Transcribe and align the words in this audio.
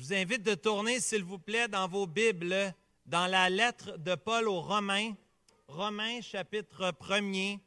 Je 0.00 0.06
vous 0.06 0.14
invite 0.14 0.42
de 0.42 0.54
tourner, 0.54 0.98
s'il 0.98 1.24
vous 1.24 1.38
plaît, 1.38 1.68
dans 1.68 1.86
vos 1.86 2.06
Bibles, 2.06 2.74
dans 3.04 3.26
la 3.26 3.50
lettre 3.50 3.98
de 3.98 4.14
Paul 4.14 4.48
aux 4.48 4.62
Romains, 4.62 5.12
Romains 5.68 6.22
chapitre 6.22 6.90
1er. 6.92 7.60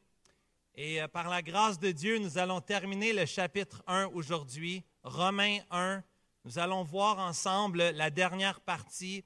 Et 0.73 1.00
euh, 1.00 1.07
par 1.07 1.30
la 1.30 1.43
grâce 1.43 1.77
de 1.77 1.91
Dieu, 1.91 2.18
nous 2.18 2.39
allons 2.39 2.59
terminer 2.59 3.14
le 3.14 3.27
chapitre 3.27 3.84
1 3.86 4.07
aujourd'hui, 4.16 4.84
Romains 5.04 5.59
1. 5.70 6.04
Nous 6.46 6.57
allons 6.57 6.82
voir 6.82 7.20
ensemble 7.20 7.91
la 7.91 8.09
dernière 8.09 8.61
partie 8.61 9.23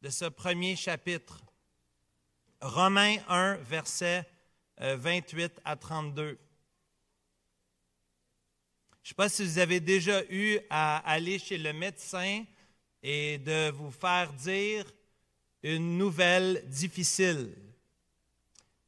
de 0.00 0.08
ce 0.08 0.24
premier 0.24 0.76
chapitre. 0.76 1.44
Romains 2.62 3.18
1, 3.28 3.56
versets 3.56 4.26
28 4.78 5.42
euh, 5.42 5.60
à 5.66 5.76
32. 5.76 6.38
Je 9.06 9.10
ne 9.10 9.12
sais 9.12 9.14
pas 9.14 9.28
si 9.28 9.44
vous 9.44 9.58
avez 9.60 9.78
déjà 9.78 10.24
eu 10.30 10.58
à 10.68 10.96
aller 11.08 11.38
chez 11.38 11.58
le 11.58 11.72
médecin 11.72 12.42
et 13.04 13.38
de 13.38 13.70
vous 13.70 13.92
faire 13.92 14.32
dire 14.32 14.84
une 15.62 15.96
nouvelle 15.96 16.64
difficile, 16.66 17.54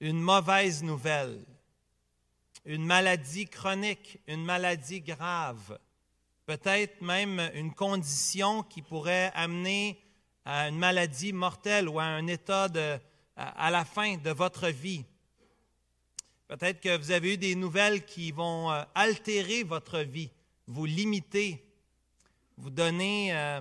une 0.01 0.21
mauvaise 0.21 0.83
nouvelle, 0.83 1.39
une 2.65 2.85
maladie 2.85 3.47
chronique, 3.47 4.19
une 4.27 4.45
maladie 4.45 5.03
grave, 5.03 5.79
peut-être 6.47 7.01
même 7.01 7.53
une 7.55 7.73
condition 7.73 8.65
qui 8.65 8.83
pourrait 8.83 9.31
amener 9.37 10.03
à 10.45 10.69
une 10.69 10.79
maladie 10.79 11.33
mortelle 11.33 11.89
ou 11.89 12.01
à 12.01 12.07
un 12.07 12.27
état 12.27 12.67
à 13.37 13.71
la 13.71 13.85
fin 13.85 14.17
de 14.17 14.31
votre 14.31 14.67
vie. 14.67 15.05
Peut-être 16.49 16.81
que 16.81 16.97
vous 16.97 17.11
avez 17.11 17.35
eu 17.35 17.37
des 17.37 17.55
nouvelles 17.55 18.07
qui 18.07 18.33
vont 18.33 18.73
euh, 18.73 18.83
altérer 18.95 19.65
votre 19.65 19.99
vie, 19.99 20.31
vous 20.67 20.87
limiter, 20.87 21.63
vous 22.57 22.71
donner 22.71 23.37
euh, 23.37 23.61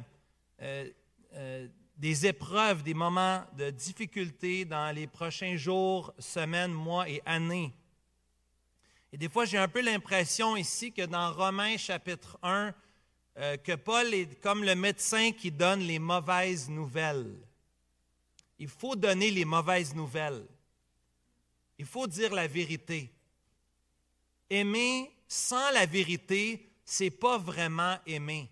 euh, 0.61 1.67
des 1.97 2.25
épreuves, 2.27 2.83
des 2.83 2.93
moments 2.93 3.43
de 3.57 3.71
difficulté 3.71 4.63
dans 4.63 4.95
les 4.95 5.05
prochains 5.05 5.57
jours, 5.57 6.13
semaines, 6.17 6.71
mois 6.71 7.09
et 7.09 7.21
années. 7.25 7.73
Et 9.11 9.17
des 9.17 9.27
fois, 9.27 9.43
j'ai 9.43 9.57
un 9.57 9.67
peu 9.67 9.81
l'impression 9.81 10.55
ici 10.55 10.93
que 10.93 11.05
dans 11.05 11.33
Romains 11.33 11.75
chapitre 11.75 12.39
1, 12.41 12.73
que 13.63 13.75
Paul 13.75 14.13
est 14.13 14.39
comme 14.41 14.63
le 14.63 14.75
médecin 14.75 15.31
qui 15.31 15.51
donne 15.51 15.81
les 15.81 15.99
mauvaises 15.99 16.69
nouvelles. 16.69 17.37
Il 18.59 18.67
faut 18.67 18.95
donner 18.95 19.29
les 19.29 19.45
mauvaises 19.45 19.93
nouvelles. 19.93 20.45
Il 21.77 21.85
faut 21.85 22.07
dire 22.07 22.33
la 22.33 22.47
vérité. 22.47 23.11
Aimer 24.49 25.11
sans 25.27 25.71
la 25.71 25.85
vérité, 25.85 26.71
c'est 26.83 27.11
pas 27.11 27.37
vraiment 27.37 27.97
aimer. 28.05 28.49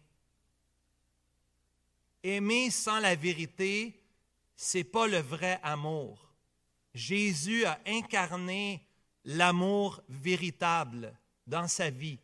Aimer 2.23 2.69
sans 2.69 2.99
la 2.99 3.15
vérité, 3.15 4.01
c'est 4.55 4.83
pas 4.83 5.07
le 5.07 5.19
vrai 5.19 5.59
amour. 5.63 6.33
Jésus 6.93 7.65
a 7.65 7.79
incarné 7.85 8.85
l'amour 9.25 10.01
véritable 10.07 11.17
dans 11.45 11.67
sa 11.67 11.89
vie, 11.89 12.19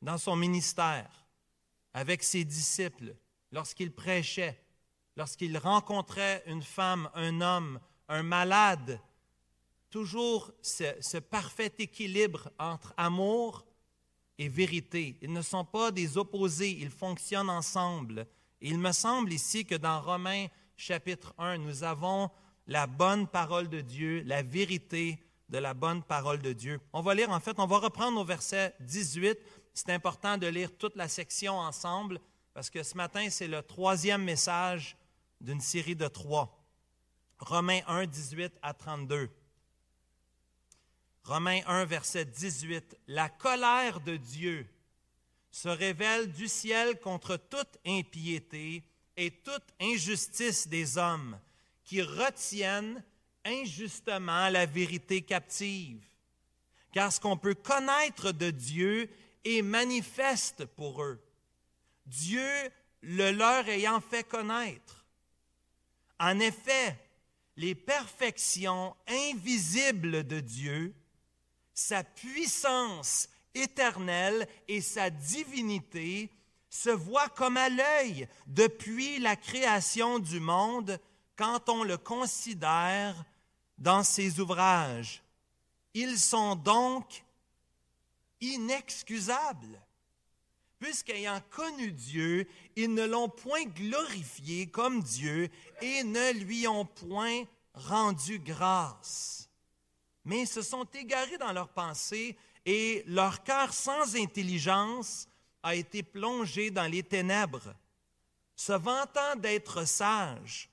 dans 0.00 0.18
son 0.18 0.36
ministère, 0.36 1.26
avec 1.92 2.22
ses 2.22 2.44
disciples, 2.44 3.14
lorsqu'il 3.52 3.92
prêchait, 3.92 4.60
lorsqu'il 5.16 5.56
rencontrait 5.58 6.42
une 6.46 6.62
femme, 6.62 7.10
un 7.14 7.40
homme, 7.40 7.80
un 8.08 8.22
malade, 8.22 9.00
toujours 9.90 10.52
ce, 10.62 11.18
parfait 11.18 11.72
équilibre 11.78 12.50
entre 12.58 12.94
amour 12.96 13.64
et 14.38 14.48
vérité. 14.48 15.18
Ils 15.22 15.32
ne 15.32 15.42
sont 15.42 15.64
pas 15.64 15.90
des 15.90 16.16
opposés, 16.16 16.70
ils 16.70 16.90
fonctionnent 16.90 17.50
ensemble. 17.50 18.26
il 18.60 18.78
me 18.78 18.92
semble 18.92 19.32
ici 19.32 19.64
que 19.64 19.74
dans 19.74 20.00
Romains 20.00 20.46
chapitre 20.76 21.34
1, 21.38 21.58
nous 21.58 21.82
avons 21.82 22.30
la 22.66 22.86
bonne 22.86 23.26
parole 23.26 23.68
de 23.68 23.80
Dieu, 23.80 24.22
la 24.26 24.42
vérité 24.42 25.18
de 25.48 25.58
la 25.58 25.74
bonne 25.74 26.02
parole 26.02 26.40
de 26.40 26.52
Dieu. 26.52 26.80
On 26.92 27.00
va 27.00 27.14
lire, 27.14 27.30
en 27.30 27.40
fait, 27.40 27.58
on 27.58 27.66
va 27.66 27.78
reprendre 27.78 28.20
au 28.20 28.24
verset 28.24 28.74
18. 28.80 29.38
C'est 29.72 29.90
important 29.90 30.36
de 30.36 30.46
lire 30.46 30.76
toute 30.76 30.96
la 30.96 31.08
section 31.08 31.58
ensemble 31.58 32.20
parce 32.52 32.70
que 32.70 32.82
ce 32.82 32.96
matin, 32.96 33.28
c'est 33.30 33.48
le 33.48 33.62
troisième 33.62 34.24
message 34.24 34.96
d'une 35.40 35.60
série 35.60 35.96
de 35.96 36.08
trois. 36.08 36.58
Romains 37.38 37.80
1, 37.86 38.06
18 38.06 38.52
à 38.62 38.74
32. 38.74 39.30
Romains 41.28 41.60
1, 41.66 41.84
verset 41.84 42.24
18, 42.24 42.96
La 43.08 43.28
colère 43.28 44.00
de 44.00 44.16
Dieu 44.16 44.66
se 45.50 45.68
révèle 45.68 46.32
du 46.32 46.48
ciel 46.48 46.98
contre 47.00 47.36
toute 47.36 47.76
impiété 47.86 48.82
et 49.14 49.30
toute 49.30 49.66
injustice 49.78 50.68
des 50.68 50.96
hommes 50.96 51.38
qui 51.84 52.00
retiennent 52.00 53.04
injustement 53.44 54.48
la 54.48 54.64
vérité 54.64 55.20
captive. 55.20 56.02
Car 56.94 57.12
ce 57.12 57.20
qu'on 57.20 57.36
peut 57.36 57.54
connaître 57.54 58.32
de 58.32 58.50
Dieu 58.50 59.10
est 59.44 59.60
manifeste 59.60 60.64
pour 60.64 61.02
eux, 61.02 61.22
Dieu 62.06 62.48
le 63.02 63.32
leur 63.32 63.68
ayant 63.68 64.00
fait 64.00 64.24
connaître. 64.24 65.04
En 66.18 66.40
effet, 66.40 66.96
les 67.58 67.74
perfections 67.74 68.96
invisibles 69.06 70.26
de 70.26 70.40
Dieu, 70.40 70.94
sa 71.78 72.02
puissance 72.02 73.28
éternelle 73.54 74.48
et 74.66 74.80
sa 74.80 75.10
divinité 75.10 76.28
se 76.68 76.90
voient 76.90 77.28
comme 77.28 77.56
à 77.56 77.68
l'œil 77.68 78.26
depuis 78.48 79.20
la 79.20 79.36
création 79.36 80.18
du 80.18 80.40
monde 80.40 80.98
quand 81.36 81.68
on 81.68 81.84
le 81.84 81.96
considère 81.96 83.14
dans 83.78 84.02
ses 84.02 84.40
ouvrages. 84.40 85.22
Ils 85.94 86.18
sont 86.18 86.56
donc 86.56 87.24
inexcusables, 88.40 89.80
puisqu'ayant 90.80 91.40
connu 91.48 91.92
Dieu, 91.92 92.48
ils 92.74 92.92
ne 92.92 93.04
l'ont 93.04 93.28
point 93.28 93.64
glorifié 93.66 94.66
comme 94.66 95.00
Dieu 95.00 95.48
et 95.80 96.02
ne 96.02 96.32
lui 96.32 96.66
ont 96.66 96.86
point 96.86 97.44
rendu 97.72 98.40
grâce 98.40 99.47
mais 100.28 100.44
se 100.44 100.60
sont 100.60 100.84
égarés 100.84 101.38
dans 101.38 101.52
leurs 101.52 101.70
pensées 101.70 102.36
et 102.66 103.02
leur 103.06 103.42
cœur 103.42 103.72
sans 103.72 104.14
intelligence 104.14 105.26
a 105.62 105.74
été 105.74 106.02
plongé 106.02 106.70
dans 106.70 106.86
les 106.86 107.02
ténèbres. 107.02 107.74
Se 108.54 108.72
vantant 108.72 109.36
d'être 109.36 109.86
sages, 109.86 110.68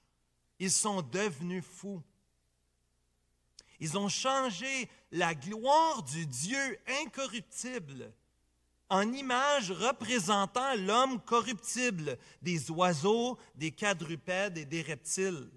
ils 0.59 0.71
sont 0.71 1.01
devenus 1.01 1.63
fous. 1.63 2.03
Ils 3.79 3.97
ont 3.97 4.09
changé 4.09 4.89
la 5.11 5.33
gloire 5.33 6.03
du 6.03 6.25
Dieu 6.25 6.77
incorruptible 7.01 8.11
en 8.89 9.11
image 9.13 9.72
représentant 9.72 10.75
l'homme 10.75 11.19
corruptible, 11.22 12.17
des 12.41 12.69
oiseaux, 12.69 13.37
des 13.55 13.72
quadrupèdes 13.72 14.57
et 14.57 14.66
des 14.66 14.81
reptiles. 14.81 15.49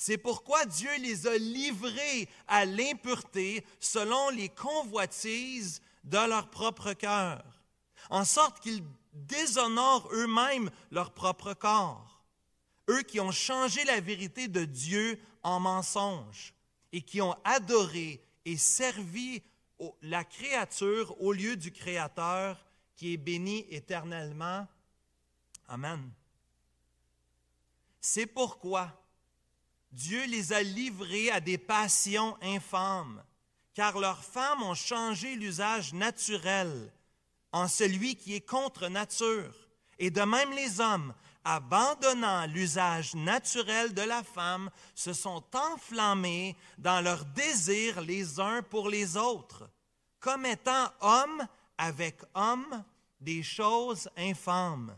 C'est 0.00 0.16
pourquoi 0.16 0.64
Dieu 0.64 0.90
les 1.00 1.26
a 1.26 1.36
livrés 1.36 2.28
à 2.46 2.64
l'impureté 2.64 3.66
selon 3.80 4.30
les 4.30 4.48
convoitises 4.48 5.82
de 6.04 6.28
leur 6.28 6.48
propre 6.50 6.92
cœur, 6.92 7.44
en 8.08 8.24
sorte 8.24 8.60
qu'ils 8.60 8.84
déshonorent 9.12 10.08
eux-mêmes 10.12 10.70
leur 10.92 11.12
propre 11.12 11.52
corps. 11.52 12.22
Eux 12.88 13.02
qui 13.02 13.18
ont 13.18 13.32
changé 13.32 13.84
la 13.84 14.00
vérité 14.00 14.46
de 14.46 14.64
Dieu 14.64 15.20
en 15.42 15.58
mensonge 15.58 16.54
et 16.92 17.02
qui 17.02 17.20
ont 17.20 17.34
adoré 17.42 18.22
et 18.44 18.56
servi 18.56 19.42
la 20.00 20.22
créature 20.22 21.20
au 21.20 21.32
lieu 21.32 21.56
du 21.56 21.72
Créateur 21.72 22.64
qui 22.94 23.14
est 23.14 23.18
béni 23.18 23.66
éternellement. 23.68 24.66
Amen. 25.66 26.08
C'est 28.00 28.26
pourquoi 28.26 28.92
Dieu 29.90 30.24
les 30.26 30.52
a 30.52 30.62
livrés 30.62 31.30
à 31.30 31.40
des 31.40 31.58
passions 31.58 32.36
infâmes, 32.42 33.22
car 33.74 33.98
leurs 33.98 34.24
femmes 34.24 34.62
ont 34.62 34.74
changé 34.74 35.34
l'usage 35.34 35.92
naturel 35.94 36.92
en 37.52 37.68
celui 37.68 38.16
qui 38.16 38.34
est 38.34 38.46
contre 38.46 38.88
nature. 38.88 39.54
Et 39.98 40.10
de 40.10 40.22
même 40.22 40.52
les 40.52 40.80
hommes, 40.80 41.14
abandonnant 41.44 42.46
l'usage 42.46 43.14
naturel 43.14 43.94
de 43.94 44.02
la 44.02 44.22
femme, 44.22 44.70
se 44.94 45.12
sont 45.12 45.42
enflammés 45.54 46.56
dans 46.76 47.00
leur 47.00 47.24
désir 47.24 48.00
les 48.02 48.38
uns 48.38 48.62
pour 48.62 48.88
les 48.88 49.16
autres, 49.16 49.68
comme 50.20 50.44
étant 50.46 50.92
hommes 51.00 51.46
avec 51.78 52.20
hommes 52.34 52.84
des 53.20 53.42
choses 53.42 54.08
infâmes, 54.16 54.94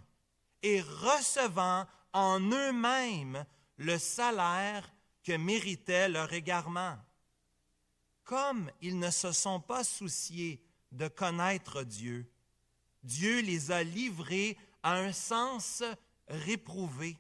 et 0.63 0.81
recevant 0.81 1.87
en 2.13 2.41
eux-mêmes 2.41 3.47
le 3.81 3.99
salaire 3.99 4.93
que 5.25 5.33
méritait 5.33 6.11
leur 6.11 6.31
égarement. 6.35 6.99
Comme 8.25 8.71
ils 8.83 8.99
ne 8.99 9.11
se 9.11 9.33
sont 9.33 9.59
pas 9.59 9.85
souciés 9.85 10.63
de 10.93 11.09
connaître 11.09 11.83
Dieu, 11.83 12.31
Dieu 13.03 13.41
les 13.41 13.71
a 13.71 13.83
livrés 13.83 14.59
à 14.83 14.97
un 14.97 15.13
sens 15.13 15.83
réprouvé, 16.29 17.17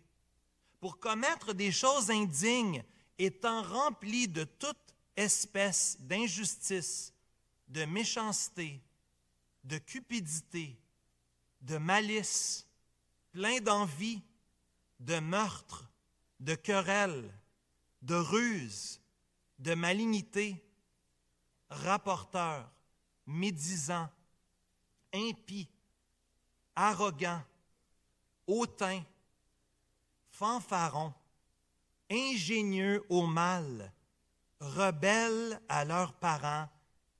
pour 0.80 1.00
commettre 1.00 1.54
des 1.54 1.72
choses 1.72 2.10
indignes, 2.10 2.84
étant 3.18 3.62
rempli 3.62 4.28
de 4.28 4.44
toute 4.44 4.94
espèce 5.16 5.96
d'injustice, 6.00 7.14
de 7.68 7.86
méchanceté, 7.86 8.82
de 9.64 9.78
cupidité, 9.78 10.78
de 11.62 11.78
malice, 11.78 12.66
plein 13.32 13.60
d'envie, 13.60 14.22
de 14.98 15.18
meurtre, 15.20 15.89
de 16.40 16.54
querelle, 16.54 17.32
de 18.02 18.14
ruse, 18.14 19.00
de 19.58 19.74
malignité, 19.74 20.64
rapporteur, 21.68 22.70
médisant, 23.26 24.08
impie, 25.12 25.68
arrogant, 26.74 27.42
hautain, 28.46 29.04
fanfaron, 30.30 31.12
ingénieux 32.10 33.04
au 33.10 33.26
mal, 33.26 33.92
rebelles 34.60 35.60
à 35.68 35.84
leurs 35.84 36.14
parents, 36.14 36.68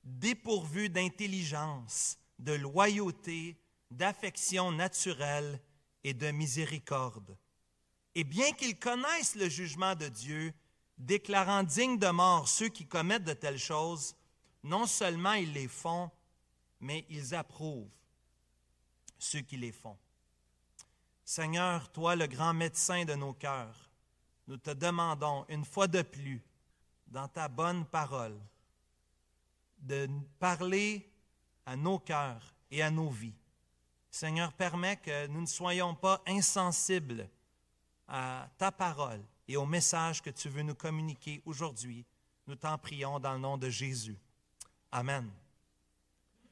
dépourvus 0.02 0.88
d'intelligence, 0.88 2.18
de 2.38 2.52
loyauté, 2.52 3.60
d'affection 3.90 4.72
naturelle 4.72 5.60
et 6.04 6.14
de 6.14 6.30
miséricorde. 6.30 7.36
Et 8.14 8.24
bien 8.24 8.52
qu'ils 8.52 8.78
connaissent 8.78 9.36
le 9.36 9.48
jugement 9.48 9.94
de 9.94 10.08
Dieu, 10.08 10.52
déclarant 10.98 11.62
dignes 11.62 11.98
de 11.98 12.08
mort 12.08 12.48
ceux 12.48 12.68
qui 12.68 12.86
commettent 12.86 13.24
de 13.24 13.32
telles 13.32 13.58
choses, 13.58 14.14
non 14.62 14.86
seulement 14.86 15.32
ils 15.32 15.52
les 15.52 15.68
font, 15.68 16.10
mais 16.80 17.06
ils 17.08 17.34
approuvent 17.34 17.88
ceux 19.18 19.40
qui 19.40 19.56
les 19.56 19.72
font. 19.72 19.96
Seigneur, 21.24 21.90
toi 21.92 22.16
le 22.16 22.26
grand 22.26 22.54
médecin 22.54 23.04
de 23.04 23.14
nos 23.14 23.32
cœurs, 23.32 23.90
nous 24.48 24.56
te 24.56 24.70
demandons 24.70 25.46
une 25.48 25.64
fois 25.64 25.86
de 25.86 26.02
plus, 26.02 26.42
dans 27.06 27.28
ta 27.28 27.48
bonne 27.48 27.84
parole, 27.86 28.38
de 29.78 30.08
parler 30.38 31.08
à 31.66 31.76
nos 31.76 31.98
cœurs 31.98 32.54
et 32.70 32.82
à 32.82 32.90
nos 32.90 33.10
vies. 33.10 33.36
Seigneur, 34.10 34.52
permets 34.52 34.96
que 34.96 35.28
nous 35.28 35.40
ne 35.40 35.46
soyons 35.46 35.94
pas 35.94 36.20
insensibles 36.26 37.28
à 38.10 38.48
ta 38.58 38.72
parole 38.72 39.22
et 39.48 39.56
au 39.56 39.64
message 39.64 40.20
que 40.20 40.30
tu 40.30 40.48
veux 40.48 40.62
nous 40.62 40.74
communiquer 40.74 41.40
aujourd'hui. 41.46 42.04
Nous 42.46 42.56
t'en 42.56 42.76
prions 42.76 43.20
dans 43.20 43.32
le 43.34 43.38
nom 43.38 43.56
de 43.56 43.70
Jésus. 43.70 44.18
Amen. 44.90 45.30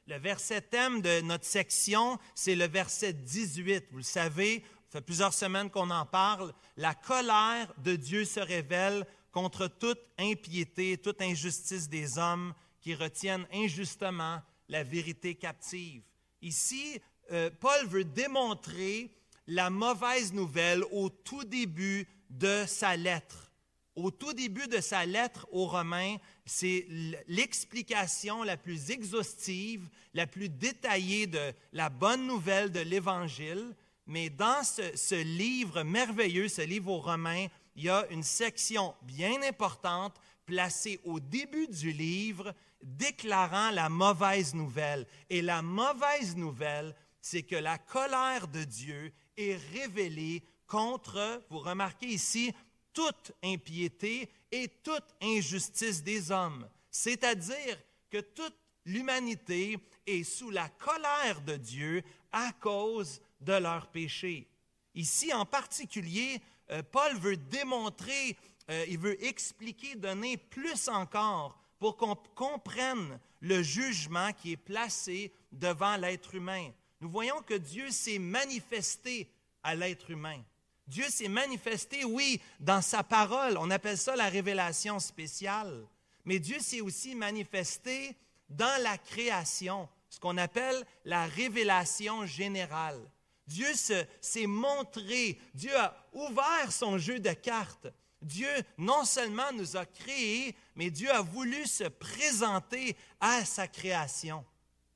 Le 0.07 0.17
verset 0.17 0.61
thème 0.61 1.01
de 1.01 1.21
notre 1.21 1.45
section, 1.45 2.17
c'est 2.33 2.55
le 2.55 2.67
verset 2.67 3.13
18. 3.13 3.85
Vous 3.91 3.97
le 3.97 4.03
savez, 4.03 4.63
ça 4.87 4.99
fait 4.99 5.05
plusieurs 5.05 5.33
semaines 5.33 5.69
qu'on 5.69 5.91
en 5.91 6.05
parle. 6.05 6.53
La 6.77 6.95
colère 6.95 7.71
de 7.77 7.95
Dieu 7.95 8.25
se 8.25 8.39
révèle 8.39 9.05
contre 9.31 9.67
toute 9.67 9.99
impiété, 10.17 10.97
toute 10.97 11.21
injustice 11.21 11.89
des 11.89 12.17
hommes 12.17 12.53
qui 12.79 12.95
retiennent 12.95 13.45
injustement 13.53 14.41
la 14.67 14.83
vérité 14.83 15.35
captive. 15.35 16.01
Ici, 16.41 16.99
euh, 17.31 17.49
Paul 17.59 17.85
veut 17.85 18.05
démontrer 18.05 19.11
la 19.49 19.71
mauvaise 19.71 20.31
nouvelle 20.31 20.83
au 20.91 21.09
tout 21.09 21.43
début 21.43 22.07
de 22.29 22.65
sa 22.67 22.95
lettre. 22.95 23.51
Au 23.95 24.11
tout 24.11 24.31
début 24.33 24.67
de 24.67 24.79
sa 24.79 25.05
lettre 25.07 25.47
aux 25.51 25.65
Romains, 25.65 26.17
c'est 26.45 26.85
l'explication 27.27 28.43
la 28.43 28.57
plus 28.57 28.91
exhaustive, 28.91 29.89
la 30.13 30.27
plus 30.27 30.49
détaillée 30.49 31.25
de 31.25 31.51
la 31.73 31.89
bonne 31.89 32.27
nouvelle 32.27 32.71
de 32.71 32.79
l'Évangile. 32.79 33.75
Mais 34.05 34.29
dans 34.29 34.63
ce, 34.63 35.15
livre 35.15 35.81
merveilleux, 35.81 36.47
ce 36.47 36.61
livre 36.61 36.91
aux 36.91 37.01
Romains, 37.01 37.47
il 37.75 37.85
y 37.85 37.89
a 37.89 38.05
une 38.11 38.23
section 38.23 38.93
bien 39.01 39.41
importante 39.41 40.15
placée 40.45 40.99
au 41.03 41.19
début 41.19 41.67
du 41.67 41.91
livre 41.91 42.53
déclarant 42.83 43.71
la 43.71 43.89
mauvaise 43.89 44.53
nouvelle. 44.53 45.07
Et 45.29 45.41
la 45.41 45.63
mauvaise 45.63 46.35
nouvelle, 46.35 46.95
c'est 47.19 47.43
que 47.43 47.55
la 47.55 47.77
colère 47.79 48.47
de 48.47 48.63
Dieu 48.63 49.11
est 49.39 49.59
révélée 49.73 50.43
contre, 50.67 51.41
vous 51.49 51.59
remarquez 51.59 52.07
ici, 52.07 52.53
toute 52.93 53.31
impiété 53.43 54.29
et 54.51 54.67
toute 54.83 55.15
injustice 55.21 56.03
des 56.03 56.31
hommes. 56.31 56.67
C'est-à-dire 56.91 57.77
que 58.09 58.19
toute 58.19 58.55
l'humanité 58.85 59.77
est 60.05 60.23
sous 60.23 60.49
la 60.49 60.69
colère 60.69 61.41
de 61.41 61.55
Dieu 61.55 62.03
à 62.31 62.51
cause 62.53 63.21
de 63.41 63.53
leurs 63.53 63.87
péchés. 63.87 64.47
Ici, 64.95 65.33
en 65.33 65.45
particulier, 65.45 66.41
euh, 66.71 66.83
Paul 66.83 67.17
veut 67.17 67.37
démontrer, 67.37 68.35
euh, 68.69 68.85
il 68.87 68.97
veut 68.97 69.23
expliquer, 69.23 69.95
donner 69.95 70.37
plus 70.37 70.87
encore 70.87 71.57
pour 71.77 71.95
qu'on 71.95 72.15
comprenne 72.35 73.19
le 73.39 73.63
jugement 73.63 74.33
qui 74.33 74.53
est 74.53 74.57
placé 74.57 75.31
devant 75.51 75.95
l'être 75.95 76.35
humain. 76.35 76.69
Nous 77.01 77.09
voyons 77.09 77.41
que 77.41 77.53
Dieu 77.53 77.91
s'est 77.91 78.19
manifesté 78.19 79.31
à 79.63 79.75
l'être 79.75 80.09
humain. 80.09 80.41
Dieu 80.87 81.05
s'est 81.09 81.29
manifesté, 81.29 82.03
oui, 82.03 82.41
dans 82.59 82.81
sa 82.81 83.03
parole. 83.03 83.57
On 83.57 83.69
appelle 83.69 83.97
ça 83.97 84.15
la 84.15 84.27
révélation 84.27 84.99
spéciale. 84.99 85.85
Mais 86.25 86.39
Dieu 86.39 86.59
s'est 86.59 86.81
aussi 86.81 87.15
manifesté 87.15 88.15
dans 88.49 88.81
la 88.81 88.97
création, 88.97 89.87
ce 90.09 90.19
qu'on 90.19 90.37
appelle 90.37 90.83
la 91.05 91.25
révélation 91.27 92.25
générale. 92.25 92.99
Dieu 93.45 93.67
s'est 93.73 94.47
montré, 94.47 95.39
Dieu 95.53 95.75
a 95.75 95.95
ouvert 96.13 96.71
son 96.71 96.97
jeu 96.97 97.19
de 97.19 97.33
cartes. 97.33 97.87
Dieu 98.21 98.49
non 98.77 99.05
seulement 99.05 99.51
nous 99.53 99.77
a 99.77 99.85
créés, 99.85 100.55
mais 100.75 100.89
Dieu 100.89 101.09
a 101.11 101.21
voulu 101.21 101.65
se 101.65 101.85
présenter 101.85 102.95
à 103.19 103.45
sa 103.45 103.67
création. 103.67 104.45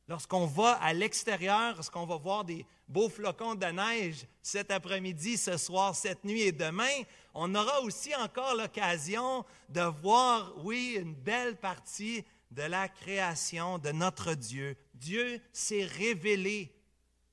Lorsqu'on 0.08 0.46
va 0.46 0.74
à 0.74 0.94
l'extérieur, 0.94 1.76
lorsqu'on 1.76 2.06
va 2.06 2.18
voir 2.18 2.44
des 2.44 2.66
beaux 2.88 3.10
flocons 3.10 3.56
de 3.56 3.66
neige 3.66 4.26
cet 4.42 4.70
après-midi, 4.70 5.38
ce 5.38 5.58
soir, 5.58 5.96
cette 5.96 6.26
nuit 6.26 6.42
et 6.42 6.52
demain, 6.52 7.04
on 7.34 7.56
aura 7.56 7.82
aussi 7.82 8.14
encore 8.16 8.56
l'occasion 8.56 9.46
de 9.70 9.82
voir, 9.82 10.54
oui, 10.66 10.98
une 11.00 11.16
belle 11.16 11.56
partie 11.56 12.26
de 12.52 12.64
la 12.64 12.90
création 12.90 13.80
de 13.80 13.92
notre 13.92 14.34
Dieu. 14.34 14.76
Dieu 14.94 15.40
s'est 15.52 15.86
révélé, 15.86 16.76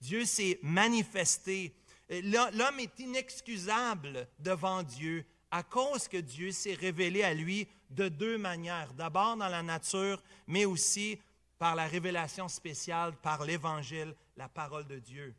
Dieu 0.01 0.25
s'est 0.25 0.59
manifesté. 0.63 1.75
L'homme 2.09 2.81
est 2.81 2.99
inexcusable 3.01 4.29
devant 4.39 4.83
Dieu 4.83 5.27
à 5.51 5.63
cause 5.63 6.07
que 6.09 6.17
Dieu 6.17 6.53
s'est 6.53 6.75
révélé 6.75 7.23
à 7.23 7.35
lui 7.35 7.69
de 7.91 8.09
deux 8.09 8.39
manières. 8.39 8.95
D'abord 8.95 9.37
dans 9.37 9.49
la 9.49 9.63
nature, 9.63 10.23
mais 10.47 10.65
aussi 10.65 11.19
par 11.61 11.75
la 11.75 11.87
révélation 11.87 12.49
spéciale, 12.49 13.15
par 13.21 13.45
l'Évangile, 13.45 14.15
la 14.39 14.49
parole 14.49 14.87
de 14.87 14.99
Dieu. 14.99 15.35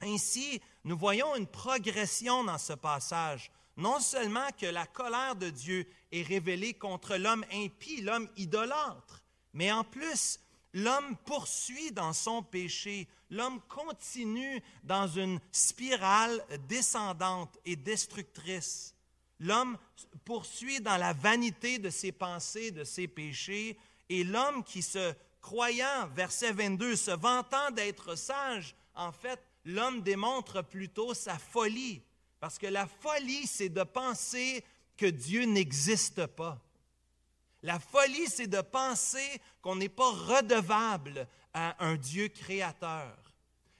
Ainsi, 0.00 0.62
nous 0.84 0.96
voyons 0.96 1.34
une 1.34 1.48
progression 1.48 2.44
dans 2.44 2.56
ce 2.56 2.72
passage. 2.72 3.50
Non 3.76 3.98
seulement 3.98 4.46
que 4.56 4.66
la 4.66 4.86
colère 4.86 5.34
de 5.34 5.50
Dieu 5.50 5.88
est 6.12 6.22
révélée 6.22 6.74
contre 6.74 7.16
l'homme 7.16 7.44
impie, 7.52 8.00
l'homme 8.00 8.28
idolâtre, 8.36 9.24
mais 9.52 9.72
en 9.72 9.82
plus, 9.82 10.38
l'homme 10.72 11.16
poursuit 11.24 11.90
dans 11.90 12.12
son 12.12 12.44
péché, 12.44 13.08
l'homme 13.28 13.60
continue 13.68 14.62
dans 14.84 15.08
une 15.08 15.40
spirale 15.50 16.44
descendante 16.68 17.58
et 17.64 17.74
destructrice. 17.74 18.94
L'homme 19.40 19.76
poursuit 20.24 20.80
dans 20.80 20.96
la 20.96 21.12
vanité 21.12 21.80
de 21.80 21.90
ses 21.90 22.12
pensées, 22.12 22.70
de 22.70 22.84
ses 22.84 23.08
péchés, 23.08 23.76
et 24.08 24.22
l'homme 24.22 24.62
qui 24.62 24.82
se 24.82 25.12
croyant, 25.40 26.08
verset 26.14 26.52
22, 26.52 26.96
se 26.96 27.10
vantant 27.10 27.70
d'être 27.70 28.16
sage, 28.16 28.74
en 28.94 29.12
fait, 29.12 29.40
l'homme 29.64 30.02
démontre 30.02 30.62
plutôt 30.62 31.14
sa 31.14 31.38
folie. 31.38 32.02
Parce 32.38 32.58
que 32.58 32.66
la 32.66 32.86
folie, 32.86 33.46
c'est 33.46 33.68
de 33.68 33.82
penser 33.82 34.64
que 34.96 35.06
Dieu 35.06 35.44
n'existe 35.44 36.26
pas. 36.26 36.58
La 37.62 37.78
folie, 37.78 38.26
c'est 38.26 38.46
de 38.46 38.60
penser 38.60 39.40
qu'on 39.60 39.76
n'est 39.76 39.90
pas 39.90 40.10
redevable 40.10 41.28
à 41.52 41.84
un 41.84 41.96
Dieu 41.96 42.28
créateur. 42.28 43.16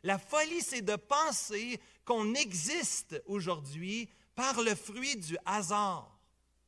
La 0.02 0.18
folie, 0.18 0.60
c'est 0.60 0.82
de 0.82 0.96
penser 0.96 1.80
qu'on 2.04 2.34
existe 2.34 3.22
aujourd'hui 3.26 4.08
par 4.34 4.60
le 4.62 4.74
fruit 4.74 5.16
du 5.16 5.36
hasard, 5.44 6.18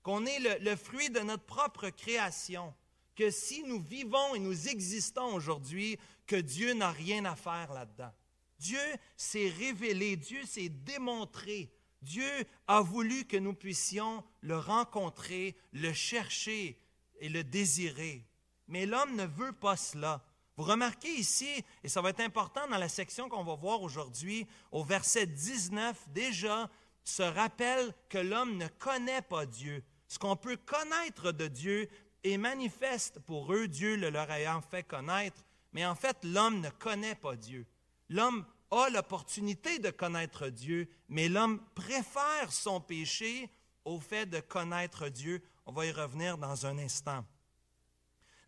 qu'on 0.02 0.24
est 0.26 0.38
le, 0.38 0.70
le, 0.70 0.76
fruit 0.76 1.10
de 1.10 1.20
notre 1.20 1.44
propre 1.44 1.88
création 1.90 2.74
que 3.14 3.30
si 3.30 3.62
nous 3.64 3.80
vivons 3.80 4.34
et 4.34 4.38
nous 4.38 4.68
existons 4.68 5.34
aujourd'hui, 5.34 5.98
que 6.26 6.36
Dieu 6.36 6.72
n'a 6.72 6.90
rien 6.90 7.24
à 7.24 7.36
faire 7.36 7.72
là-dedans. 7.72 8.12
Dieu 8.58 8.78
s'est 9.16 9.52
révélé, 9.58 10.16
Dieu 10.16 10.44
s'est 10.46 10.68
démontré. 10.68 11.72
Dieu 12.00 12.30
a 12.66 12.80
voulu 12.80 13.24
que 13.24 13.36
nous 13.36 13.54
puissions 13.54 14.24
le 14.40 14.56
rencontrer, 14.56 15.56
le 15.72 15.92
chercher 15.92 16.78
et 17.20 17.28
le 17.28 17.44
désirer. 17.44 18.26
Mais 18.68 18.86
l'homme 18.86 19.16
ne 19.16 19.26
veut 19.26 19.52
pas 19.52 19.76
cela. 19.76 20.24
Vous 20.56 20.64
remarquez 20.64 21.12
ici, 21.12 21.64
et 21.82 21.88
ça 21.88 22.02
va 22.02 22.10
être 22.10 22.20
important 22.20 22.68
dans 22.68 22.78
la 22.78 22.88
section 22.88 23.28
qu'on 23.28 23.44
va 23.44 23.54
voir 23.54 23.82
aujourd'hui, 23.82 24.46
au 24.70 24.84
verset 24.84 25.26
19, 25.26 26.08
déjà, 26.10 26.70
se 27.04 27.22
rappelle 27.22 27.94
que 28.08 28.18
l'homme 28.18 28.56
ne 28.58 28.68
connaît 28.68 29.22
pas 29.22 29.46
Dieu. 29.46 29.82
Ce 30.08 30.18
qu'on 30.18 30.36
peut 30.36 30.58
connaître 30.58 31.32
de 31.32 31.48
Dieu 31.48 31.88
est 32.24 32.36
manifeste 32.36 33.18
pour 33.20 33.52
eux, 33.52 33.68
Dieu 33.68 33.96
le 33.96 34.10
leur 34.10 34.30
ayant 34.30 34.60
fait 34.60 34.82
connaître, 34.82 35.44
mais 35.72 35.86
en 35.86 35.94
fait, 35.94 36.16
l'homme 36.22 36.60
ne 36.60 36.70
connaît 36.70 37.14
pas 37.14 37.36
Dieu. 37.36 37.66
L'homme 38.08 38.44
a 38.70 38.88
l'opportunité 38.90 39.78
de 39.78 39.90
connaître 39.90 40.48
Dieu, 40.48 40.88
mais 41.08 41.28
l'homme 41.28 41.60
préfère 41.74 42.52
son 42.52 42.80
péché 42.80 43.50
au 43.84 44.00
fait 44.00 44.26
de 44.26 44.40
connaître 44.40 45.08
Dieu. 45.08 45.42
On 45.66 45.72
va 45.72 45.86
y 45.86 45.92
revenir 45.92 46.38
dans 46.38 46.66
un 46.66 46.78
instant. 46.78 47.24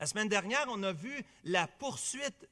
La 0.00 0.06
semaine 0.06 0.28
dernière, 0.28 0.66
on 0.68 0.82
a 0.82 0.92
vu 0.92 1.24
la 1.44 1.66
poursuite, 1.66 2.48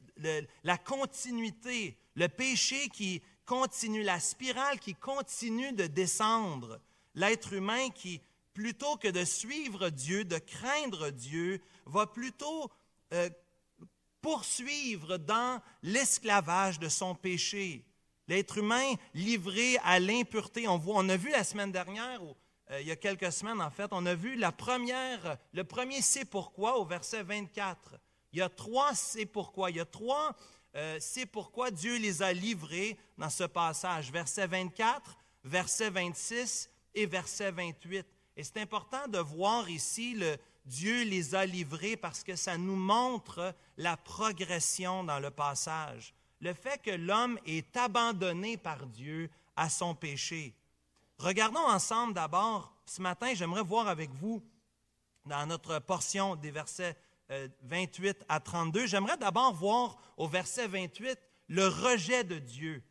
la 0.65 0.79
continuité, 0.79 1.97
le 2.15 2.29
péché 2.29 2.89
qui 2.89 3.23
continue, 3.45 4.03
la 4.03 4.21
spirale 4.21 4.79
qui 4.79 4.95
continue 4.95 5.73
de 5.73 5.87
descendre. 5.87 6.81
L'être 7.15 7.53
humain 7.53 7.91
qui, 7.91 8.23
plutôt 8.55 8.97
que 8.97 9.09
de 9.09 9.25
suivre 9.25 9.89
Dieu, 9.91 10.25
de 10.25 10.39
craindre 10.39 11.11
Dieu, 11.11 11.61
va 11.87 12.07
plutôt 12.07 12.71
euh, 13.13 13.29
poursuivre 14.21 15.17
dans 15.19 15.61
l'esclavage 15.83 16.79
de 16.79 16.89
son 16.89 17.15
péché. 17.15 17.85
L'être 18.29 18.59
humain 18.59 18.95
livré 19.15 19.77
à 19.85 19.99
l'impureté. 19.99 20.69
On, 20.69 20.81
on 20.87 21.09
a 21.09 21.17
vu 21.17 21.31
la 21.31 21.45
semaine 21.45 21.73
dernière, 21.73 22.21
euh, 22.71 22.81
il 22.81 22.87
y 22.87 22.93
a 22.93 22.97
quelques 22.97 23.33
semaines 23.33 23.61
en 23.61 23.71
fait, 23.71 23.89
on 23.91 24.07
a 24.07 24.15
vu 24.15 24.37
la 24.37 24.53
première, 24.53 25.37
le 25.53 25.65
premier 25.65 26.01
c'est 26.01 26.25
pourquoi 26.25 26.79
au 26.79 26.85
verset 26.85 27.23
24. 27.23 27.97
Il 28.33 28.39
y 28.39 28.43
a 28.43 28.49
trois 28.49 28.95
c'est 28.95 29.27
pourquoi. 29.27 29.71
Il 29.71 29.77
y 29.77 29.81
a 29.81 29.85
trois 29.85 30.35
euh, 30.75 30.97
c'est 31.01 31.27
pourquoi 31.27 31.71
Dieu 31.71 31.99
les 31.99 32.23
a 32.23 32.33
livrés 32.33 32.97
dans 33.19 33.29
ce 33.29 33.45
passage. 33.45 34.11
Verset 34.11 34.47
24, 34.47 35.19
verset 35.45 35.91
26 35.91 36.71
et 36.95 37.05
verset 37.05 37.51
28. 37.51 38.07
Et 38.37 38.45
c'est 38.45 38.59
important 38.59 39.09
de 39.09 39.19
voir 39.19 39.69
ici 39.69 40.15
le, 40.15 40.37
Dieu 40.65 41.05
les 41.05 41.35
a 41.35 41.45
livrés 41.45 41.97
parce 41.97 42.23
que 42.23 42.37
ça 42.37 42.57
nous 42.57 42.77
montre 42.77 43.55
la 43.77 43.97
progression 43.97 45.05
dans 45.05 45.19
le 45.19 45.31
passage. 45.31 46.15
Le 46.41 46.55
fait 46.55 46.81
que 46.83 46.91
l'homme 46.91 47.39
est 47.47 47.77
abandonné 47.77 48.57
par 48.57 48.87
Dieu 48.87 49.31
à 49.57 49.69
son 49.69 49.95
péché. 49.95 50.55
Regardons 51.19 51.61
ensemble 51.61 52.15
d'abord, 52.15 52.75
ce 52.85 53.01
matin, 53.01 53.33
j'aimerais 53.35 53.63
voir 53.63 53.89
avec 53.89 54.11
vous, 54.11 54.43
dans 55.25 55.47
notre 55.47 55.79
portion 55.79 56.35
des 56.35 56.51
versets 56.51 56.97
28 57.63 58.09
euh, 58.09 58.25
à 58.29 58.41
32, 58.41 58.87
j'aimerais 58.87 59.17
d'abord 59.17 59.55
voir 59.55 59.97
au 60.17 60.27
verset 60.27 60.67
28 60.67 61.19
le 61.49 61.69
rejet 61.69 62.25
de 62.25 62.39
Dieu, 62.39 62.83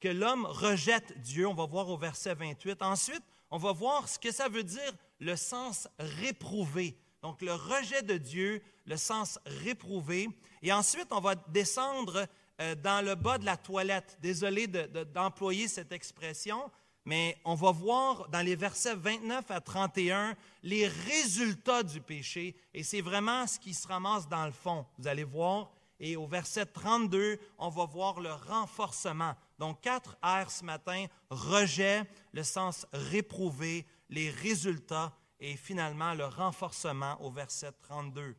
que 0.00 0.08
l'homme 0.08 0.46
rejette 0.46 1.18
Dieu, 1.20 1.46
on 1.46 1.54
va 1.54 1.66
voir 1.66 1.88
au 1.88 1.98
verset 1.98 2.34
28. 2.34 2.82
Ensuite, 2.82 3.22
on 3.54 3.58
va 3.58 3.70
voir 3.70 4.08
ce 4.08 4.18
que 4.18 4.32
ça 4.32 4.48
veut 4.48 4.64
dire 4.64 4.92
le 5.20 5.36
sens 5.36 5.86
réprouvé. 6.00 6.98
Donc 7.22 7.40
le 7.40 7.54
rejet 7.54 8.02
de 8.02 8.16
Dieu, 8.16 8.60
le 8.84 8.96
sens 8.96 9.38
réprouvé. 9.46 10.28
Et 10.60 10.72
ensuite, 10.72 11.06
on 11.12 11.20
va 11.20 11.36
descendre 11.36 12.26
euh, 12.60 12.74
dans 12.74 13.04
le 13.04 13.14
bas 13.14 13.38
de 13.38 13.44
la 13.44 13.56
toilette. 13.56 14.18
Désolé 14.20 14.66
d'employer 14.66 15.68
cette 15.68 15.92
expression, 15.92 16.68
mais 17.04 17.38
on 17.44 17.54
va 17.54 17.70
voir 17.70 18.28
dans 18.28 18.44
les 18.44 18.56
versets 18.56 18.96
29 18.96 19.48
à 19.48 19.60
31 19.60 20.34
les 20.64 20.88
résultats 20.88 21.84
du 21.84 22.00
péché. 22.00 22.56
Et 22.74 22.82
c'est 22.82 23.02
vraiment 23.02 23.46
ce 23.46 23.60
qui 23.60 23.72
se 23.72 23.86
ramasse 23.86 24.28
dans 24.28 24.46
le 24.46 24.52
fond. 24.52 24.84
Vous 24.98 25.06
allez 25.06 25.22
voir. 25.22 25.70
Et 26.00 26.16
au 26.16 26.26
verset 26.26 26.66
32, 26.66 27.38
on 27.58 27.68
va 27.68 27.84
voir 27.84 28.18
le 28.18 28.32
renforcement. 28.32 29.36
Donc, 29.58 29.80
quatre 29.80 30.16
R 30.22 30.50
ce 30.50 30.64
matin, 30.64 31.06
rejet, 31.30 32.02
le 32.32 32.42
sens 32.42 32.86
réprouvé, 32.92 33.86
les 34.08 34.30
résultats 34.30 35.16
et 35.40 35.56
finalement 35.56 36.14
le 36.14 36.26
renforcement 36.26 37.20
au 37.22 37.30
verset 37.30 37.72
32. 37.82 38.36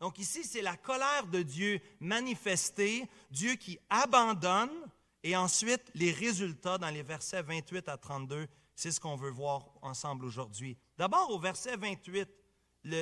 Donc 0.00 0.18
ici, 0.18 0.44
c'est 0.44 0.62
la 0.62 0.76
colère 0.76 1.26
de 1.28 1.42
Dieu 1.42 1.80
manifestée, 2.00 3.08
Dieu 3.30 3.54
qui 3.54 3.78
abandonne, 3.88 4.70
et 5.22 5.36
ensuite 5.36 5.82
les 5.94 6.12
résultats 6.12 6.78
dans 6.78 6.90
les 6.90 7.02
versets 7.02 7.42
28 7.42 7.88
à 7.88 7.96
32, 7.96 8.46
c'est 8.74 8.90
ce 8.90 9.00
qu'on 9.00 9.16
veut 9.16 9.30
voir 9.30 9.70
ensemble 9.82 10.26
aujourd'hui. 10.26 10.76
D'abord 10.98 11.30
au 11.30 11.38
verset 11.38 11.76
28, 11.76 12.28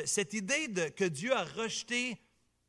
cette 0.06 0.34
idée 0.34 0.92
que 0.94 1.04
Dieu 1.04 1.32
a 1.32 1.44
rejeté 1.44 2.20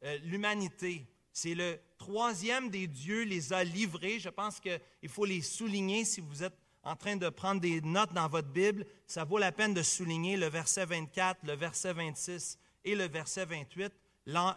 euh, 0.04 0.18
l'humanité, 0.24 1.08
c'est 1.32 1.54
le 1.54 1.80
troisième 2.03 2.69
des 2.69 2.86
dieux 2.86 3.24
les 3.24 3.53
a 3.53 3.63
livrés. 3.63 4.19
Je 4.19 4.27
pense 4.27 4.60
qu'il 4.60 5.07
faut 5.07 5.24
les 5.24 5.41
souligner 5.41 6.03
si 6.03 6.19
vous 6.19 6.43
êtes 6.43 6.57
en 6.83 6.98
train 6.98 7.15
de 7.15 7.29
prendre 7.29 7.62
des 7.62 7.79
notes 7.79 8.12
dans 8.12 8.27
votre 8.27 8.50
Bible, 8.50 8.86
ça 9.07 9.24
vaut 9.24 9.38
la 9.38 9.53
peine 9.53 9.74
de 9.74 9.81
souligner 9.81 10.36
le 10.36 10.48
verset 10.48 10.86
24, 10.86 11.39
le 11.45 11.53
verset 11.53 11.93
26 11.93 12.60
et 12.83 12.93
le 12.93 13.07
verset 13.07 13.45
28. 13.45 13.93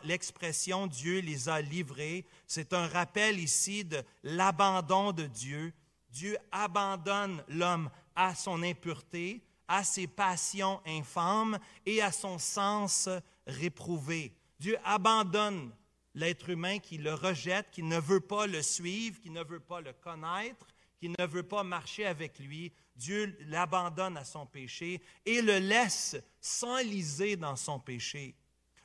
L'expression 0.03 0.89
Dieu 0.89 1.21
les 1.21 1.49
a 1.49 1.61
livrés, 1.61 2.25
c'est 2.49 2.73
un 2.73 2.89
rappel 2.89 3.39
ici 3.39 3.85
de 3.85 4.03
l'abandon 4.25 5.13
de 5.13 5.27
Dieu. 5.27 5.73
Dieu 6.11 6.37
abandonne 6.51 7.45
l'homme 7.47 7.89
à 8.17 8.35
son 8.35 8.61
impureté, 8.65 9.41
à 9.69 9.85
ses 9.85 10.09
passions 10.09 10.81
infâmes 10.85 11.61
et 11.85 12.03
à 12.03 12.11
son 12.11 12.41
sens 12.41 13.09
réprouvé. 13.47 14.33
Dieu 14.59 14.77
abandonne 14.85 15.71
l'être 16.17 16.49
humain 16.49 16.79
qui 16.79 16.99
le 16.99 17.15
rejette, 17.15 17.71
qui 17.71 17.83
ne 17.83 18.01
veut 18.01 18.21
pas 18.21 18.47
le 18.47 18.63
suivre, 18.63 19.21
qui 19.21 19.31
ne 19.31 19.45
veut 19.45 19.61
pas 19.61 19.81
le 19.81 19.93
connaître, 19.93 20.67
qui 20.99 21.11
ne 21.11 21.27
veut 21.27 21.43
pas 21.43 21.63
marcher 21.63 22.07
avec 22.07 22.39
lui, 22.39 22.73
Dieu 22.97 23.37
l'abandonne 23.49 24.17
à 24.17 24.25
son 24.25 24.47
péché 24.47 25.03
et 25.27 25.43
le 25.43 25.59
laisse 25.59 26.17
s'enliser 26.41 27.37
dans 27.37 27.55
son 27.55 27.79
péché. 27.79 28.35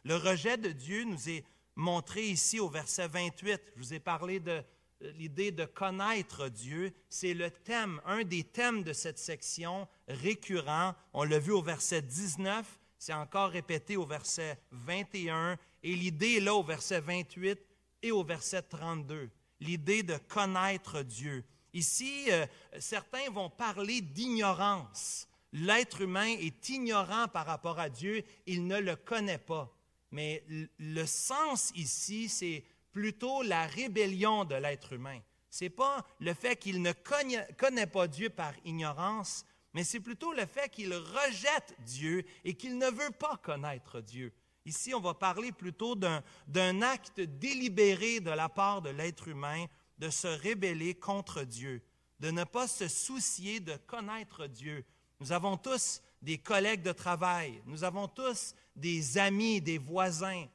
Le 0.04 0.18
rejet 0.18 0.58
de 0.58 0.70
Dieu 0.72 1.06
nous 1.06 1.30
est 1.30 1.46
montré 1.76 2.28
ici 2.28 2.60
au 2.60 2.70
verset 2.70 3.08
28. 3.08 3.62
Je 3.76 3.82
vous 3.82 3.94
ai 3.94 4.00
parlé 4.00 4.42
de 4.42 4.62
l'idée 5.00 5.52
de 5.52 5.64
connaître 5.64 6.50
Dieu. 6.50 6.92
C'est 7.08 7.34
le 7.34 7.50
thème, 7.50 8.02
un 8.06 8.24
des 8.24 8.44
thèmes 8.44 8.84
de 8.84 8.92
cette 8.92 9.20
section 9.20 9.88
récurrent. 10.10 10.96
On 11.14 11.24
l'a 11.24 11.40
vu 11.40 11.54
au 11.54 11.62
verset 11.62 12.02
19, 12.02 12.66
c'est 12.98 13.14
encore 13.14 13.52
répété 13.52 13.96
au 13.96 14.06
verset 14.06 14.60
21, 14.72 15.58
et 15.84 15.96
l'idée 15.96 16.38
est 16.38 16.42
là 16.42 16.54
au 16.54 16.64
verset 16.64 17.02
28 17.02 17.60
et 18.04 18.12
au 18.12 18.24
verset 18.24 18.62
32. 18.62 19.30
L'idée 19.60 20.04
de 20.04 20.18
connaître 20.18 21.02
Dieu. 21.02 21.44
Ici, 21.74 22.26
euh, 22.32 22.46
certains 22.80 23.30
vont 23.30 23.50
parler 23.50 24.02
d'ignorance. 24.02 25.28
L'être 25.54 26.02
humain 26.02 26.36
est 26.40 26.70
ignorant 26.70 27.28
par 27.28 27.46
rapport 27.46 27.80
à 27.80 27.90
Dieu, 27.90 28.24
il 28.46 28.68
ne 28.68 28.80
le 28.80 28.96
connaît 28.96 29.38
pas. 29.38 29.72
Mais 30.12 30.44
le 30.78 31.06
sens 31.06 31.72
ici, 31.76 32.30
c'est 32.30 32.64
plutôt 32.92 33.42
la 33.44 33.66
rébellion 33.66 34.46
de 34.46 34.56
l'être 34.56 34.94
humain. 34.94 35.20
Ce 35.50 35.66
n'est 35.66 35.70
pas 35.70 36.06
le 36.20 36.34
fait 36.34 36.56
qu'il 36.56 36.82
ne 36.82 36.92
connaît 36.94 37.88
pas 37.88 38.08
Dieu 38.08 38.30
par 38.30 38.54
ignorance, 38.66 39.46
mais 39.74 39.84
c'est 39.84 40.00
plutôt 40.00 40.34
le 40.34 40.46
fait 40.46 40.70
qu'il 40.70 40.94
rejette 40.94 41.76
Dieu 41.86 42.24
et 42.44 42.56
qu'il 42.56 42.78
ne 42.78 42.90
veut 42.90 43.12
pas 43.12 43.38
connaître 43.38 44.02
Dieu. 44.02 44.34
Ici, 44.65 44.94
on 44.94 45.00
va 45.00 45.13
parler 45.13 45.51
plutôt 45.51 45.96
d'un 45.96 46.82
acte 46.82 47.20
délibéré 47.20 48.20
de 48.20 48.30
la 48.30 48.50
part 48.50 48.82
de 48.82 48.89
l'être 48.89 49.27
humain 49.27 49.65
de 49.98 50.10
se 50.10 50.27
rébeller 50.27 50.94
contre 50.96 51.44
Dieu, 51.44 51.82
de 52.20 52.32
ne 52.32 52.44
pas 52.44 52.68
se 52.68 52.88
soucier 52.88 53.60
de 53.60 53.75
connaître 53.88 54.48
Dieu. 54.48 54.86
Nous 55.20 55.32
avons 55.32 55.58
tous 55.58 56.01
des 56.22 56.38
collègues 56.38 56.84
de 56.84 56.91
travail, 56.91 57.62
nous 57.65 57.84
avons 57.84 58.08
tous 58.08 58.56
des 58.75 59.18
amis, 59.18 59.62
des 59.62 59.77
voisins. 59.77 60.46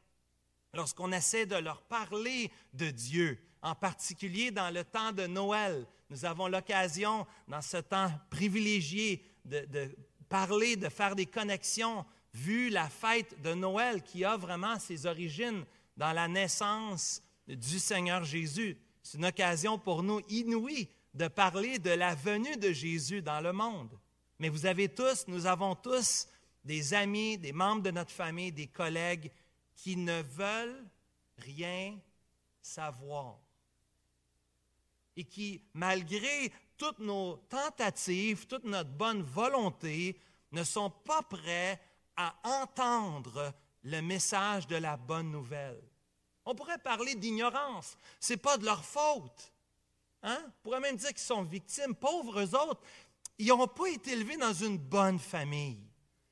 Lorsqu'on 0.75 1.13
essaie 1.13 1.47
de 1.47 1.57
leur 1.57 1.83
parler 1.83 2.51
de 2.75 2.91
Dieu, 2.91 3.39
en 3.63 3.75
particulier 3.75 4.51
dans 4.51 4.73
le 4.73 4.85
temps 4.85 5.13
de 5.13 5.27
Noël, 5.27 5.87
nous 6.11 6.25
avons 6.25 6.47
l'occasion, 6.47 7.27
dans 7.49 7.63
ce 7.63 7.79
temps 7.79 8.13
privilégié, 8.31 9.25
de, 9.45 9.65
de, 9.67 9.97
parler, 10.29 10.77
de 10.77 10.89
faire 10.89 11.17
des 11.17 11.27
connexions, 11.27 12.05
vu 12.37 12.69
la 12.69 12.89
fête 12.89 13.41
de 13.41 13.55
Noël 13.55 14.03
qui 14.03 14.25
a 14.25 14.37
vraiment 14.37 14.79
ses 14.79 15.07
origines 15.07 15.65
dans 15.97 16.13
la 16.13 16.29
naissance 16.29 17.23
du 17.49 17.79
Seigneur 17.79 18.25
Jésus. 18.25 18.77
C'est 19.03 19.19
une 19.19 19.25
occasion 19.25 19.79
pour 19.79 20.03
nous 20.03 20.21
inouïe 20.29 20.89
de 21.15 21.29
parler 21.29 21.79
de 21.79 21.91
la 21.91 22.15
venue 22.15 22.57
de 22.57 22.73
Jésus 22.73 23.23
dans 23.23 23.41
le 23.41 23.53
monde. 23.53 23.99
Mais 24.39 24.51
vous 24.51 24.67
avez 24.67 24.89
tous, 24.89 25.27
nous 25.29 25.47
avons 25.47 25.75
tous 25.75 26.29
des 26.63 26.93
amis, 26.93 27.39
des 27.39 27.53
membres 27.53 27.83
de 27.83 27.91
notre 27.91 28.11
famille, 28.11 28.53
des 28.53 28.67
collègues 28.67 29.31
qui 29.75 29.97
ne 29.97 30.21
veulent 30.21 30.85
rien 31.39 31.99
savoir. 32.61 33.39
Et 35.17 35.25
qui, 35.25 35.63
malgré 35.73 36.53
toutes 36.77 36.99
nos 36.99 37.37
tentatives, 37.49 38.47
toute 38.47 38.65
notre 38.65 38.91
bonne 38.91 39.23
volonté, 39.23 40.21
ne 40.53 40.63
sont 40.65 40.91
pas 40.91 41.23
prêts 41.23 41.81
à 42.17 42.35
entendre 42.43 43.53
le 43.83 44.01
message 44.01 44.67
de 44.67 44.77
la 44.77 44.97
bonne 44.97 45.31
nouvelle. 45.31 45.83
On 46.45 46.55
pourrait 46.55 46.79
parler 46.79 47.15
d'ignorance. 47.15 47.97
Ce 48.21 48.33
n'est 48.33 48.37
pas 48.39 48.57
de 48.57 48.65
leur 48.65 48.85
faute. 48.85 49.53
Hein? 50.23 50.39
On 50.47 50.63
pourrait 50.63 50.81
même 50.81 50.97
dire 50.97 51.11
qu'ils 51.11 51.19
sont 51.19 51.43
victimes. 51.43 51.95
Pauvres 51.95 52.55
autres, 52.55 52.81
ils 53.39 53.49
n'ont 53.49 53.67
pas 53.67 53.89
été 53.89 54.13
élevés 54.13 54.37
dans 54.37 54.53
une 54.53 54.79
bonne 54.79 55.19
famille. 55.19 55.87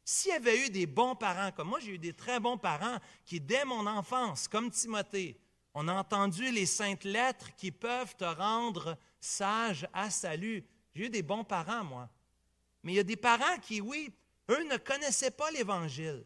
S'il 0.04 0.32
y 0.32 0.34
avait 0.34 0.66
eu 0.66 0.70
des 0.70 0.86
bons 0.86 1.14
parents, 1.14 1.50
comme 1.52 1.68
moi 1.68 1.80
j'ai 1.80 1.92
eu 1.92 1.98
des 1.98 2.12
très 2.12 2.38
bons 2.38 2.58
parents 2.58 2.98
qui, 3.24 3.40
dès 3.40 3.64
mon 3.64 3.86
enfance, 3.86 4.48
comme 4.48 4.70
Timothée, 4.70 5.38
on 5.72 5.88
a 5.88 5.94
entendu 5.94 6.50
les 6.52 6.66
saintes 6.66 7.04
lettres 7.04 7.54
qui 7.56 7.72
peuvent 7.72 8.14
te 8.14 8.24
rendre 8.24 8.96
sage 9.18 9.88
à 9.92 10.10
salut. 10.10 10.64
J'ai 10.94 11.06
eu 11.06 11.10
des 11.10 11.22
bons 11.22 11.42
parents, 11.42 11.84
moi. 11.84 12.08
Mais 12.82 12.92
il 12.92 12.96
y 12.96 13.00
a 13.00 13.04
des 13.04 13.16
parents 13.16 13.58
qui, 13.60 13.80
oui, 13.80 14.14
eux 14.50 14.68
ne 14.68 14.76
connaissaient 14.76 15.30
pas 15.30 15.50
l'Évangile. 15.50 16.24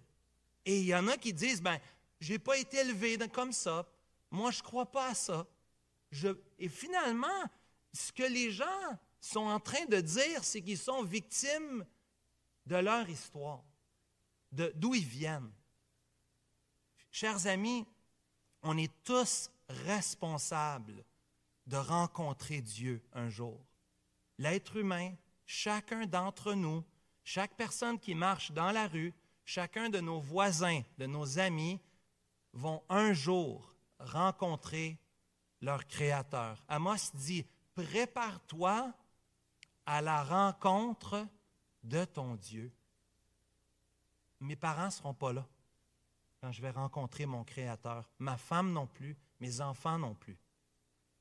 Et 0.64 0.80
il 0.80 0.86
y 0.86 0.94
en 0.94 1.08
a 1.08 1.16
qui 1.16 1.32
disent, 1.32 1.62
ben, 1.62 1.78
je 2.20 2.32
n'ai 2.32 2.38
pas 2.38 2.58
été 2.58 2.78
élevé 2.78 3.16
comme 3.32 3.52
ça. 3.52 3.86
Moi, 4.30 4.50
je 4.50 4.58
ne 4.58 4.64
crois 4.64 4.90
pas 4.90 5.08
à 5.08 5.14
ça. 5.14 5.46
et 6.58 6.68
finalement, 6.68 7.44
ce 7.92 8.12
que 8.12 8.24
les 8.24 8.50
gens 8.50 8.98
sont 9.20 9.40
en 9.40 9.60
train 9.60 9.84
de 9.86 10.00
dire, 10.00 10.44
c'est 10.44 10.62
qu'ils 10.62 10.78
sont 10.78 11.02
victimes 11.02 11.84
de 12.66 12.76
leur 12.76 13.08
histoire, 13.08 13.64
d'où 14.52 14.94
ils 14.94 15.04
viennent. 15.04 15.50
Chers 17.10 17.46
amis, 17.46 17.86
on 18.62 18.76
est 18.76 18.92
tous 19.04 19.50
responsables 19.68 21.04
de 21.66 21.76
rencontrer 21.76 22.60
Dieu 22.60 23.02
un 23.12 23.28
jour. 23.28 23.60
L'être 24.38 24.76
humain, 24.76 25.14
chacun 25.46 26.06
d'entre 26.06 26.54
nous, 26.54 26.84
chaque 27.28 27.54
personne 27.56 27.98
qui 27.98 28.14
marche 28.14 28.52
dans 28.52 28.70
la 28.70 28.88
rue, 28.88 29.12
chacun 29.44 29.90
de 29.90 30.00
nos 30.00 30.18
voisins, 30.18 30.80
de 30.96 31.04
nos 31.04 31.38
amis, 31.38 31.78
vont 32.54 32.82
un 32.88 33.12
jour 33.12 33.76
rencontrer 33.98 34.98
leur 35.60 35.86
Créateur. 35.86 36.64
Amos 36.68 37.12
dit, 37.12 37.44
prépare-toi 37.74 38.94
à 39.84 40.00
la 40.00 40.24
rencontre 40.24 41.28
de 41.82 42.02
ton 42.06 42.34
Dieu. 42.36 42.72
Mes 44.40 44.56
parents 44.56 44.86
ne 44.86 44.90
seront 44.90 45.12
pas 45.12 45.34
là 45.34 45.46
quand 46.40 46.50
je 46.50 46.62
vais 46.62 46.70
rencontrer 46.70 47.26
mon 47.26 47.44
Créateur. 47.44 48.08
Ma 48.18 48.38
femme 48.38 48.72
non 48.72 48.86
plus, 48.86 49.18
mes 49.40 49.60
enfants 49.60 49.98
non 49.98 50.14
plus. 50.14 50.38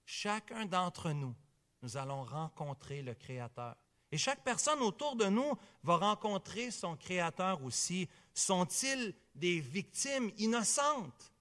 Chacun 0.05 0.67
d'entre 0.67 1.11
nous, 1.11 1.35
nous 1.81 1.97
allons 1.97 2.23
rencontrer 2.23 3.01
le 3.01 3.13
Créateur. 3.13 3.75
Et 4.11 4.17
chaque 4.17 4.43
personne 4.43 4.79
autour 4.79 5.15
de 5.15 5.25
nous 5.25 5.53
va 5.83 5.97
rencontrer 5.97 6.71
son 6.71 6.95
Créateur 6.95 7.63
aussi. 7.63 8.07
Sont-ils 8.33 9.13
des 9.35 9.59
victimes 9.59 10.31
innocentes? 10.37 11.33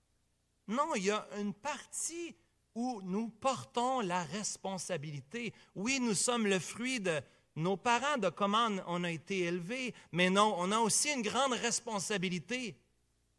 Non, 0.67 0.95
il 0.97 1.05
y 1.05 1.11
a 1.11 1.27
une 1.39 1.55
partie 1.55 2.35
où 2.75 3.01
nous 3.03 3.29
portons 3.29 4.01
la 4.01 4.25
responsabilité. 4.25 5.55
Oui, 5.75 6.01
nous 6.01 6.15
sommes 6.15 6.47
le 6.47 6.59
fruit 6.59 7.01
de 7.01 7.21
nos 7.55 7.77
parents, 7.77 8.19
de 8.19 8.29
comment 8.29 8.69
on 8.87 9.05
a 9.05 9.11
été 9.11 9.41
élevés, 9.41 9.95
mais 10.13 10.29
non, 10.29 10.55
on 10.59 10.71
a 10.73 10.79
aussi 10.79 11.11
une 11.11 11.23
grande 11.23 11.55
responsabilité 11.55 12.77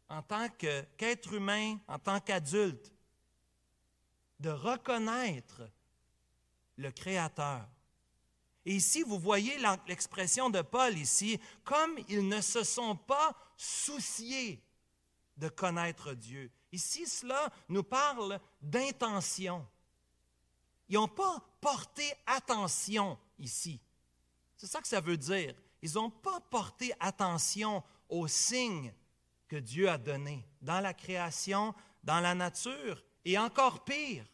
en 0.08 0.22
tant 0.22 0.48
qu'être 0.48 1.34
humain, 1.34 1.78
en 1.86 1.98
tant 1.98 2.18
qu'adulte, 2.18 2.92
de 4.40 4.50
reconnaître 4.50 5.62
le 6.76 6.90
Créateur. 6.90 7.68
Et 8.68 8.74
ici, 8.74 9.02
vous 9.02 9.18
voyez 9.18 9.56
l'expression 9.86 10.50
de 10.50 10.60
Paul 10.60 10.98
ici, 10.98 11.40
comme 11.64 11.98
ils 12.06 12.28
ne 12.28 12.42
se 12.42 12.64
sont 12.64 12.96
pas 12.96 13.34
souciés 13.56 14.62
de 15.38 15.48
connaître 15.48 16.12
Dieu. 16.12 16.50
Ici, 16.70 17.06
cela 17.06 17.48
nous 17.70 17.82
parle 17.82 18.38
d'intention. 18.60 19.66
Ils 20.90 20.96
n'ont 20.96 21.08
pas 21.08 21.42
porté 21.62 22.12
attention 22.26 23.18
ici. 23.38 23.80
C'est 24.58 24.66
ça 24.66 24.82
que 24.82 24.88
ça 24.88 25.00
veut 25.00 25.16
dire. 25.16 25.54
Ils 25.80 25.94
n'ont 25.94 26.10
pas 26.10 26.38
porté 26.38 26.92
attention 27.00 27.82
aux 28.10 28.28
signes 28.28 28.92
que 29.48 29.56
Dieu 29.56 29.88
a 29.88 29.96
donnés 29.96 30.46
dans 30.60 30.80
la 30.80 30.92
création, 30.92 31.74
dans 32.04 32.20
la 32.20 32.34
nature, 32.34 33.02
et 33.24 33.38
encore 33.38 33.82
pire, 33.82 34.26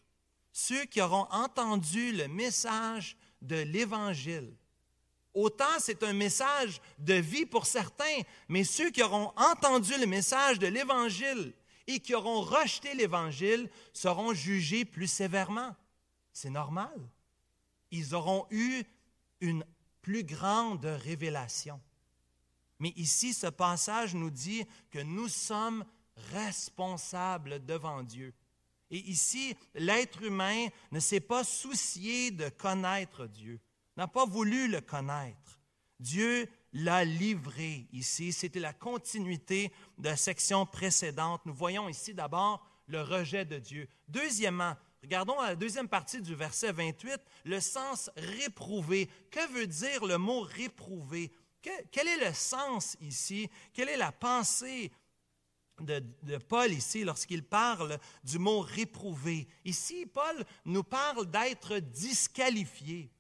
ceux 0.51 0.87
qui 0.87 1.01
auront 1.01 1.29
entendu 1.31 2.11
le 2.11 2.27
message 2.27 3.17
de 3.47 3.57
l'Évangile. 3.57 4.53
Autant 5.33 5.79
c'est 5.79 6.03
un 6.03 6.13
message 6.13 6.81
de 6.99 7.15
vie 7.15 7.47
pour 7.47 7.67
certains, 7.67 8.21
mais 8.49 8.65
ceux 8.65 8.91
qui 8.91 9.03
auront 9.03 9.33
entendu 9.37 9.93
le 9.99 10.07
message 10.07 10.59
de 10.59 10.69
l'Évangile 10.69 11.53
et 11.87 12.01
qui 12.01 12.15
auront 12.15 12.41
rejeté 12.41 12.95
l'Évangile 12.95 13.69
seront 13.93 14.33
jugés 14.33 14.85
plus 14.85 15.09
sévèrement. 15.09 15.75
C'est 16.33 16.51
normal. 16.51 16.99
Ils 17.91 18.15
auront 18.15 18.47
eu 18.51 18.83
une 19.41 19.65
plus 20.03 20.25
grande 20.25 20.85
révélation. 20.85 21.81
Mais 22.79 22.93
ici, 22.97 23.33
ce 23.33 23.47
passage 23.47 24.15
nous 24.15 24.31
dit 24.31 24.65
que 24.91 24.99
nous 24.99 25.29
sommes 25.29 25.85
responsables 26.33 27.65
devant 27.65 28.03
Dieu. 28.03 28.35
Et 28.95 29.11
ici, 29.11 29.57
l'être 29.75 30.23
humain 30.23 30.69
ne 30.93 31.01
s'est 31.01 31.19
pas 31.19 31.43
soucié 31.43 32.31
de 32.31 32.49
connaître 32.49 33.27
Dieu, 33.27 33.59
n'a 33.97 34.07
pas 34.07 34.25
voulu 34.25 34.69
le 34.69 34.81
connaître. 34.81 35.59
Dieu 35.99 36.49
l'a 36.73 37.05
livré 37.05 37.89
ici. 37.93 38.33
C'était 38.33 38.61
la 38.61 38.73
continuité 38.73 39.73
de 39.99 40.05
la 40.05 40.17
section 40.17 40.65
précédente. 40.65 41.41
Nous 41.45 41.55
voyons 41.55 41.89
ici 41.89 42.15
d'abord 42.15 42.65
le 42.87 43.03
rejet 43.03 43.45
de 43.45 43.59
Dieu. 43.59 43.89
Deuxièmement, 44.09 44.77
Regardons 45.03 45.39
la 45.39 45.55
deuxième 45.55 45.89
partie 45.89 46.23
du 46.23 46.35
verset 46.35 46.73
28, 46.73 47.21
le 47.45 47.61
sens 47.61 48.11
réprouvé. 48.17 49.11
Que 49.31 49.53
veut 49.53 49.67
dire 49.67 50.07
le 50.07 50.17
mot 50.17 50.41
réprouvé? 50.41 51.31
quel 51.91 52.09
est 52.09 52.27
le 52.27 52.33
sens 52.33 52.97
ici? 53.01 53.51
Quelle 53.73 53.89
est 53.89 53.97
la 53.97 54.13
pensée 54.13 54.91
de, 55.81 56.37
Paul 56.49 56.73
ici 56.73 57.05
lorsqu'il 57.05 57.43
parle 57.43 57.99
du 58.23 58.39
mot 58.39 58.61
réprouvé? 58.61 59.49
Ici, 59.65 60.07
Paul 60.07 60.45
nous 60.65 60.85
parle 60.85 61.31
d'être 61.31 61.79
disqualifié. 61.79 63.11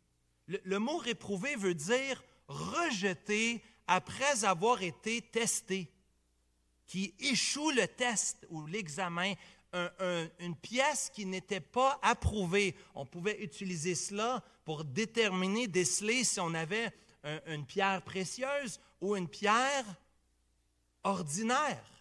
Le, 0.46 0.78
mot 0.78 0.98
réprouvé 0.98 1.56
veut 1.56 1.74
dire 1.74 2.22
rejeté 2.48 3.62
après 3.86 4.44
avoir 4.44 4.82
été 4.82 5.22
testé, 5.22 5.90
qui 6.86 7.14
échoue 7.18 7.70
le 7.70 7.86
test 7.88 8.46
ou 8.50 8.66
l'examen 8.66 9.34
une 10.38 10.54
pièce 10.54 11.10
qui 11.12 11.26
n'était 11.26 11.60
pas 11.60 11.98
approuvée. 12.02 12.76
On 12.94 13.04
pouvait 13.04 13.42
utiliser 13.42 13.96
cela 13.96 14.44
pour 14.64 14.84
déterminer, 14.84 15.66
déceler 15.66 16.22
si 16.22 16.38
on 16.38 16.54
avait 16.54 16.92
une 17.46 17.66
pierre 17.66 18.02
précieuse 18.02 18.78
ou 19.00 19.16
une 19.16 19.28
pierre 19.28 19.84
ordinaire. 21.02 21.93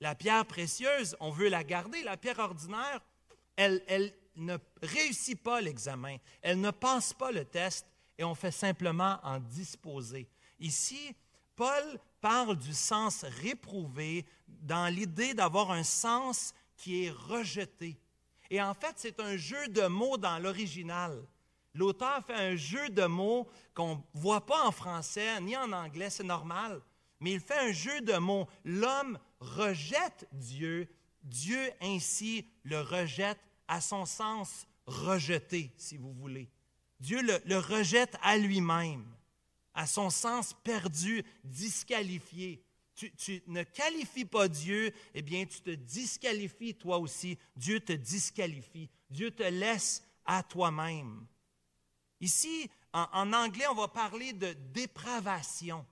La 0.00 0.14
pierre 0.14 0.46
précieuse, 0.46 1.16
on 1.20 1.30
veut 1.30 1.48
la 1.48 1.62
garder. 1.62 2.02
La 2.02 2.16
pierre 2.16 2.38
ordinaire, 2.38 3.00
elle, 3.56 4.12
ne 4.36 4.56
réussit 4.82 5.40
pas 5.42 5.60
l'examen. 5.60 6.16
Elle 6.40 6.60
ne 6.60 6.70
passe 6.70 7.12
pas 7.12 7.30
le 7.30 7.44
test 7.44 7.86
et 8.16 8.24
on 8.24 8.34
fait 8.34 8.50
simplement 8.50 9.18
en 9.22 9.38
disposer. 9.38 10.26
Ici, 10.58 11.14
Paul 11.56 11.98
parle 12.20 12.56
du 12.56 12.72
sens 12.72 13.24
réprouvé 13.42 14.24
dans 14.48 14.86
l'idée 14.86 15.34
d'avoir 15.34 15.72
un 15.72 15.82
sens 15.82 16.54
qui 16.76 17.04
est 17.04 17.10
rejeté. 17.10 17.98
Et 18.50 18.62
en 18.62 18.72
fait, 18.72 18.94
c'est 18.96 19.20
un 19.20 19.36
jeu 19.36 19.68
de 19.68 19.86
mots 19.86 20.16
dans 20.16 20.38
l'original. 20.38 21.22
L'auteur 21.74 22.24
fait 22.26 22.34
un 22.34 22.56
jeu 22.56 22.88
de 22.88 23.04
mots 23.04 23.46
qu'on 23.74 23.96
ne 23.96 24.00
voit 24.14 24.44
pas 24.44 24.66
en 24.66 24.72
français 24.72 25.40
ni 25.40 25.56
en 25.56 25.72
anglais, 25.72 26.10
c'est 26.10 26.24
normal, 26.24 26.80
mais 27.20 27.32
il 27.32 27.40
fait 27.40 27.58
un 27.58 27.72
jeu 27.72 28.00
de 28.00 28.16
mots. 28.16 28.48
L'homme 28.64 29.18
rejette 29.40 30.28
Dieu, 30.32 30.88
Dieu 31.22 31.70
ainsi 31.80 32.46
le 32.62 32.80
rejette 32.80 33.40
à 33.68 33.80
son 33.80 34.06
sens 34.06 34.66
rejeté, 34.86 35.72
si 35.76 35.96
vous 35.96 36.12
voulez. 36.12 36.50
Dieu 37.00 37.20
le, 37.22 37.56
rejette 37.58 38.16
à 38.22 38.36
lui-même, 38.36 39.06
à 39.74 39.86
son 39.86 40.10
sens 40.10 40.54
perdu, 40.64 41.24
disqualifié 41.44 42.62
tu, 43.16 43.42
ne 43.46 43.62
qualifies 43.62 44.24
pas 44.24 44.48
Dieu, 44.48 44.92
eh 45.14 45.22
bien, 45.22 45.44
tu 45.46 45.60
te 45.60 45.70
disqualifies 45.70 46.74
toi 46.74 46.98
aussi. 46.98 47.38
Dieu 47.56 47.80
te 47.80 47.92
disqualifie. 47.92 48.90
Dieu 49.08 49.30
te 49.30 49.42
laisse 49.42 50.02
à 50.24 50.42
toi-même. 50.42 51.26
Ici, 52.20 52.70
en, 52.92 53.32
anglais, 53.32 53.66
on 53.68 53.74
va 53.74 53.88
parler 53.88 54.32
de 54.32 54.52
dépravation. 54.72 55.86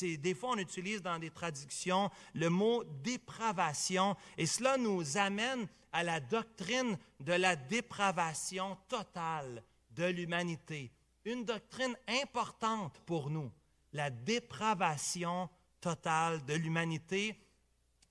Des 0.00 0.34
fois, 0.34 0.50
on 0.50 0.58
utilise 0.58 1.00
dans 1.00 1.18
des 1.18 1.30
traductions 1.30 2.10
le 2.34 2.50
mot 2.50 2.84
dépravation, 3.02 4.16
et 4.36 4.46
cela 4.46 4.76
nous 4.76 5.16
amène 5.16 5.66
à 5.92 6.02
la 6.02 6.20
doctrine 6.20 6.98
de 7.20 7.32
la 7.32 7.56
dépravation 7.56 8.76
totale 8.88 9.62
de 9.90 10.04
l'humanité. 10.04 10.92
Une 11.24 11.44
doctrine 11.44 11.96
importante 12.06 13.00
pour 13.06 13.30
nous, 13.30 13.50
la 13.92 14.10
dépravation 14.10 15.48
totale 15.80 16.44
de 16.44 16.54
l'humanité. 16.54 17.40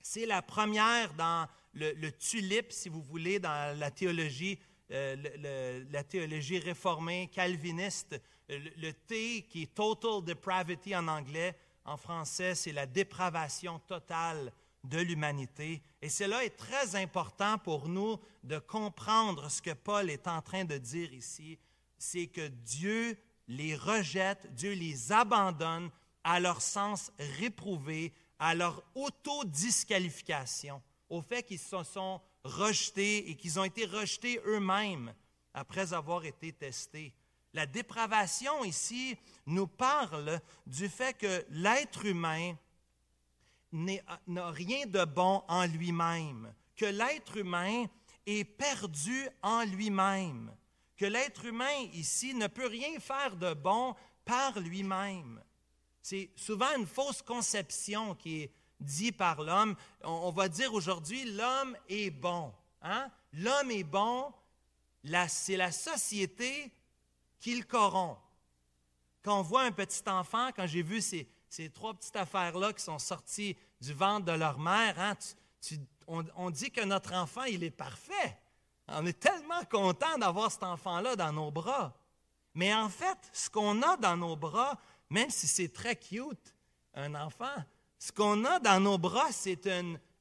C'est 0.02 0.26
la 0.26 0.42
première 0.42 1.14
dans 1.14 1.46
le, 1.74 2.10
tulipe, 2.10 2.72
si 2.72 2.88
vous 2.88 3.02
voulez, 3.02 3.38
dans 3.38 3.78
la 3.78 3.90
théologie, 3.90 4.58
euh, 4.90 5.84
la 5.90 6.02
théologie 6.02 6.58
réformée, 6.58 7.30
calviniste. 7.32 8.20
Le, 8.48 8.70
le 8.76 8.92
T 8.92 9.42
qui 9.42 9.62
est 9.62 9.74
total 9.74 10.24
depravity 10.24 10.94
en 10.94 11.08
anglais, 11.08 11.56
en 11.86 11.96
français, 11.96 12.54
c'est 12.54 12.72
la 12.72 12.86
dépravation 12.86 13.78
totale 13.80 14.52
de 14.84 14.98
l'humanité. 14.98 15.82
Et 16.02 16.08
cela 16.08 16.44
est 16.44 16.56
très 16.56 16.96
important 16.96 17.58
pour 17.58 17.88
nous 17.88 18.18
de 18.44 18.58
comprendre 18.58 19.50
ce 19.50 19.62
que 19.62 19.72
Paul 19.72 20.10
est 20.10 20.28
en 20.28 20.42
train 20.42 20.64
de 20.64 20.78
dire 20.78 21.12
ici, 21.12 21.58
c'est 21.98 22.26
que 22.26 22.46
Dieu 22.48 23.16
les 23.48 23.74
rejette, 23.76 24.52
Dieu 24.54 24.72
les 24.72 25.12
abandonne 25.12 25.90
à 26.24 26.40
leur 26.40 26.60
sens 26.60 27.12
réprouvé, 27.38 28.12
à 28.38 28.54
leur 28.54 28.82
autodisqualification, 28.94 30.82
au 31.08 31.22
fait 31.22 31.42
qu'ils 31.42 31.58
se 31.58 31.82
sont 31.84 32.20
rejetés 32.44 33.30
et 33.30 33.36
qu'ils 33.36 33.58
ont 33.58 33.64
été 33.64 33.86
rejetés 33.86 34.40
eux-mêmes 34.44 35.14
après 35.54 35.92
avoir 35.92 36.24
été 36.24 36.52
testés. 36.52 37.14
La 37.56 37.64
dépravation 37.64 38.64
ici 38.64 39.16
nous 39.46 39.66
parle 39.66 40.42
du 40.66 40.90
fait 40.90 41.14
que 41.14 41.42
l'être 41.48 42.04
humain 42.04 42.54
n'a 43.72 44.50
rien 44.50 44.84
de 44.84 45.02
bon 45.06 45.42
en 45.48 45.64
lui-même, 45.64 46.52
que 46.76 46.84
l'être 46.84 47.38
humain 47.38 47.86
est 48.26 48.44
perdu 48.44 49.26
en 49.40 49.64
lui-même, 49.64 50.54
que 50.98 51.06
l'être 51.06 51.46
humain 51.46 51.78
ici 51.94 52.34
ne 52.34 52.46
peut 52.46 52.66
rien 52.66 53.00
faire 53.00 53.34
de 53.34 53.54
bon 53.54 53.96
par 54.26 54.60
lui-même. 54.60 55.42
C'est 56.02 56.28
souvent 56.36 56.76
une 56.76 56.86
fausse 56.86 57.22
conception 57.22 58.14
qui 58.16 58.42
est 58.42 58.52
dite 58.80 59.16
par 59.16 59.42
l'homme. 59.42 59.76
On, 60.04 60.30
va 60.30 60.50
dire 60.50 60.74
aujourd'hui, 60.74 61.24
l'homme 61.32 61.74
est 61.88 62.10
bon. 62.10 62.52
Hein? 62.82 63.10
L'homme 63.32 63.70
est 63.70 63.82
bon, 63.82 64.30
c'est 65.28 65.56
la 65.56 65.72
société 65.72 66.70
qui 67.38 67.56
le 67.56 67.64
corrompt. 67.64 68.18
Quand 69.22 69.40
on 69.40 69.42
voit 69.42 69.62
un 69.62 69.72
petit 69.72 70.02
enfant, 70.08 70.50
quand 70.54 70.66
j'ai 70.66 70.82
vu 70.82 71.00
ces, 71.00 71.28
trois 71.74 71.94
petites 71.94 72.16
affaires-là 72.16 72.72
qui 72.72 72.82
sont 72.82 72.98
sorties 72.98 73.56
du 73.80 73.92
ventre 73.92 74.26
de 74.26 74.32
leur 74.32 74.58
mère, 74.58 74.98
hein, 75.00 75.14
on, 76.06 76.50
dit 76.50 76.70
que 76.70 76.84
notre 76.84 77.12
enfant, 77.14 77.44
il 77.44 77.64
est 77.64 77.70
parfait. 77.70 78.38
On 78.88 79.04
est 79.04 79.18
tellement 79.18 79.64
content 79.64 80.16
d'avoir 80.18 80.52
cet 80.52 80.62
enfant-là 80.62 81.16
dans 81.16 81.32
nos 81.32 81.50
bras. 81.50 81.92
Mais 82.54 82.72
en 82.72 82.88
fait, 82.88 83.18
ce 83.32 83.50
qu'on 83.50 83.82
a 83.82 83.96
dans 83.96 84.16
nos 84.16 84.36
bras, 84.36 84.78
même 85.10 85.30
si 85.30 85.46
c'est 85.46 85.72
très 85.72 85.96
cute, 85.96 86.54
un 86.94 87.14
enfant, 87.16 87.56
ce 87.98 88.12
qu'on 88.12 88.44
a 88.44 88.60
dans 88.60 88.80
nos 88.80 88.96
bras, 88.96 89.32
c'est 89.32 89.66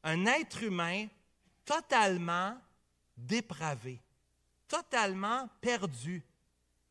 un 0.04 0.26
être 0.26 0.64
humain 0.64 1.08
totalement 1.64 2.58
dépravé, 3.16 4.02
totalement 4.68 5.48
perdu, 5.62 6.24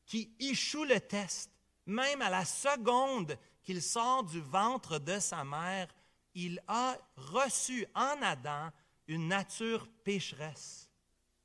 qui 0.06 0.34
échoue 0.38 0.84
le 0.84 1.00
test. 1.00 1.50
Même 1.86 2.22
à 2.22 2.30
la 2.30 2.44
seconde 2.44 3.38
qu'il 3.62 3.82
sort 3.82 4.24
du 4.24 4.40
ventre 4.40 4.98
de 4.98 5.18
sa 5.18 5.44
mère, 5.44 5.88
il 6.34 6.62
a 6.66 6.96
reçu 7.16 7.86
en 7.94 8.20
Adam 8.22 8.70
une 9.06 9.28
nature 9.28 9.86
pécheresse. 10.02 10.90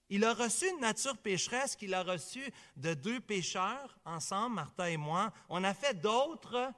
Il 0.09 0.23
a 0.25 0.33
reçu 0.33 0.67
une 0.69 0.79
nature 0.79 1.17
pécheresse 1.17 1.75
qu'il 1.75 1.93
a 1.93 2.03
reçue 2.03 2.51
de 2.75 2.93
deux 2.95 3.19
pécheurs 3.19 3.99
ensemble, 4.05 4.55
Martha 4.55 4.89
et 4.89 4.97
moi. 4.97 5.31
On 5.49 5.63
a 5.63 5.73
fait 5.73 5.93
d'autres 5.93 6.71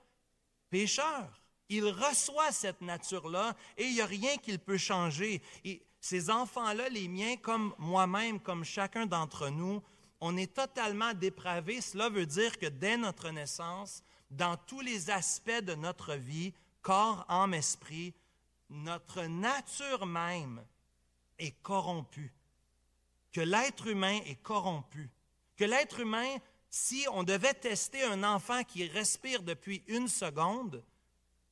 pécheurs. 0.70 1.42
Il 1.70 1.86
reçoit 1.88 2.52
cette 2.52 2.82
nature-là 2.82 3.56
et 3.78 3.86
il 3.86 3.94
n'y 3.94 4.02
a 4.02 4.06
rien 4.06 4.36
qu'il 4.38 4.60
peut 4.60 4.78
changer. 4.78 5.42
Et 5.64 5.82
ces 6.02 6.30
enfants-là, 6.30 6.90
les 6.90 7.08
miens, 7.08 7.38
comme 7.38 7.74
moi-même, 7.78 8.42
comme 8.42 8.66
chacun 8.66 9.06
d'entre 9.06 9.48
nous, 9.50 9.82
on 10.22 10.38
est 10.38 10.54
totalement 10.54 11.14
dépravés. 11.14 11.82
Cela 11.82 12.10
veut 12.10 12.28
dire 12.28 12.58
que 12.60 12.68
dès 12.68 12.96
notre 12.96 13.30
naissance, 13.32 14.04
dans 14.30 14.56
tous 14.56 14.80
les 14.80 15.10
aspects 15.10 15.62
de 15.64 15.74
notre 15.74 16.14
vie, 16.14 16.54
corps, 16.82 17.26
âme, 17.28 17.56
esprit, 17.56 18.14
notre 18.70 19.24
nature 19.24 20.06
même 20.06 20.64
est 21.38 21.60
corrompue, 21.62 22.32
que 23.34 23.42
l'être 23.42 23.88
humain 23.88 24.20
est 24.26 24.42
corrompu, 24.42 25.10
que 25.58 25.66
l'être 25.66 26.00
humain, 26.00 26.38
si 26.70 27.06
on 27.12 27.24
devait 27.24 27.54
tester 27.54 28.04
un 28.04 28.24
enfant 28.24 28.64
qui 28.64 28.88
respire 28.88 29.42
depuis 29.44 29.84
une 29.88 30.08
seconde, 30.08 30.84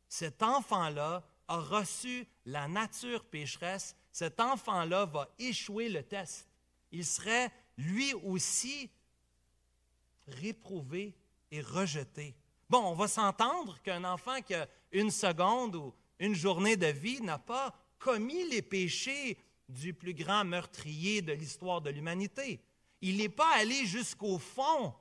cet 0.08 0.41
enfant-là 0.43 1.23
a 1.47 1.58
reçu 1.58 2.27
la 2.45 2.67
nature 2.67 3.25
pécheresse, 3.25 3.95
cet 4.12 4.39
enfant-là 4.39 5.05
va 5.05 5.27
échouer 5.39 5.89
le 5.89 6.03
test. 6.03 6.47
Il 6.91 7.05
serait 7.05 7.51
lui 7.79 8.13
aussi 8.13 8.89
réprouvé 10.27 11.15
et 11.49 11.61
rejeté. 11.61 12.35
Bon, 12.69 12.79
on 12.79 12.93
va 12.93 13.07
s'entendre 13.07 13.81
qu'un 13.81 14.03
enfant 14.03 14.41
qui 14.41 14.53
a 14.53 14.67
une 14.91 15.09
seconde 15.09 15.75
ou 15.75 15.93
une 16.19 16.35
journée 16.35 16.75
de 16.75 16.87
vie 16.87 17.21
n'a 17.21 17.39
pas 17.39 17.73
commis 17.97 18.47
les 18.49 18.61
péchés 18.61 19.37
du 19.67 19.93
plus 19.93 20.13
grand 20.13 20.43
meurtrier 20.43 21.21
de 21.21 21.31
l'histoire 21.31 21.81
de 21.81 21.89
l'humanité. 21.89 22.59
Il 23.01 23.17
n'est 23.17 23.29
pas 23.29 23.55
allé 23.55 23.85
jusqu'au 23.85 24.37
fond 24.39 24.93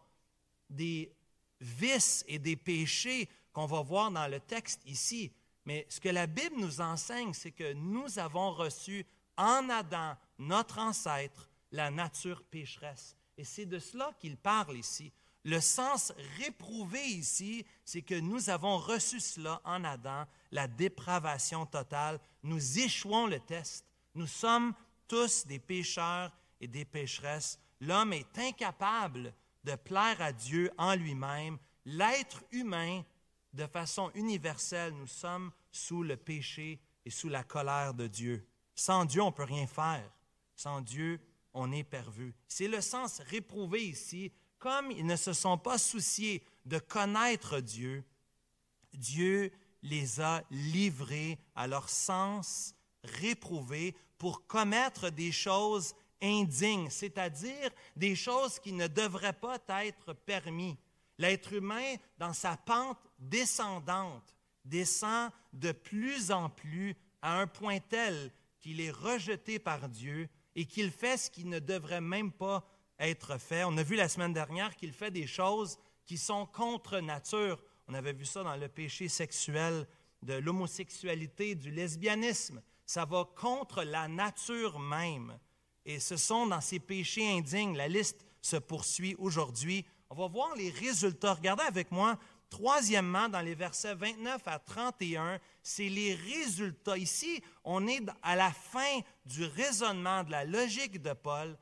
des 0.71 1.13
vices 1.61 2.25
et 2.29 2.39
des 2.39 2.57
péchés 2.57 3.29
qu'on 3.53 3.67
va 3.67 3.83
voir 3.83 4.11
dans 4.13 4.29
le 4.29 4.39
texte 4.39 4.83
ici. 4.87 5.33
Mais 5.65 5.85
ce 5.89 6.01
que 6.01 6.09
la 6.09 6.29
Bible 6.29 6.57
nous 6.59 6.81
enseigne, 6.81 7.35
c'est 7.35 7.51
que 7.51 7.73
nous 7.73 8.19
avons 8.19 8.53
reçu 8.53 9.05
en 9.37 9.69
Adam, 9.69 10.15
notre 10.39 10.79
ancêtre, 10.79 11.48
la 11.73 11.91
nature 11.91 12.43
pécheresse. 12.45 13.17
Et 13.37 13.45
c'est 13.45 13.67
de 13.67 13.79
cela 13.79 14.13
qu'il 14.19 14.37
parle 14.37 14.77
ici. 14.77 15.13
Le 15.45 15.61
sens 15.61 16.13
réprouvé 16.39 17.03
ici, 17.03 17.65
c'est 17.85 18.03
que 18.03 18.19
nous 18.19 18.51
avons 18.51 18.77
reçu 18.77 19.21
cela 19.21 19.61
en 19.65 19.85
Adam, 19.85 20.27
la 20.51 20.67
dépravation 20.67 21.65
totale. 21.65 22.21
Nous 22.43 22.79
échouons 22.79 23.27
le 23.27 23.41
test. 23.41 23.87
Nous 24.15 24.27
sommes 24.27 24.75
tous 25.07 25.47
des 25.47 25.59
pécheurs 25.59 26.33
et 26.61 26.67
des 26.67 26.85
pécheresses. 26.85 27.59
L'homme 27.81 28.13
est 28.13 28.39
incapable 28.39 29.33
de 29.65 29.75
plaire 29.77 30.21
à 30.21 30.33
Dieu 30.33 30.71
en 30.77 30.95
lui-même. 30.95 31.59
L'être 31.85 32.43
humain, 32.51 33.03
de 33.53 33.67
façon 33.67 34.11
universelle, 34.15 34.93
nous 34.93 35.07
sommes 35.07 35.53
sous 35.71 36.03
le 36.03 36.17
péché 36.17 36.81
et 37.05 37.11
sous 37.11 37.29
la 37.29 37.45
colère 37.45 37.95
de 37.95 38.07
Dieu. 38.07 38.47
Sans 38.75 39.05
Dieu, 39.05 39.23
on 39.23 39.27
ne 39.27 39.35
peut 39.35 39.45
rien 39.45 39.67
faire. 39.67 40.11
Sans 40.55 40.81
Dieu, 40.81 41.21
on 41.59 41.73
est 41.73 41.85
pervu. 41.85 42.35
C'est 42.47 42.69
le 42.69 42.81
sens 42.81 43.21
réprouvé 43.27 43.85
ici 43.89 44.33
comme 44.59 44.91
ils 44.91 45.07
ne 45.07 45.17
se 45.17 45.33
sont 45.33 45.59
pas 45.59 45.79
souciés 45.79 46.43
de 46.65 46.79
connaître 46.79 47.61
Dieu, 47.61 48.05
Dieu 48.93 49.53
les 49.83 50.21
a 50.21 50.43
livrés 50.51 51.39
à 51.55 51.67
leur 51.67 51.89
sens 51.89 52.75
réprouvé 53.05 53.95
pour 54.19 54.47
commettre 54.47 55.11
des 55.11 55.31
choses 55.31 55.95
indignes, 56.21 56.91
c'est-à-dire 56.91 57.71
des 57.95 58.17
choses 58.17 58.59
qui 58.59 58.73
ne 58.73 58.89
devraient 58.89 59.33
pas 59.33 59.59
être 59.85 60.13
permises. 60.13 60.77
L'être 61.19 61.53
humain, 61.53 61.95
dans 62.19 62.33
sa 62.33 62.57
pente 62.57 62.99
descendante, 63.19 64.37
descend 64.65 65.31
de 65.53 65.73
plus 65.73 66.31
en 66.31 66.51
plus 66.51 66.97
à 67.23 67.41
un 67.41 67.47
point 67.47 67.79
tel 67.81 68.33
qu'il 68.59 68.81
est 68.81 68.91
rejeté 68.91 69.59
par 69.59 69.89
Dieu 69.89 70.29
et 70.55 70.65
qu'il 70.65 70.91
fait 70.91 71.17
ce 71.17 71.31
qui 71.31 71.45
ne 71.45 71.59
devrait 71.59 72.01
même 72.01 72.33
pas 72.33 72.65
être 72.99 73.39
fait. 73.39 73.65
On 73.65 73.77
a 73.77 73.83
vu 73.83 73.97
la 73.97 74.09
semaine 74.09 74.33
dernière 74.33 74.77
qu'il 74.77 74.93
fait 74.93 75.11
des 75.11 75.27
choses 75.27 75.79
qui 76.05 76.19
sont 76.19 76.47
contre 76.47 76.99
nature. 76.99 77.63
On 77.87 77.95
avait 77.95 78.13
vu 78.13 78.25
ça 78.25 78.43
dans 78.43 78.57
le 78.57 78.69
péché 78.69 79.09
sexuel 79.09 79.87
de 80.23 80.35
l'homosexualité, 80.35 81.55
du 81.55 81.71
lesbianisme. 81.71 82.63
Ça 82.85 83.05
va 83.05 83.29
contre 83.37 83.83
la 83.83 84.09
nature 84.09 84.79
même. 84.79 85.39
Et 85.85 86.01
ce 86.01 86.17
sont 86.17 86.47
dans 86.47 86.61
ces 86.61 86.81
péchés 86.81 87.31
indignes. 87.31 87.77
La 87.77 87.89
liste 87.89 88.27
se 88.41 88.57
poursuit 88.57 89.15
aujourd'hui. 89.19 89.85
On 90.11 90.15
va 90.15 90.27
voir 90.27 90.55
les 90.57 90.71
résultats. 90.71 91.35
Regardez 91.35 91.65
avec 91.65 91.91
moi. 91.91 92.19
Troisièmement, 92.51 93.29
dans 93.29 93.41
les 93.41 93.55
versets 93.55 93.95
29 93.95 94.43
à 94.47 94.59
31, 94.59 95.39
c'est 95.63 95.89
les 95.89 96.15
résultats. 96.15 96.97
Ici, 96.97 97.43
on 97.63 97.87
est 97.87 98.03
à 98.23 98.37
la 98.37 98.51
fin 98.51 99.01
du 99.27 99.45
raisonnement, 99.45 100.25
de 100.25 100.31
la 100.31 100.45
logique 100.45 101.03
de 101.03 101.13
Paul, 101.13 101.57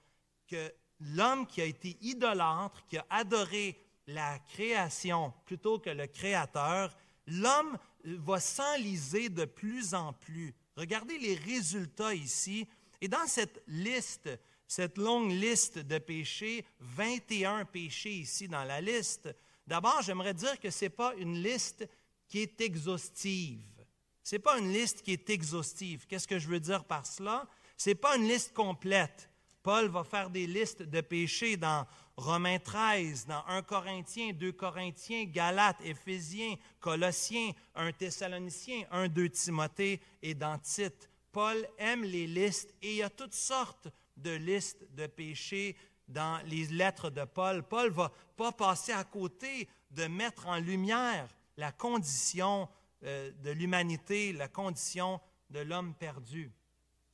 que 0.46 0.72
l'homme 1.00 1.46
qui 1.46 1.60
a 1.60 1.64
été 1.64 1.96
idolâtre, 2.00 2.86
qui 2.88 2.98
a 2.98 3.06
adoré 3.10 3.76
la 4.06 4.38
création 4.38 5.32
plutôt 5.44 5.78
que 5.78 5.90
le 5.90 6.06
créateur, 6.06 6.96
l'homme 7.26 7.76
va 8.04 8.38
s'enliser 8.38 9.28
de 9.28 9.44
plus 9.44 9.94
en 9.94 10.12
plus. 10.12 10.54
Regardez 10.76 11.18
les 11.18 11.34
résultats 11.34 12.14
ici. 12.14 12.68
Et 13.00 13.08
dans 13.08 13.26
cette 13.26 13.62
liste, 13.66 14.30
cette 14.66 14.98
longue 14.98 15.30
liste 15.30 15.78
de 15.78 15.98
péchés, 15.98 16.64
21 16.80 17.64
péchés 17.64 18.12
ici 18.12 18.48
dans 18.48 18.64
la 18.64 18.80
liste, 18.80 19.34
d'abord, 19.66 20.02
j'aimerais 20.02 20.34
dire 20.34 20.58
que 20.58 20.70
ce 20.70 20.84
n'est 20.84 20.90
pas 20.90 21.14
une 21.16 21.42
liste 21.42 21.88
qui 22.28 22.40
est 22.40 22.60
exhaustive. 22.60 23.62
Ce 24.22 24.34
n'est 24.34 24.40
pas 24.40 24.58
une 24.58 24.72
liste 24.72 25.02
qui 25.02 25.12
est 25.12 25.30
exhaustive. 25.30 26.06
Qu'est-ce 26.06 26.26
que 26.26 26.38
je 26.38 26.48
veux 26.48 26.60
dire 26.60 26.84
par 26.84 27.06
cela? 27.06 27.46
Ce 27.76 27.90
n'est 27.90 27.94
pas 27.94 28.16
une 28.16 28.26
liste 28.26 28.52
complète. 28.52 29.30
Paul 29.62 29.88
va 29.88 30.04
faire 30.04 30.30
des 30.30 30.46
listes 30.46 30.82
de 30.82 31.00
péchés 31.00 31.56
dans 31.56 31.86
Romains 32.16 32.58
13, 32.58 33.26
dans 33.26 33.44
1 33.46 33.62
Corinthiens, 33.62 34.32
2 34.32 34.52
Corinthiens, 34.52 35.24
Galates, 35.24 35.80
Éphésiens, 35.84 36.54
Colossiens, 36.80 37.52
1 37.74 37.92
Thessaloniciens, 37.92 38.86
1, 38.90 39.08
2 39.08 39.28
Timothée 39.28 40.00
et 40.22 40.34
dans 40.34 40.58
Tite. 40.58 41.10
Paul 41.32 41.66
aime 41.78 42.04
les 42.04 42.26
listes 42.26 42.74
et 42.80 42.92
il 42.92 42.96
y 42.98 43.02
a 43.02 43.10
toutes 43.10 43.34
sortes 43.34 43.88
de 44.16 44.30
listes 44.30 44.86
de 44.94 45.06
péchés 45.06 45.76
dans 46.08 46.40
les 46.46 46.66
lettres 46.66 47.10
de 47.10 47.24
Paul. 47.24 47.62
Paul 47.62 47.90
ne 47.90 47.94
va 47.94 48.12
pas 48.36 48.52
passer 48.52 48.92
à 48.92 49.04
côté 49.04 49.68
de 49.90 50.06
mettre 50.06 50.46
en 50.46 50.56
lumière 50.56 51.28
la 51.56 51.72
condition 51.72 52.68
euh, 53.04 53.30
de 53.42 53.50
l'humanité, 53.50 54.32
la 54.32 54.48
condition 54.48 55.20
de 55.50 55.60
l'homme 55.60 55.94
perdu. 55.94 56.50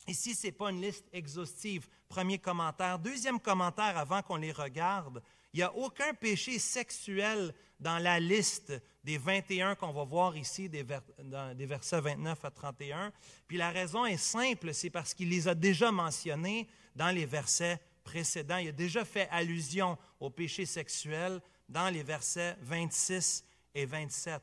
Ici, 0.07 0.35
ce 0.35 0.47
n'est 0.47 0.51
pas 0.51 0.69
une 0.69 0.81
liste 0.81 1.05
exhaustive. 1.13 1.87
Premier 2.09 2.37
commentaire. 2.37 2.99
Deuxième 2.99 3.39
commentaire 3.39 3.97
avant 3.97 4.21
qu'on 4.21 4.35
les 4.35 4.51
regarde. 4.51 5.21
Il 5.53 5.57
n'y 5.57 5.63
a 5.63 5.73
aucun 5.75 6.13
péché 6.13 6.59
sexuel 6.59 7.53
dans 7.79 7.99
la 7.99 8.19
liste 8.19 8.73
des 9.03 9.17
21 9.17 9.75
qu'on 9.75 9.91
va 9.91 10.03
voir 10.03 10.35
ici, 10.35 10.67
des, 10.67 10.83
des, 10.83 11.65
versets 11.65 12.01
29 12.01 12.43
à 12.43 12.51
31. 12.51 13.11
Puis 13.47 13.57
la 13.57 13.69
raison 13.69 14.05
est 14.05 14.17
simple, 14.17 14.73
c'est 14.73 14.89
parce 14.89 15.13
qu'il 15.13 15.29
les 15.29 15.47
a 15.47 15.55
déjà 15.55 15.91
mentionnés 15.91 16.67
dans 16.95 17.09
les 17.09 17.25
versets 17.25 17.79
précédents. 18.03 18.57
Il 18.57 18.69
a 18.69 18.71
déjà 18.71 19.05
fait 19.05 19.27
allusion 19.31 19.97
au 20.19 20.29
péché 20.29 20.65
sexuel 20.65 21.41
dans 21.69 21.89
les 21.89 22.03
versets 22.03 22.55
26 22.61 23.43
et 23.75 23.85
27. 23.85 24.41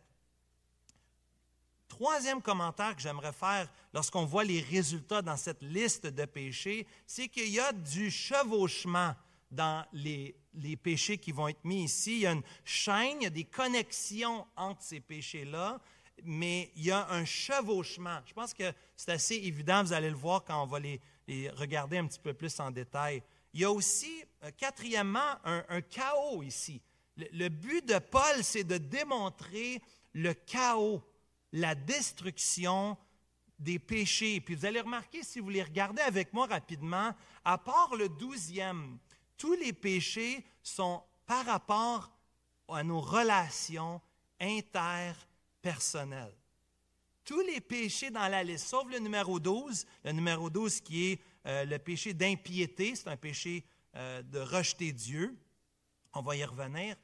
Troisième 1.89 2.41
commentaire 2.41 2.95
que 2.95 3.03
j'aimerais 3.03 3.33
faire 3.33 3.69
lorsqu'on 3.93 4.25
voit 4.25 4.45
les 4.45 4.61
résultats 4.61 5.23
dans 5.23 5.37
cette 5.37 5.63
liste 5.63 6.07
de 6.07 6.25
péchés, 6.25 6.87
c'est 7.07 7.29
qu'il 7.29 7.49
y 7.49 7.61
a 7.61 7.73
du 7.73 8.11
chevauchement 8.11 9.15
dans 9.51 9.85
les, 9.93 10.37
les, 10.55 10.77
péchés 10.77 11.19
qui 11.19 11.33
vont 11.33 11.49
être 11.49 11.65
mis 11.65 11.85
ici. 11.85 12.13
Il 12.13 12.21
y 12.21 12.27
a 12.27 12.33
une 12.33 12.43
chaîne, 12.65 13.19
il 13.21 13.25
y 13.25 13.27
a 13.27 13.31
des 13.31 13.45
connexions 13.45 14.47
entre 14.57 14.83
ces 14.83 15.01
péchés-là, 15.01 15.81
mais 16.25 16.71
il 16.77 16.85
y 16.85 16.91
a 16.91 17.09
un 17.11 17.25
chevauchement. 17.25 18.21
Je 18.27 18.33
pense 18.33 18.55
que 18.55 18.73
c'est 18.97 19.13
assez 19.13 19.35
évident, 19.35 19.83
vous 19.83 19.93
allez 19.93 20.11
le 20.11 20.17
voir 20.17 20.45
quand 20.45 20.63
on 20.63 20.67
va 20.67 20.79
les, 20.79 21.01
regarder 21.57 21.99
un 21.99 22.07
petit 22.07 22.19
peu 22.19 22.35
plus 22.35 22.59
en 22.59 22.71
détail. 22.71 23.23
Il 23.53 23.61
y 23.61 23.65
a 23.65 23.71
aussi, 23.71 24.25
euh, 24.45 24.51
quatrièmement, 24.57 25.37
un, 25.45 25.81
chaos 25.83 26.43
ici. 26.43 26.81
le 27.17 27.49
but 27.49 27.85
de 27.87 27.99
Paul, 27.99 28.43
c'est 28.43 28.65
de 28.65 28.79
démontrer 28.79 29.83
le 30.15 30.33
chaos 30.33 31.03
la 31.53 31.75
destruction 31.75 32.97
des 33.59 33.79
péchés. 33.79 34.41
Puis 34.41 34.55
vous 34.55 34.67
allez 34.67 34.81
remarquer, 34.81 35.23
si 35.23 35.41
vous 35.41 35.51
les 35.51 35.63
regardez 35.63 36.03
avec 36.03 36.33
moi 36.33 36.47
rapidement, 36.47 37.15
à 37.45 37.59
part 37.59 37.95
le 37.97 38.09
douzième, 38.09 38.99
tous 39.37 39.55
les 39.55 39.73
péchés 39.73 40.45
sont 40.63 41.03
par 41.27 41.45
rapport 41.47 42.11
à 42.69 42.83
nos 42.83 43.01
relations 43.01 44.01
interpersonnelles. 44.41 46.35
Tous 47.25 47.41
les 47.41 47.61
péchés 47.61 48.11
dans 48.11 48.29
la 48.29 48.43
liste, 48.43 48.67
sauf 48.67 48.89
le 48.91 48.99
numéro 48.99 49.39
12, 49.39 49.87
le 50.05 50.13
numéro 50.13 50.51
12 50.51 50.81
qui 50.81 51.13
est 51.13 51.21
euh, 51.47 51.65
le 51.65 51.79
péché 51.79 52.15
d'impiété, 52.15 52.95
c'est 52.95 53.09
un 53.09 53.17
péché 53.17 53.65
euh, 53.97 54.23
de 54.23 54.39
rejeter 54.39 54.93
Dieu. 54.93 55.37
On 56.13 56.23
va 56.23 56.37
y 56.37 56.45
revenir 56.45 56.97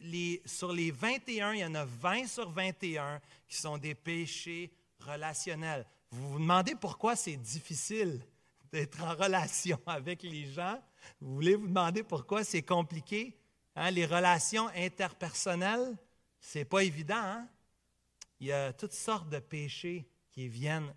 les, 0.00 0.42
sur 0.44 0.72
les 0.72 0.90
21, 0.90 1.54
il 1.54 1.60
y 1.60 1.64
en 1.64 1.74
a 1.74 1.84
20 1.84 2.26
sur 2.26 2.50
21 2.50 3.20
qui 3.48 3.56
sont 3.56 3.78
des 3.78 3.94
péchés 3.94 4.72
relationnels. 5.00 5.86
Vous 6.10 6.32
vous 6.32 6.38
demandez 6.38 6.74
pourquoi 6.74 7.16
c'est 7.16 7.36
difficile 7.36 8.20
d'être 8.70 9.02
en 9.02 9.14
relation 9.14 9.78
avec 9.86 10.22
les 10.22 10.46
gens? 10.46 10.80
Vous 11.20 11.34
voulez 11.34 11.54
vous 11.54 11.66
demander 11.66 12.02
pourquoi 12.02 12.44
c'est 12.44 12.62
compliqué? 12.62 13.36
Hein? 13.74 13.90
Les 13.90 14.06
relations 14.06 14.68
interpersonnelles, 14.74 15.96
c'est 16.40 16.64
pas 16.64 16.82
évident. 16.82 17.14
Hein? 17.16 17.48
Il 18.40 18.48
y 18.48 18.52
a 18.52 18.72
toutes 18.72 18.92
sortes 18.92 19.28
de 19.28 19.38
péchés 19.38 20.06
qui 20.30 20.48
viennent 20.48 20.94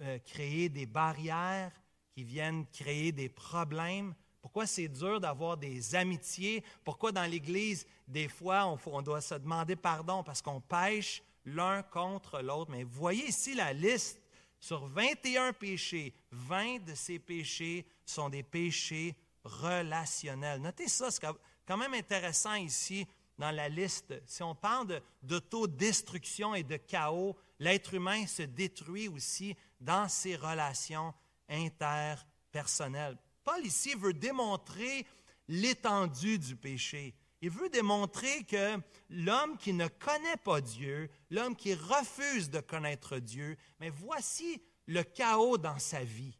euh, 0.00 0.18
créer 0.20 0.68
des 0.68 0.86
barrières, 0.86 1.72
qui 2.14 2.24
viennent 2.24 2.66
créer 2.66 3.12
des 3.12 3.28
problèmes? 3.28 4.14
Pourquoi 4.40 4.66
c'est 4.66 4.88
dur 4.88 5.20
d'avoir 5.20 5.56
des 5.56 5.94
amitiés? 5.94 6.64
Pourquoi 6.84 7.12
dans 7.12 7.30
l'Église, 7.30 7.86
des 8.08 8.28
fois, 8.28 8.78
on, 8.86 9.02
doit 9.02 9.20
se 9.20 9.34
demander 9.34 9.76
pardon 9.76 10.22
parce 10.22 10.40
qu'on 10.40 10.60
pêche 10.60 11.22
l'un 11.44 11.82
contre 11.82 12.40
l'autre? 12.40 12.70
Mais 12.70 12.84
voyez 12.84 13.28
ici 13.28 13.54
la 13.54 13.72
liste. 13.72 14.20
Sur 14.58 14.86
21 14.86 15.52
péchés, 15.54 16.14
20 16.32 16.84
de 16.84 16.94
ces 16.94 17.18
péchés 17.18 17.86
sont 18.04 18.28
des 18.28 18.42
péchés 18.42 19.14
relationnels. 19.44 20.60
Notez 20.60 20.88
ça, 20.88 21.10
c'est 21.10 21.26
quand 21.66 21.76
même 21.76 21.94
intéressant 21.94 22.54
ici 22.54 23.06
dans 23.38 23.50
la 23.50 23.68
liste. 23.68 24.14
Si 24.26 24.42
on 24.42 24.54
parle 24.54 25.00
d'autodestruction 25.22 26.54
et 26.54 26.62
de 26.62 26.76
chaos, 26.76 27.36
l'être 27.58 27.94
humain 27.94 28.26
se 28.26 28.42
détruit 28.42 29.08
aussi 29.08 29.56
dans 29.80 30.08
ses 30.08 30.36
relations 30.36 31.14
interpersonnelles. 31.48 33.18
Paul 33.44 33.64
ici 33.64 33.94
veut 33.94 34.12
démontrer 34.12 35.06
l'étendue 35.48 36.38
du 36.38 36.56
péché. 36.56 37.14
Il 37.42 37.50
veut 37.50 37.70
démontrer 37.70 38.44
que 38.44 38.78
l'homme 39.08 39.56
qui 39.56 39.72
ne 39.72 39.88
connaît 39.88 40.36
pas 40.36 40.60
Dieu, 40.60 41.10
l'homme 41.30 41.56
qui 41.56 41.74
refuse 41.74 42.50
de 42.50 42.60
connaître 42.60 43.18
Dieu, 43.18 43.56
mais 43.80 43.88
voici 43.88 44.62
le 44.86 45.02
chaos 45.02 45.56
dans 45.56 45.78
sa 45.78 46.04
vie. 46.04 46.38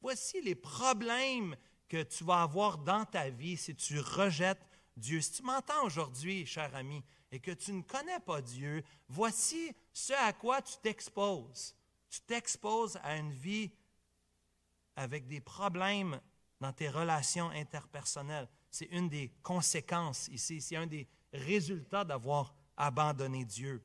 Voici 0.00 0.40
les 0.40 0.54
problèmes 0.54 1.54
que 1.88 2.02
tu 2.02 2.24
vas 2.24 2.42
avoir 2.42 2.78
dans 2.78 3.04
ta 3.04 3.28
vie 3.28 3.56
si 3.56 3.74
tu 3.74 3.98
rejettes 4.00 4.66
Dieu. 4.96 5.20
Si 5.20 5.32
tu 5.32 5.42
m'entends 5.42 5.84
aujourd'hui, 5.84 6.46
cher 6.46 6.74
ami, 6.74 7.02
et 7.32 7.40
que 7.40 7.50
tu 7.50 7.72
ne 7.72 7.82
connais 7.82 8.20
pas 8.20 8.40
Dieu, 8.40 8.82
voici 9.08 9.74
ce 9.92 10.12
à 10.14 10.32
quoi 10.32 10.62
tu 10.62 10.74
t'exposes. 10.82 11.74
Tu 12.10 12.20
t'exposes 12.22 12.98
à 13.02 13.16
une 13.16 13.32
vie 13.32 13.70
avec 14.96 15.26
des 15.26 15.40
problèmes 15.40 16.20
dans 16.60 16.72
tes 16.72 16.88
relations 16.88 17.50
interpersonnelles. 17.50 18.48
C'est 18.70 18.86
une 18.86 19.08
des 19.08 19.32
conséquences 19.42 20.28
ici, 20.28 20.60
c'est 20.60 20.76
un 20.76 20.86
des 20.86 21.08
résultats 21.32 22.04
d'avoir 22.04 22.54
abandonné 22.76 23.44
Dieu. 23.44 23.82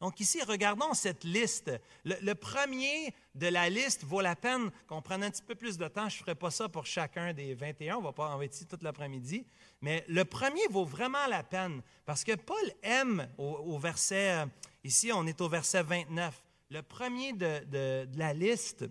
Donc 0.00 0.20
ici, 0.20 0.40
regardons 0.44 0.94
cette 0.94 1.24
liste. 1.24 1.72
Le, 2.04 2.32
premier 2.34 3.12
de 3.34 3.48
la 3.48 3.68
liste 3.68 4.04
vaut 4.04 4.20
la 4.20 4.36
peine 4.36 4.70
qu'on 4.86 5.02
prenne 5.02 5.24
un 5.24 5.30
petit 5.30 5.42
peu 5.42 5.56
plus 5.56 5.76
de 5.76 5.88
temps. 5.88 6.08
Je 6.08 6.16
ne 6.16 6.20
ferai 6.20 6.34
pas 6.36 6.52
ça 6.52 6.68
pour 6.68 6.86
chacun 6.86 7.32
des 7.32 7.54
21, 7.54 7.96
on 7.96 8.02
va 8.02 8.12
pas 8.12 8.28
en 8.28 8.40
ici 8.40 8.64
toute 8.64 8.84
l'après-midi. 8.84 9.44
Mais 9.80 10.04
le 10.08 10.24
premier 10.24 10.66
vaut 10.70 10.84
vraiment 10.84 11.26
la 11.28 11.42
peine 11.42 11.82
parce 12.06 12.22
que 12.22 12.36
Paul 12.36 12.72
aime 12.82 13.28
au, 13.38 13.76
verset, 13.78 14.44
ici 14.84 15.10
on 15.12 15.26
est 15.26 15.40
au 15.40 15.48
verset 15.48 15.82
29, 15.82 16.42
le 16.70 16.82
premier 16.82 17.32
de, 17.32 18.08
la 18.16 18.32
liste, 18.34 18.84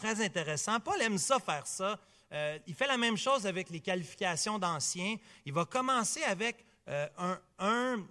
Très 0.00 0.24
intéressant. 0.24 0.80
Paul 0.80 0.98
aime 1.02 1.18
ça 1.18 1.38
faire 1.38 1.66
ça. 1.66 2.00
Euh, 2.32 2.58
il 2.66 2.74
fait 2.74 2.86
la 2.86 2.96
même 2.96 3.18
chose 3.18 3.46
avec 3.46 3.68
les 3.68 3.80
qualifications 3.80 4.58
d'anciens. 4.58 5.16
Il 5.44 5.52
va 5.52 5.66
commencer 5.66 6.22
avec 6.22 6.64
euh, 6.88 7.06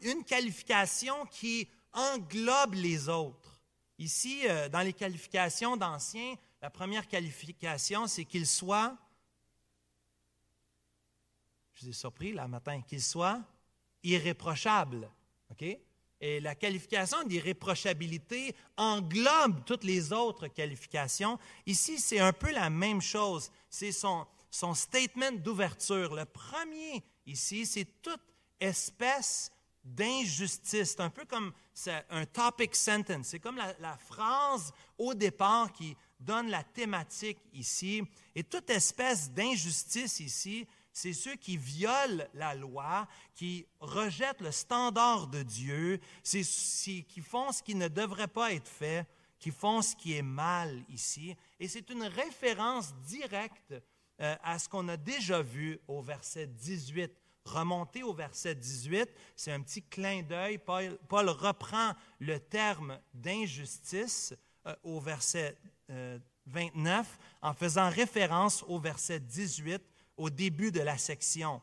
une 0.03 0.23
qualification 0.23 1.25
qui 1.25 1.67
englobe 1.91 2.75
les 2.75 3.10
autres. 3.10 3.60
Ici, 3.97 4.41
euh, 4.47 4.69
dans 4.69 4.82
les 4.82 4.93
qualifications 4.93 5.77
d'anciens, 5.77 6.36
la 6.62 6.69
première 6.69 7.08
qualification, 7.08 8.05
c'est 8.05 8.25
qu'il 8.25 8.45
soit, 8.45 8.95
je 11.73 11.86
vous 11.86 11.89
ai 11.89 11.93
surpris 11.93 12.34
là 12.34 12.47
matin, 12.47 12.84
qu'il 12.84 13.01
soit 13.01 13.41
irréprochable. 14.03 15.10
OK? 15.49 15.65
Et 16.21 16.39
la 16.41 16.53
qualification 16.53 17.23
d'irréprochabilité 17.23 18.53
englobe 18.75 19.63
toutes 19.65 19.86
les 19.86 20.12
autres 20.12 20.47
qualifications. 20.47 21.39
Ici, 21.65 21.97
c'est 21.97 22.19
un 22.19 22.34
peu 22.34 22.51
la 22.51 22.69
même 22.69 23.01
chose. 23.01 23.49
C'est 23.69 23.93
son, 23.93 24.25
son 24.51 24.73
statement 24.73 25.32
d'ouverture. 25.32 26.13
Le 26.15 26.25
premier 26.25 27.03
ici, 27.25 27.65
c'est 27.65 28.01
toute 28.01 28.21
espèce 28.60 29.49
d'injustice. 29.84 30.91
C'est 30.91 31.01
un 31.01 31.10
peu 31.10 31.23
comme 31.23 31.53
un 32.10 32.25
topic 32.25 32.75
sentence. 32.75 33.27
C'est 33.27 33.39
comme 33.39 33.55
la, 33.55 33.73
la, 33.79 33.97
phrase 33.97 34.73
au 34.97 35.13
départ 35.13 35.71
qui 35.71 35.95
donne 36.19 36.49
la 36.49 36.63
thématique 36.63 37.39
ici. 37.53 38.03
Et 38.36 38.43
toute 38.43 38.69
espèce 38.69 39.32
d'injustice 39.32 40.19
ici, 40.19 40.67
c'est 40.91 41.13
ceux 41.13 41.36
qui 41.36 41.58
violent 41.58 42.25
la 42.34 42.56
loi, 42.56 43.08
qui 43.36 43.65
rejettent 43.80 44.41
le 44.41 44.52
standard 44.52 45.28
de 45.28 45.43
Dieu, 45.43 45.99
c'est 46.23 46.43
qui 46.43 47.21
font 47.21 47.52
ce 47.52 47.63
qui 47.63 47.75
ne 47.75 47.88
devrait 47.88 48.28
pas 48.28 48.54
être 48.54 48.67
fait, 48.67 49.06
qui 49.39 49.52
font 49.52 49.82
ce 49.82 49.95
qui 49.95 50.13
est 50.13 50.21
mal 50.21 50.84
ici. 50.89 51.36
Et 51.60 51.67
c'est 51.67 51.89
une 51.89 52.04
référence 52.04 52.93
directe 53.06 53.73
euh, 54.21 54.36
à 54.43 54.60
ce 54.60 54.67
qu'on 54.67 54.88
a 54.89 54.97
déjà 54.97 55.41
vu 55.41 55.80
au 55.88 56.02
verset 56.02 56.47
18. 56.47 57.12
Remonter 57.45 58.04
au 58.04 58.13
verset 58.13 58.54
18, 58.54 59.10
c'est 59.36 59.52
un 59.52 59.62
petit 59.62 59.82
clin 59.82 60.21
d'œil. 60.21 60.58
Paul, 60.58 61.30
reprend 61.30 61.93
le 62.19 62.38
terme 62.39 62.99
d'injustice 63.13 64.36
euh, 64.67 64.75
au 64.84 64.99
verset 64.99 65.58
29 65.88 67.08
euh, 67.08 67.47
en 67.47 67.54
faisant 67.54 67.89
référence 67.89 68.63
au 68.67 68.78
verset 68.78 69.21
18 69.21 69.82
au 70.19 70.29
début 70.29 70.71
de 70.71 70.82
la 70.82 70.97
section. 70.97 71.62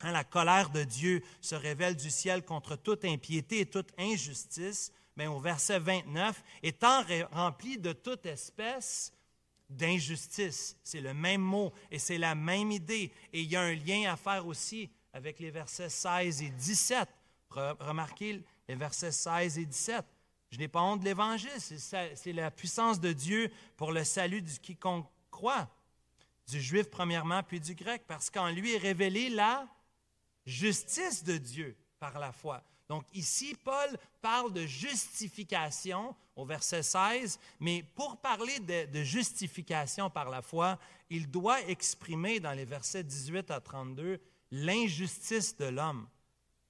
Hein, 0.00 0.12
la 0.12 0.24
colère 0.24 0.70
de 0.70 0.84
Dieu 0.84 1.22
se 1.40 1.54
révèle 1.54 1.96
du 1.96 2.10
ciel 2.10 2.44
contre 2.44 2.76
toute 2.76 3.04
impiété 3.04 3.60
et 3.60 3.66
toute 3.66 3.92
injustice. 3.98 4.92
Mais 5.16 5.26
au 5.26 5.40
verset 5.40 5.78
29, 5.78 6.42
étant 6.62 7.02
rempli 7.32 7.76
de 7.76 7.92
toute 7.92 8.24
espèce 8.26 9.12
d'injustice. 9.68 10.76
C'est 10.82 11.00
le 11.00 11.12
même 11.12 11.42
mot 11.42 11.72
et 11.90 11.98
c'est 11.98 12.18
la 12.18 12.34
même 12.34 12.70
idée. 12.70 13.12
Et 13.32 13.42
il 13.42 13.50
y 13.50 13.56
a 13.56 13.62
un 13.62 13.74
lien 13.74 14.12
à 14.12 14.16
faire 14.16 14.46
aussi 14.46 14.90
avec 15.12 15.40
les 15.40 15.50
versets 15.50 15.88
16 15.88 16.42
et 16.42 16.50
17. 16.50 17.08
Remarquez 17.50 18.42
les 18.68 18.74
versets 18.76 19.12
16 19.12 19.58
et 19.58 19.66
17. 19.66 20.04
Je 20.50 20.58
n'ai 20.58 20.68
pas 20.68 20.80
honte 20.80 21.00
de 21.00 21.04
l'Évangile, 21.04 21.50
c'est 21.60 22.32
la 22.32 22.50
puissance 22.50 22.98
de 22.98 23.12
Dieu 23.12 23.52
pour 23.76 23.92
le 23.92 24.02
salut 24.02 24.42
de 24.42 24.50
quiconque 24.50 25.06
croit, 25.30 25.68
du 26.50 26.60
juif 26.60 26.90
premièrement, 26.90 27.42
puis 27.42 27.60
du 27.60 27.74
grec, 27.74 28.02
parce 28.06 28.30
qu'en 28.30 28.50
lui 28.50 28.74
est 28.74 28.78
révélée 28.78 29.30
la 29.30 29.68
justice 30.44 31.22
de 31.24 31.36
Dieu 31.36 31.76
par 31.98 32.18
la 32.18 32.32
foi. 32.32 32.62
Donc 32.88 33.04
ici, 33.14 33.56
Paul 33.62 33.96
parle 34.20 34.52
de 34.52 34.66
justification 34.66 36.14
au 36.34 36.44
verset 36.44 36.82
16, 36.82 37.38
mais 37.60 37.84
pour 37.94 38.20
parler 38.20 38.58
de, 38.58 39.02
justification 39.02 40.10
par 40.10 40.28
la 40.28 40.42
foi, 40.42 40.78
il 41.08 41.30
doit 41.30 41.60
exprimer 41.62 42.40
dans 42.40 42.52
les 42.52 42.64
versets 42.64 43.04
18 43.04 43.50
à 43.52 43.60
32 43.60 44.20
l'injustice 44.50 45.56
de 45.56 45.66
l'homme. 45.66 46.08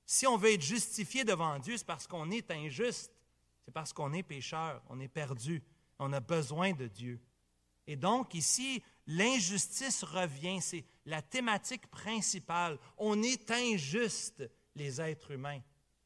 Si 0.05 0.27
on 0.27 0.37
veut 0.37 0.53
être 0.53 0.63
justifié 0.63 1.25
devant 1.25 1.59
Dieu, 1.59 1.77
c'est 1.79 1.87
parce 1.87 2.07
qu'on 2.07 2.31
est 2.31 2.51
injuste, 2.51 3.13
c'est 3.65 3.73
parce 3.73 3.93
qu'on 3.93 4.13
est 4.13 4.23
pécheur, 4.23 4.83
on 4.91 5.01
est 5.01 5.09
perdu, 5.09 5.63
on 5.99 6.13
a 6.13 6.21
besoin 6.21 6.73
de 6.73 6.87
Dieu. 6.87 7.19
Et 7.87 7.97
donc 7.97 8.35
ici, 8.35 8.83
l'injustice 9.07 10.03
revient, 10.03 10.61
c'est 10.61 10.85
la 11.07 11.23
thématique 11.23 11.87
principale. 11.89 12.79
On 12.97 13.23
est 13.23 13.51
injuste, 13.51 14.49
les 14.75 15.01
êtres 15.01 15.33
humains 15.33 15.61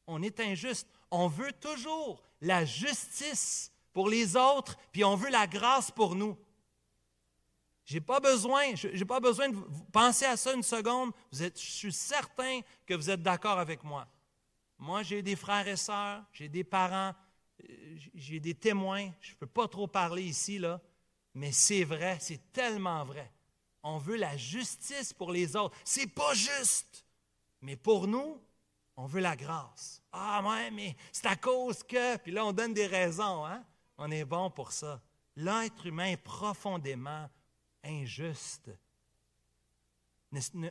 on 0.07 0.21
est 0.21 0.39
injuste. 0.39 0.87
On 1.11 1.27
veut 1.27 1.51
toujours 1.53 2.21
la 2.41 2.65
justice 2.65 3.71
pour 3.93 4.09
les 4.09 4.35
autres, 4.35 4.77
puis 4.91 5.03
on 5.03 5.15
veut 5.15 5.29
la 5.29 5.47
grâce 5.47 5.91
pour 5.91 6.15
nous. 6.15 6.37
J'ai 7.85 8.01
pas 8.01 8.19
besoin, 8.19 8.73
j'ai 8.73 9.05
pas 9.05 9.19
besoin 9.19 9.49
de 9.49 9.57
penser 9.91 10.25
à 10.25 10.37
ça 10.37 10.53
une 10.53 10.63
seconde. 10.63 11.11
Je 11.31 11.49
suis 11.53 11.93
certain 11.93 12.61
que 12.85 12.95
vous 12.95 13.09
êtes 13.09 13.21
d'accord 13.21 13.59
avec 13.59 13.83
moi. 13.83 14.07
Moi, 14.77 15.03
j'ai 15.03 15.21
des 15.21 15.35
frères 15.35 15.67
et 15.67 15.77
sœurs, 15.77 16.23
j'ai 16.33 16.49
des 16.49 16.63
parents, 16.63 17.13
euh, 17.63 17.97
j'ai 18.15 18.39
des 18.39 18.55
témoins. 18.55 19.11
Je 19.21 19.31
ne 19.31 19.37
peux 19.37 19.47
pas 19.47 19.67
trop 19.67 19.87
parler 19.87 20.23
ici, 20.23 20.57
là, 20.57 20.81
mais 21.35 21.51
c'est 21.51 21.83
vrai, 21.83 22.17
c'est 22.19 22.51
tellement 22.51 23.03
vrai. 23.03 23.31
On 23.83 23.97
veut 23.97 24.15
la 24.15 24.35
justice 24.35 25.13
pour 25.13 25.31
les 25.31 25.55
autres. 25.55 25.77
C'est 25.83 26.07
pas 26.07 26.33
juste. 26.33 27.05
Mais 27.61 27.75
pour 27.75 28.07
nous, 28.07 28.41
on 28.95 29.05
veut 29.05 29.21
la 29.21 29.35
grâce. 29.35 30.01
Ah, 30.11 30.41
ouais, 30.43 30.71
mais 30.71 30.95
c'est 31.11 31.27
à 31.27 31.35
cause 31.35 31.83
que. 31.83 32.17
Puis 32.17 32.31
là, 32.31 32.45
on 32.45 32.53
donne 32.53 32.73
des 32.73 32.87
raisons, 32.87 33.45
hein? 33.45 33.63
On 33.97 34.09
est 34.09 34.25
bon 34.25 34.49
pour 34.49 34.71
ça. 34.71 35.01
L'être 35.35 35.85
humain 35.85 36.11
est 36.11 36.17
profondément 36.17 37.29
injuste. 37.83 38.71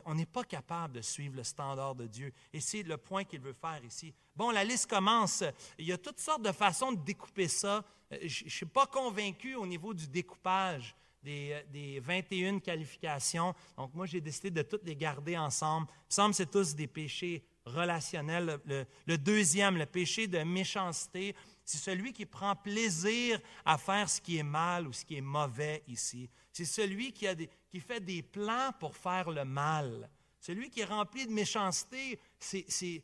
On 0.05 0.15
n'est 0.15 0.25
pas 0.25 0.43
capable 0.43 0.95
de 0.95 1.01
suivre 1.01 1.35
le 1.35 1.43
standard 1.43 1.95
de 1.95 2.07
Dieu. 2.07 2.31
Et 2.53 2.59
c'est 2.59 2.83
le 2.83 2.97
point 2.97 3.23
qu'il 3.23 3.41
veut 3.41 3.53
faire 3.53 3.83
ici. 3.83 4.13
Bon, 4.35 4.51
la 4.51 4.63
liste 4.63 4.89
commence. 4.89 5.43
Il 5.77 5.85
y 5.85 5.91
a 5.91 5.97
toutes 5.97 6.19
sortes 6.19 6.41
de 6.41 6.51
façons 6.51 6.91
de 6.91 7.03
découper 7.03 7.47
ça. 7.47 7.83
Euh, 8.11 8.17
je 8.23 8.45
ne 8.45 8.49
suis 8.49 8.65
pas 8.65 8.85
convaincu 8.85 9.55
au 9.55 9.65
niveau 9.65 9.93
du 9.93 10.07
découpage 10.07 10.95
des, 11.23 11.63
des 11.71 11.99
21 11.99 12.59
qualifications. 12.59 13.53
Donc, 13.77 13.93
moi, 13.93 14.05
j'ai 14.05 14.21
décidé 14.21 14.51
de 14.51 14.61
toutes 14.61 14.85
les 14.85 14.95
garder 14.95 15.37
ensemble. 15.37 15.87
Il 15.89 16.05
me 16.07 16.11
semble 16.11 16.29
que 16.31 16.37
c'est 16.37 16.51
tous 16.51 16.75
des 16.75 16.87
péchés 16.87 17.43
relationnel. 17.65 18.59
Le, 19.07 19.17
deuxième, 19.17 19.77
le 19.77 19.85
péché 19.85 20.27
de 20.27 20.39
méchanceté, 20.39 21.35
c'est 21.63 21.77
celui 21.77 22.13
qui 22.13 22.25
prend 22.25 22.55
plaisir 22.55 23.39
à 23.65 23.77
faire 23.77 24.09
ce 24.09 24.21
qui 24.21 24.37
est 24.37 24.43
mal 24.43 24.87
ou 24.87 24.93
ce 24.93 25.03
qui 25.03 25.17
est 25.17 25.21
mauvais 25.21 25.83
ici. 25.87 26.29
C'est 26.51 26.65
celui 26.65 27.11
qui, 27.11 27.27
a 27.27 27.35
qui 27.75 27.81
fait 27.81 27.99
des 27.99 28.23
plans 28.23 28.71
pour 28.79 28.95
faire 28.95 29.29
le 29.29 29.43
mal. 29.43 30.09
Celui 30.39 30.69
qui 30.69 30.79
est 30.79 30.85
rempli 30.85 31.27
de 31.27 31.31
méchanceté, 31.33 32.17
c'est, 32.39 32.63
c'est, 32.69 33.03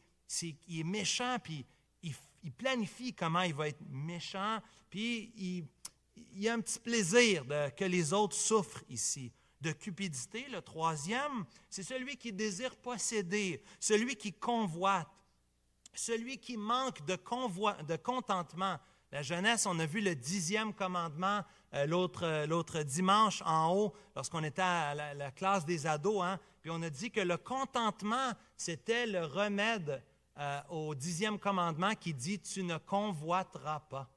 il 0.69 0.79
est 0.79 0.85
méchant, 0.85 1.35
puis 1.43 1.65
il, 2.01 2.53
planifie 2.53 3.13
comment 3.13 3.41
il 3.41 3.53
va 3.53 3.67
être 3.67 3.81
méchant, 3.89 4.61
puis 4.89 5.33
il, 5.35 5.65
il 6.35 6.47
a 6.47 6.53
un 6.53 6.61
petit 6.61 6.79
plaisir 6.79 7.43
de, 7.43 7.69
que 7.71 7.83
les 7.83 8.13
autres 8.13 8.37
souffrent 8.37 8.85
ici 8.87 9.33
de 9.59 9.73
cupidité. 9.73 10.47
Le 10.47 10.61
troisième, 10.61 11.43
c'est 11.69 11.83
celui 11.83 12.15
qui 12.15 12.31
désire 12.31 12.77
posséder, 12.77 13.61
celui 13.77 14.15
qui 14.15 14.31
convoite, 14.31 15.11
celui 15.93 16.37
qui 16.37 16.55
manque 16.55 17.05
de, 17.05 17.17
de 17.83 17.95
contentement. 17.97 18.79
La 19.11 19.21
jeunesse, 19.21 19.65
on 19.65 19.77
a 19.79 19.85
vu 19.85 19.99
le 19.99 20.15
dixième 20.15 20.73
commandement 20.73 21.43
euh, 21.73 22.09
euh, 22.23 22.45
l'autre, 22.47 22.83
dimanche 22.83 23.41
en 23.45 23.73
haut, 23.73 23.93
lorsqu'on 24.15 24.43
était 24.43 24.61
à 24.61 24.93
la, 25.13 25.31
classe 25.31 25.65
des 25.65 25.87
ados, 25.87 26.21
hein, 26.23 26.39
puis 26.61 26.69
on 26.69 26.81
a 26.81 26.89
dit 26.89 27.11
que 27.11 27.21
le 27.21 27.37
contentement, 27.37 28.31
c'était 28.57 29.07
le 29.07 29.25
remède 29.25 30.03
euh, 30.37 30.61
au 30.69 30.95
dixième 30.95 31.39
commandement 31.39 31.95
qui 31.95 32.13
dit 32.13 32.39
Tu 32.39 32.63
ne 32.63 32.77
convoiteras 32.77 33.79
pas. 33.81 34.09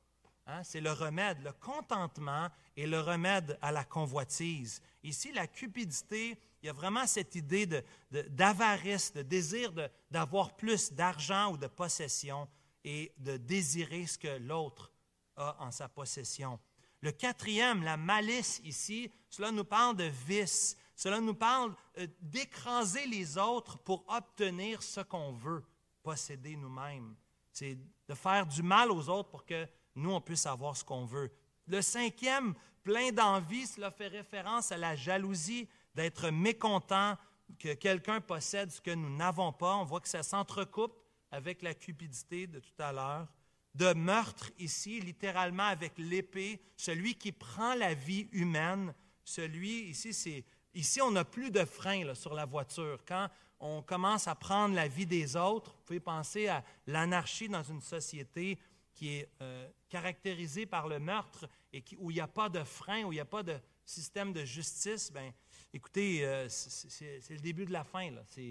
Hein, 0.47 0.62
c'est 0.62 0.81
le 0.81 0.93
remède. 0.93 1.43
Le 1.43 1.53
contentement 1.53 2.49
est 2.77 2.87
le 2.87 3.01
remède 3.01 3.59
à 3.62 3.73
la 3.73 3.85
convoitise. 3.85 4.83
Ici, 5.03 5.33
la 5.33 5.47
cupidité, 5.47 6.38
il 6.62 6.67
y 6.67 6.69
a 6.69 6.73
vraiment 6.73 7.07
cette 7.07 7.35
idée 7.35 7.67
d'avarice, 8.11 9.12
de, 9.12 9.23
de, 9.23 9.29
désir 9.29 9.73
d'avoir 10.11 10.55
plus 10.57 10.93
d'argent 10.93 11.53
ou 11.53 11.57
de 11.57 11.67
possession 11.67 12.49
et 12.85 13.12
de 13.19 13.37
désirer 13.37 14.07
ce 14.07 14.19
que 14.19 14.38
l'autre 14.38 14.93
a 15.37 15.57
en 15.61 15.71
sa 15.71 15.88
possession. 15.88 16.59
Le 17.05 17.12
quatrième, 17.12 17.83
la 17.83 17.99
malice 17.99 18.62
ici, 18.64 19.12
cela 19.29 19.51
nous 19.53 19.64
parle 19.64 19.95
de 19.95 20.11
vice. 20.27 20.75
Cela 20.97 21.21
nous 21.21 21.35
parle 21.35 21.75
euh, 21.99 22.07
d'écraser 22.19 23.07
les 23.07 23.37
autres 23.37 23.77
pour 23.77 24.07
obtenir 24.09 24.83
ce 24.83 25.01
qu'on 25.01 25.35
veut 25.35 25.62
posséder 26.03 26.57
nous-mêmes. 26.57 27.14
C'est 27.53 27.77
de 28.09 28.14
faire 28.14 28.47
du 28.47 28.62
mal 28.62 28.90
aux 28.90 29.11
autres 29.11 29.29
pour 29.29 29.45
que 29.45 29.69
nous, 29.95 30.12
on 30.12 30.21
puisse 30.23 30.47
avoir 30.47 30.79
ce 30.79 30.83
qu'on 30.83 31.05
veut. 31.05 31.31
Le 31.67 31.83
cinquième, 31.83 32.55
plein 32.83 33.12
d'envie, 33.12 33.67
cela 33.67 33.90
fait 33.90 34.09
référence 34.09 34.73
à 34.73 34.79
la 34.79 34.97
jalousie, 34.97 35.69
d'être 35.95 36.31
mécontent 36.31 37.19
que 37.59 37.75
quelqu'un 37.75 38.23
possède 38.23 38.71
ce 38.71 38.81
que 38.81 38.93
nous 38.93 39.14
n'avons 39.14 39.53
pas. 39.53 39.77
On 39.77 39.85
voit 39.85 40.01
que 40.01 40.09
ça 40.09 40.23
s'entrecoupe 40.23 40.99
avec 41.31 41.61
la 41.61 41.75
cupidité 41.75 42.47
de 42.47 42.61
tout 42.61 42.79
à 42.79 42.93
l'heure. 42.95 43.29
De 43.75 43.93
meurtre 43.93 44.51
ici, 44.59 45.01
littéralement 45.01 45.65
avec 45.65 45.95
l'épée, 45.99 46.61
celui 46.77 47.17
qui 47.17 47.33
prend 47.33 47.75
la 47.75 47.95
vie 47.95 48.29
humaine. 48.33 48.95
Celui, 49.25 49.89
ici, 49.89 50.13
c'est, 50.13 50.45
ici 50.75 51.03
on 51.03 51.11
n'a 51.11 51.25
plus 51.25 51.51
de 51.51 51.65
frein 51.65 52.15
sur 52.15 52.35
la 52.35 52.45
voiture. 52.45 53.05
Quand 53.07 53.29
on 53.59 53.83
commence 53.83 54.29
à 54.29 54.35
prendre 54.35 54.75
la 54.75 54.87
vie 54.87 55.07
des 55.07 55.37
autres, 55.37 55.73
vous 55.73 55.83
pouvez 55.87 56.01
penser 56.01 56.49
à 56.49 56.63
l'anarchie 56.87 57.49
dans 57.49 57.63
une 57.63 57.81
société 57.81 58.59
qui 58.93 59.17
est 59.17 59.29
euh, 59.43 59.69
caractérisé 59.89 60.67
par 60.67 60.87
le 60.89 61.01
meurtre 61.01 61.49
et 61.73 61.83
où 61.99 62.11
il 62.11 62.15
n'y 62.15 62.21
a 62.21 62.29
pas 62.29 62.49
de 62.49 62.63
frein, 62.63 63.05
où 63.05 63.13
il 63.13 63.17
n'y 63.17 63.21
a 63.21 63.25
pas 63.25 63.43
de 63.43 63.59
système 63.85 64.33
de 64.33 64.45
justice, 64.45 65.13
ben, 65.13 65.33
écoutez, 65.73 66.25
euh, 66.25 66.49
c'est 66.49 67.31
le 67.31 67.41
début 67.41 67.67
de 67.67 67.73
la 67.73 67.85
fin. 67.85 68.09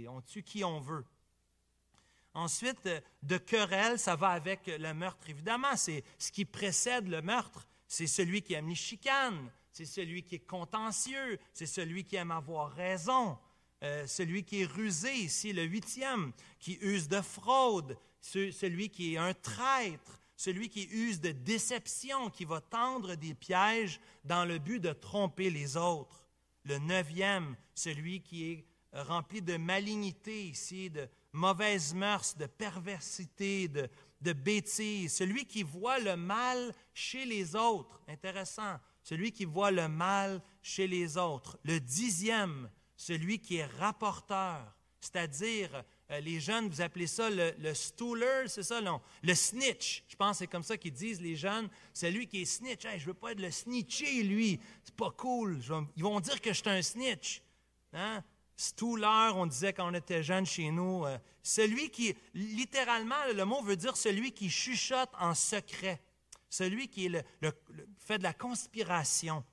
On 0.07 0.21
tue 0.21 0.43
qui 0.43 0.63
on 0.63 0.79
veut. 0.79 1.05
Ensuite, 2.33 2.85
euh, 2.85 2.99
de 3.21 3.37
querelle, 3.37 3.99
ça 3.99 4.15
va 4.15 4.29
avec 4.29 4.67
le 4.67 4.93
meurtre, 4.93 5.29
évidemment. 5.29 5.75
C'est 5.75 6.03
ce 6.17 6.31
qui 6.31 6.45
précède 6.45 7.07
le 7.07 7.21
meurtre. 7.21 7.67
C'est 7.87 8.07
celui 8.07 8.41
qui 8.41 8.53
aime 8.53 8.69
les 8.69 8.75
chicanes, 8.75 9.51
c'est 9.71 9.85
celui 9.85 10.23
qui 10.23 10.35
est 10.35 10.47
contentieux, 10.47 11.37
c'est 11.53 11.67
celui 11.67 12.03
qui 12.05 12.15
aime 12.15 12.31
avoir 12.31 12.71
raison, 12.71 13.37
celui 14.07 14.43
qui 14.43 14.61
est 14.61 14.65
rusé, 14.65 15.13
ici 15.13 15.53
le 15.53 15.63
huitième, 15.63 16.31
qui 16.59 16.79
use 16.81 17.07
de 17.07 17.21
fraude, 17.21 17.95
celui 18.19 18.89
qui 18.89 19.13
est 19.13 19.17
un 19.17 19.35
traître, 19.35 20.21
celui 20.35 20.69
qui 20.69 20.85
use 20.85 21.21
de 21.21 21.31
déception, 21.31 22.29
qui 22.29 22.45
va 22.45 22.61
tendre 22.61 23.15
des 23.15 23.33
pièges 23.33 23.99
dans 24.23 24.45
le 24.45 24.57
but 24.57 24.79
de 24.79 24.93
tromper 24.93 25.49
les 25.49 25.77
autres. 25.77 26.25
Le 26.63 26.79
neuvième, 26.79 27.55
celui 27.75 28.21
qui 28.21 28.51
est 28.51 28.65
rempli 28.93 29.41
de 29.41 29.57
malignité 29.57 30.47
ici, 30.47 30.89
de 30.89 31.07
mauvaises 31.33 31.93
mœurs, 31.93 32.37
de 32.37 32.45
perversité, 32.45 33.67
de, 33.67 33.89
de 34.21 34.33
bêtises. 34.33 35.15
Celui 35.15 35.45
qui 35.45 35.63
voit 35.63 35.99
le 35.99 36.15
mal 36.15 36.73
chez 36.93 37.25
les 37.25 37.55
autres. 37.55 37.99
Intéressant. 38.07 38.79
Celui 39.03 39.31
qui 39.31 39.45
voit 39.45 39.71
le 39.71 39.87
mal 39.89 40.41
chez 40.61 40.87
les 40.87 41.17
autres. 41.17 41.57
Le 41.63 41.79
dixième, 41.79 42.69
celui 42.95 43.39
qui 43.39 43.57
est 43.57 43.65
rapporteur. 43.65 44.73
c'est-à-dire 45.01 45.83
euh, 46.11 46.19
les 46.19 46.39
jeunes, 46.39 46.69
vous 46.69 46.81
appelez 46.81 47.07
ça 47.07 47.29
le, 47.29 47.53
le 47.59 47.73
stooler, 47.73 48.45
c'est 48.47 48.63
ça, 48.63 48.81
non? 48.81 49.01
Le 49.21 49.33
snitch. 49.33 50.03
Je 50.07 50.15
pense 50.15 50.31
que 50.31 50.37
c'est 50.39 50.47
comme 50.47 50.63
ça 50.63 50.77
qu'ils 50.77 50.93
disent, 50.93 51.21
les 51.21 51.35
jeunes. 51.35 51.69
C'est 51.93 52.11
lui 52.11 52.27
qui 52.27 52.43
est 52.43 52.45
snitch. 52.45 52.85
Hey, 52.85 52.99
je 52.99 53.07
veux 53.07 53.13
pas 53.13 53.31
être 53.31 53.41
le 53.41 53.51
snitché, 53.51 54.23
lui. 54.23 54.59
C'est 54.83 54.95
pas 54.95 55.11
cool. 55.11 55.59
ils 55.95 56.03
vont 56.03 56.19
dire 56.19 56.39
que 56.39 56.53
je 56.53 56.59
suis 56.61 56.69
un 56.69 56.81
snitch. 56.81 57.41
Hein? 57.93 58.23
Stooler, 58.55 59.31
on 59.35 59.45
disait 59.45 59.73
quand 59.73 59.89
on 59.89 59.93
était 59.93 60.23
jeunes 60.23 60.45
chez 60.45 60.71
nous. 60.71 61.05
Euh, 61.05 61.17
celui 61.41 61.89
qui, 61.89 62.15
littéralement, 62.33 63.15
le 63.33 63.45
mot 63.45 63.61
veut 63.61 63.75
dire 63.75 63.97
celui 63.97 64.31
qui 64.31 64.49
chuchote 64.49 65.09
en 65.19 65.33
secret. 65.33 66.01
Celui 66.49 66.87
qui 66.87 67.09
fait 67.97 68.19
de 68.19 68.23
la 68.23 68.33
conspiration. 68.33 69.43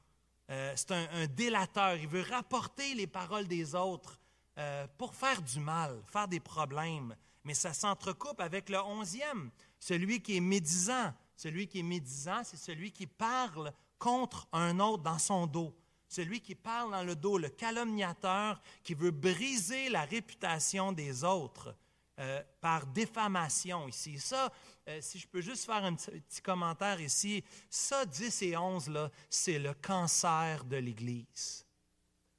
Euh, 0.50 0.72
c'est 0.76 0.92
un, 0.92 1.26
délateur. 1.28 1.96
Il 1.96 2.08
veut 2.08 2.24
rapporter 2.28 2.94
les 2.94 3.06
paroles 3.06 3.46
des 3.46 3.74
autres. 3.74 4.20
Euh, 4.58 4.86
pour 4.98 5.14
faire 5.14 5.40
du 5.40 5.60
mal, 5.60 6.02
faire 6.06 6.28
des 6.28 6.40
problèmes. 6.40 7.16
Mais 7.44 7.54
ça 7.54 7.72
s'entrecoupe 7.72 8.40
avec 8.40 8.68
le 8.68 8.78
onzième, 8.78 9.50
celui 9.78 10.20
qui 10.20 10.36
est 10.36 10.40
médisant. 10.40 11.14
Celui 11.36 11.66
qui 11.66 11.78
est 11.78 11.84
médisant, 11.84 12.42
c'est 12.44 12.58
celui 12.58 12.92
qui 12.92 13.06
parle 13.06 13.72
contre 13.98 14.46
un 14.52 14.78
autre 14.78 15.02
dans 15.02 15.18
son 15.18 15.46
dos. 15.46 15.74
Celui 16.10 16.40
qui 16.40 16.56
parle 16.56 16.90
dans 16.90 17.04
le 17.04 17.14
dos, 17.14 17.38
le 17.38 17.50
calomniateur 17.50 18.60
qui 18.82 18.94
veut 18.94 19.12
briser 19.12 19.88
la 19.90 20.02
réputation 20.02 20.90
des 20.90 21.22
autres 21.22 21.72
euh, 22.18 22.42
par 22.60 22.84
diffamation 22.88 23.86
ici. 23.86 24.18
Ça, 24.18 24.52
euh, 24.88 24.98
si 25.00 25.20
je 25.20 25.28
peux 25.28 25.40
juste 25.40 25.66
faire 25.66 25.84
un 25.84 25.94
petit, 25.94 26.42
commentaire 26.42 27.00
ici, 27.00 27.44
ça, 27.70 28.04
10 28.04 28.42
et 28.42 28.56
11, 28.56 28.88
là, 28.88 29.08
c'est 29.30 29.60
le 29.60 29.72
cancer 29.72 30.64
de 30.64 30.78
l'Église. 30.78 31.64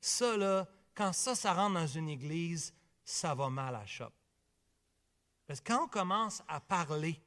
Ça, 0.02 0.36
là, 0.36 0.68
quand 0.94 1.14
ça, 1.14 1.34
ça 1.34 1.54
rentre 1.54 1.76
dans 1.76 1.88
une 1.88 2.10
église, 2.10 2.74
ça 3.06 3.34
va 3.34 3.50
mal 3.50 3.74
à 3.74 3.86
la 4.00 4.12
Parce 5.48 5.62
que 5.62 5.72
quand 5.72 5.86
on 5.86 5.88
commence 5.88 6.44
à 6.50 6.60
parler, 6.60 7.18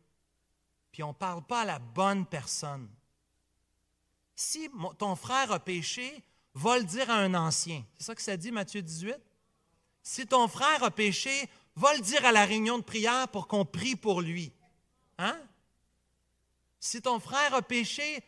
puis 0.93 1.03
on 1.03 1.09
ne 1.09 1.15
parle 1.15 1.43
pas 1.47 1.63
à 1.63 1.65
la 1.65 1.79
bonne 1.79 2.27
personne, 2.27 2.91
si 4.37 4.71
ton 4.99 5.17
frère 5.17 5.51
a 5.51 5.59
péché, 5.59 6.23
va 6.55 6.79
le 6.79 6.85
dire 6.85 7.11
à 7.11 7.17
un 7.17 7.35
ancien. 7.35 7.85
C'est 7.99 8.05
ça 8.05 8.15
que 8.15 8.23
ça 8.23 8.37
dit, 8.37 8.53
Matthieu 8.53 8.83
18? 8.83 9.17
Si 10.03 10.27
ton 10.27 10.49
frère 10.49 10.83
a 10.83 10.91
péché, 10.91 11.49
va 11.77 11.95
le 11.95 12.01
dire 12.01 12.25
à 12.25 12.33
la 12.33 12.45
réunion 12.45 12.79
de 12.79 12.85
prière 12.85 13.29
pour 13.29 13.49
qu'on 13.49 13.65
prie 13.65 13.97
pour 13.97 14.21
lui. 14.21 14.53
Hein? 15.19 15.41
Si 16.79 17.01
ton 17.03 17.19
frère 17.19 17.55
a 17.55 17.63
péché, 17.63 18.23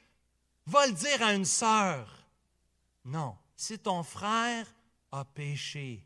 va 0.66 0.87
le 0.87 0.93
dire 0.93 1.22
à 1.22 1.35
une 1.35 1.45
sœur. 1.45 2.27
Non. 3.05 3.37
Si 3.55 3.79
ton 3.79 4.03
frère 4.03 4.66
a 5.12 5.24
péché. 5.24 6.05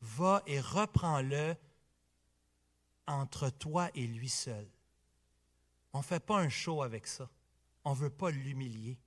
Va 0.00 0.42
et 0.46 0.60
reprends-le 0.60 1.56
entre 3.06 3.50
toi 3.50 3.90
et 3.94 4.06
lui 4.06 4.28
seul. 4.28 4.68
On 5.92 5.98
ne 5.98 6.04
fait 6.04 6.20
pas 6.20 6.38
un 6.38 6.48
show 6.48 6.82
avec 6.82 7.06
ça. 7.06 7.28
On 7.84 7.90
ne 7.90 7.96
veut 7.96 8.10
pas 8.10 8.30
l'humilier. 8.30 8.98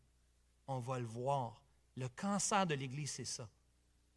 On 0.71 0.79
va 0.79 0.99
le 0.99 1.05
voir. 1.05 1.61
Le 1.95 2.07
cancer 2.09 2.65
de 2.65 2.75
l'Église, 2.75 3.11
c'est 3.11 3.25
ça. 3.25 3.47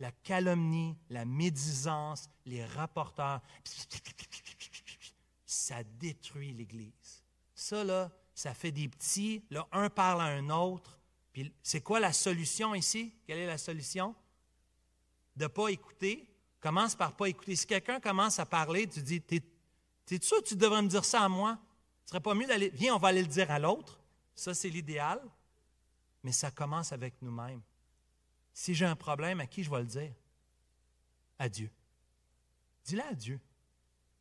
La 0.00 0.10
calomnie, 0.10 0.96
la 1.10 1.24
médisance, 1.24 2.28
les 2.46 2.64
rapporteurs, 2.64 3.40
ça 5.46 5.82
détruit 5.84 6.52
l'Église. 6.52 7.22
Ça, 7.54 7.84
là, 7.84 8.10
ça 8.34 8.54
fait 8.54 8.72
des 8.72 8.88
petits. 8.88 9.44
Là, 9.50 9.66
un 9.72 9.88
parle 9.88 10.20
à 10.20 10.24
un 10.24 10.50
autre. 10.50 10.98
Puis, 11.32 11.52
c'est 11.62 11.80
quoi 11.80 12.00
la 12.00 12.12
solution 12.12 12.74
ici? 12.74 13.14
Quelle 13.26 13.38
est 13.38 13.46
la 13.46 13.58
solution? 13.58 14.14
de 15.36 15.44
ne 15.44 15.48
pas 15.48 15.68
écouter, 15.68 16.28
commence 16.60 16.94
par 16.94 17.16
pas 17.16 17.28
écouter. 17.28 17.56
Si 17.56 17.66
quelqu'un 17.66 18.00
commence 18.00 18.38
à 18.38 18.46
parler, 18.46 18.86
tu 18.86 19.02
dis, 19.02 19.20
t'es, 19.20 19.42
es 20.10 20.22
sûr 20.22 20.42
que 20.42 20.48
tu 20.48 20.56
devrais 20.56 20.82
me 20.82 20.88
dire 20.88 21.04
ça 21.04 21.22
à 21.22 21.28
moi? 21.28 21.58
Ce 22.04 22.10
serait 22.10 22.20
pas 22.20 22.34
mieux 22.34 22.46
d'aller, 22.46 22.70
viens, 22.70 22.94
on 22.94 22.98
va 22.98 23.08
aller 23.08 23.22
le 23.22 23.28
dire 23.28 23.50
à 23.50 23.58
l'autre. 23.58 23.98
Ça, 24.34 24.54
c'est 24.54 24.68
l'idéal. 24.68 25.20
Mais 26.24 26.32
ça 26.32 26.50
commence 26.50 26.90
avec 26.92 27.14
nous-mêmes. 27.22 27.62
Si 28.52 28.74
j'ai 28.74 28.86
un 28.86 28.96
problème, 28.96 29.40
à 29.40 29.46
qui 29.46 29.62
je 29.62 29.70
vais 29.70 29.80
le 29.80 29.86
dire? 29.86 30.12
À 31.38 31.48
Dieu. 31.48 31.70
Dis-le 32.84 33.02
à 33.02 33.14
Dieu. 33.14 33.40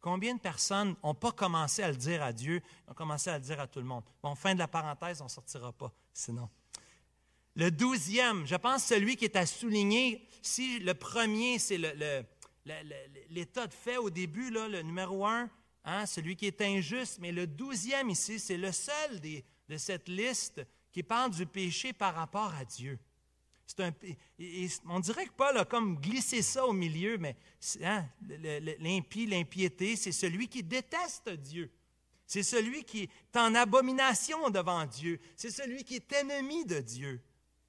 Combien 0.01 0.35
de 0.35 0.39
personnes 0.39 0.95
n'ont 1.01 1.15
pas 1.15 1.31
commencé 1.31 1.81
à 1.81 1.89
le 1.89 1.95
dire 1.95 2.21
à 2.21 2.33
Dieu, 2.33 2.61
ont 2.87 2.93
commencé 2.93 3.29
à 3.29 3.37
le 3.37 3.43
dire 3.43 3.59
à 3.59 3.67
tout 3.67 3.79
le 3.79 3.85
monde? 3.85 4.03
Bon, 4.21 4.35
fin 4.35 4.53
de 4.53 4.59
la 4.59 4.67
parenthèse, 4.67 5.21
on 5.21 5.25
ne 5.25 5.29
sortira 5.29 5.71
pas, 5.71 5.93
sinon. 6.13 6.49
Le 7.55 7.71
douzième, 7.71 8.45
je 8.45 8.55
pense 8.55 8.83
celui 8.83 9.15
qui 9.15 9.25
est 9.25 9.37
à 9.37 9.45
souligner, 9.45 10.27
si 10.41 10.79
le 10.79 10.93
premier, 10.93 11.57
c'est 11.57 11.77
l'état 13.29 13.67
de 13.67 13.73
fait 13.73 13.97
au 13.97 14.09
début, 14.09 14.49
là, 14.49 14.67
le 14.67 14.81
numéro 14.81 15.25
un, 15.25 15.49
hein, 15.85 16.05
celui 16.05 16.35
qui 16.35 16.47
est 16.47 16.61
injuste, 16.61 17.19
mais 17.21 17.31
le 17.31 17.47
douzième 17.47 18.09
ici, 18.09 18.39
c'est 18.39 18.57
le 18.57 18.73
seul 18.73 19.21
de 19.21 19.77
cette 19.77 20.09
liste 20.09 20.61
qui 20.93 21.03
parle 21.03 21.31
du 21.31 21.45
péché 21.45 21.91
par 21.91 22.13
rapport 22.13 22.53
à 22.53 22.63
Dieu. 22.63 22.97
Un, 23.79 23.91
on 24.87 24.99
dirait 24.99 25.25
que 25.25 25.31
Paul 25.31 25.57
a 25.57 25.65
comme 25.65 25.95
glissé 25.99 26.43
ça 26.43 26.65
au 26.65 26.73
milieu, 26.73 27.17
mais 27.17 27.35
hein, 27.81 28.05
l'impie, 28.79 29.25
l'impiété, 29.25 29.95
c'est 29.95 30.11
celui 30.11 30.47
qui 30.47 30.61
déteste 30.61 31.29
Dieu. 31.29 31.71
C'est 32.27 32.43
celui 32.43 32.83
qui 32.83 33.03
est 33.03 33.37
en 33.37 33.55
abomination 33.55 34.49
devant 34.51 34.85
Dieu. 34.85 35.19
C'est 35.35 35.49
celui 35.49 35.83
qui 35.83 35.95
est 35.95 36.13
ennemi 36.13 36.65
de 36.65 36.79
Dieu. 36.79 37.21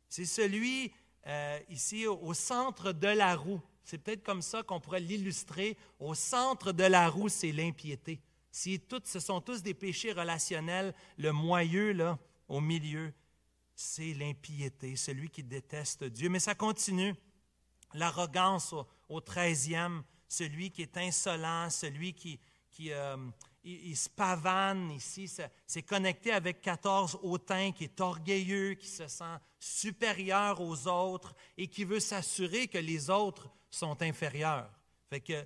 C'est 0.09 0.27
celui 0.27 0.93
euh, 1.27 1.59
ici 1.71 2.07
au, 2.07 2.35
centre 2.35 2.93
de 2.93 3.09
la 3.09 3.35
roue. 3.35 3.61
C'est 3.83 3.99
peut-être 3.99 4.23
comme 4.23 4.43
ça 4.43 4.63
qu'on 4.63 4.81
pourrait 4.81 5.01
l'illustrer. 5.01 5.77
Au 5.99 6.15
centre 6.15 6.73
de 6.73 6.85
la 6.85 7.09
roue, 7.09 7.29
c'est 7.31 7.53
l'impiété. 7.53 8.21
Si 8.51 8.81
ce 9.05 9.21
sont 9.21 9.41
tous 9.41 9.63
des 9.63 9.75
péchés 9.75 10.13
relationnels, 10.13 10.95
le 11.17 11.33
moyeu, 11.33 11.93
là, 11.93 12.19
au 12.49 12.61
milieu, 12.61 13.13
c'est 13.75 14.15
l'impiété, 14.15 14.97
celui 14.97 15.31
qui 15.31 15.43
déteste 15.43 16.05
Dieu. 16.05 16.29
Mais 16.29 16.39
ça 16.39 16.55
continue. 16.55 17.15
L'arrogance 17.95 18.75
au, 19.09 19.21
treizième, 19.21 20.03
celui 20.29 20.71
qui 20.71 20.83
est 20.83 20.97
insolent, 20.97 21.71
celui 21.71 22.13
qui, 22.13 22.41
qui, 22.71 22.93
euh, 22.93 23.17
se 23.65 24.09
pavane 24.09 24.91
ici. 24.91 25.31
C'est 25.67 25.83
connecté 25.83 26.33
avec 26.33 26.61
14 26.61 27.21
hautain 27.23 27.73
qui 27.73 27.85
est 27.85 28.01
orgueilleux, 28.01 28.75
qui 28.75 28.89
se 28.89 29.07
sent 29.07 29.37
supérieur 29.61 30.61
aux 30.61 30.89
autres 30.89 31.35
et 31.57 31.69
qui 31.69 31.85
veut 31.85 32.01
s'assurer 32.01 32.69
que 32.69 32.79
les 32.79 33.11
autres 33.11 33.49
sont 33.71 34.03
inférieurs. 34.03 34.71
Que 35.21 35.45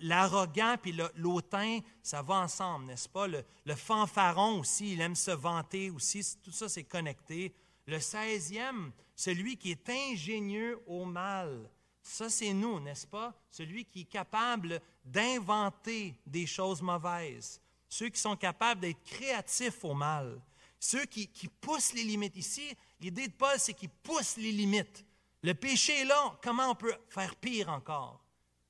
l'arrogant 0.00 0.76
puis 0.80 0.98
l'autain, 1.16 1.80
ça 2.02 2.22
va 2.22 2.36
ensemble, 2.36 2.86
n'est-ce 2.86 3.08
pas? 3.08 3.26
Le, 3.26 3.74
fanfaron 3.74 4.60
aussi, 4.60 4.92
il 4.92 5.00
aime 5.00 5.14
se 5.14 5.30
vanter 5.30 5.90
aussi. 5.90 6.24
Tout 6.42 6.52
ça, 6.52 6.68
c'est 6.68 6.84
connecté. 6.84 7.54
Le 7.86 7.98
16e, 7.98 8.90
celui 9.14 9.56
qui 9.56 9.70
est 9.70 9.88
ingénieux 9.88 10.80
au 10.86 11.04
mal. 11.04 11.70
Ça, 12.02 12.30
c'est 12.30 12.52
nous, 12.52 12.80
n'est-ce 12.80 13.06
pas? 13.06 13.34
Celui 13.50 13.84
qui 13.84 14.02
est 14.02 14.04
capable 14.04 14.80
d'inventer 15.04 16.14
des 16.26 16.46
choses 16.46 16.80
mauvaises. 16.80 17.60
Ceux 17.88 18.08
qui 18.08 18.20
sont 18.20 18.36
capables 18.36 18.80
d'être 18.80 19.02
créatifs 19.04 19.84
au 19.84 19.94
mal. 19.94 20.40
Ceux 20.80 21.04
qui, 21.06 21.28
poussent 21.60 21.92
les 21.94 22.04
limites. 22.04 22.36
Ici, 22.36 22.76
l'idée 23.00 23.28
de 23.28 23.32
Paul, 23.32 23.58
c'est 23.58 23.74
qu'il 23.74 23.88
pousse 23.88 24.36
les 24.36 24.52
limites. 24.52 25.04
Le 25.42 25.54
péché 25.54 26.00
est 26.00 26.04
là, 26.04 26.38
comment 26.42 26.70
on 26.70 26.74
peut 26.74 26.94
faire 27.08 27.34
pire 27.36 27.68
encore? 27.68 28.24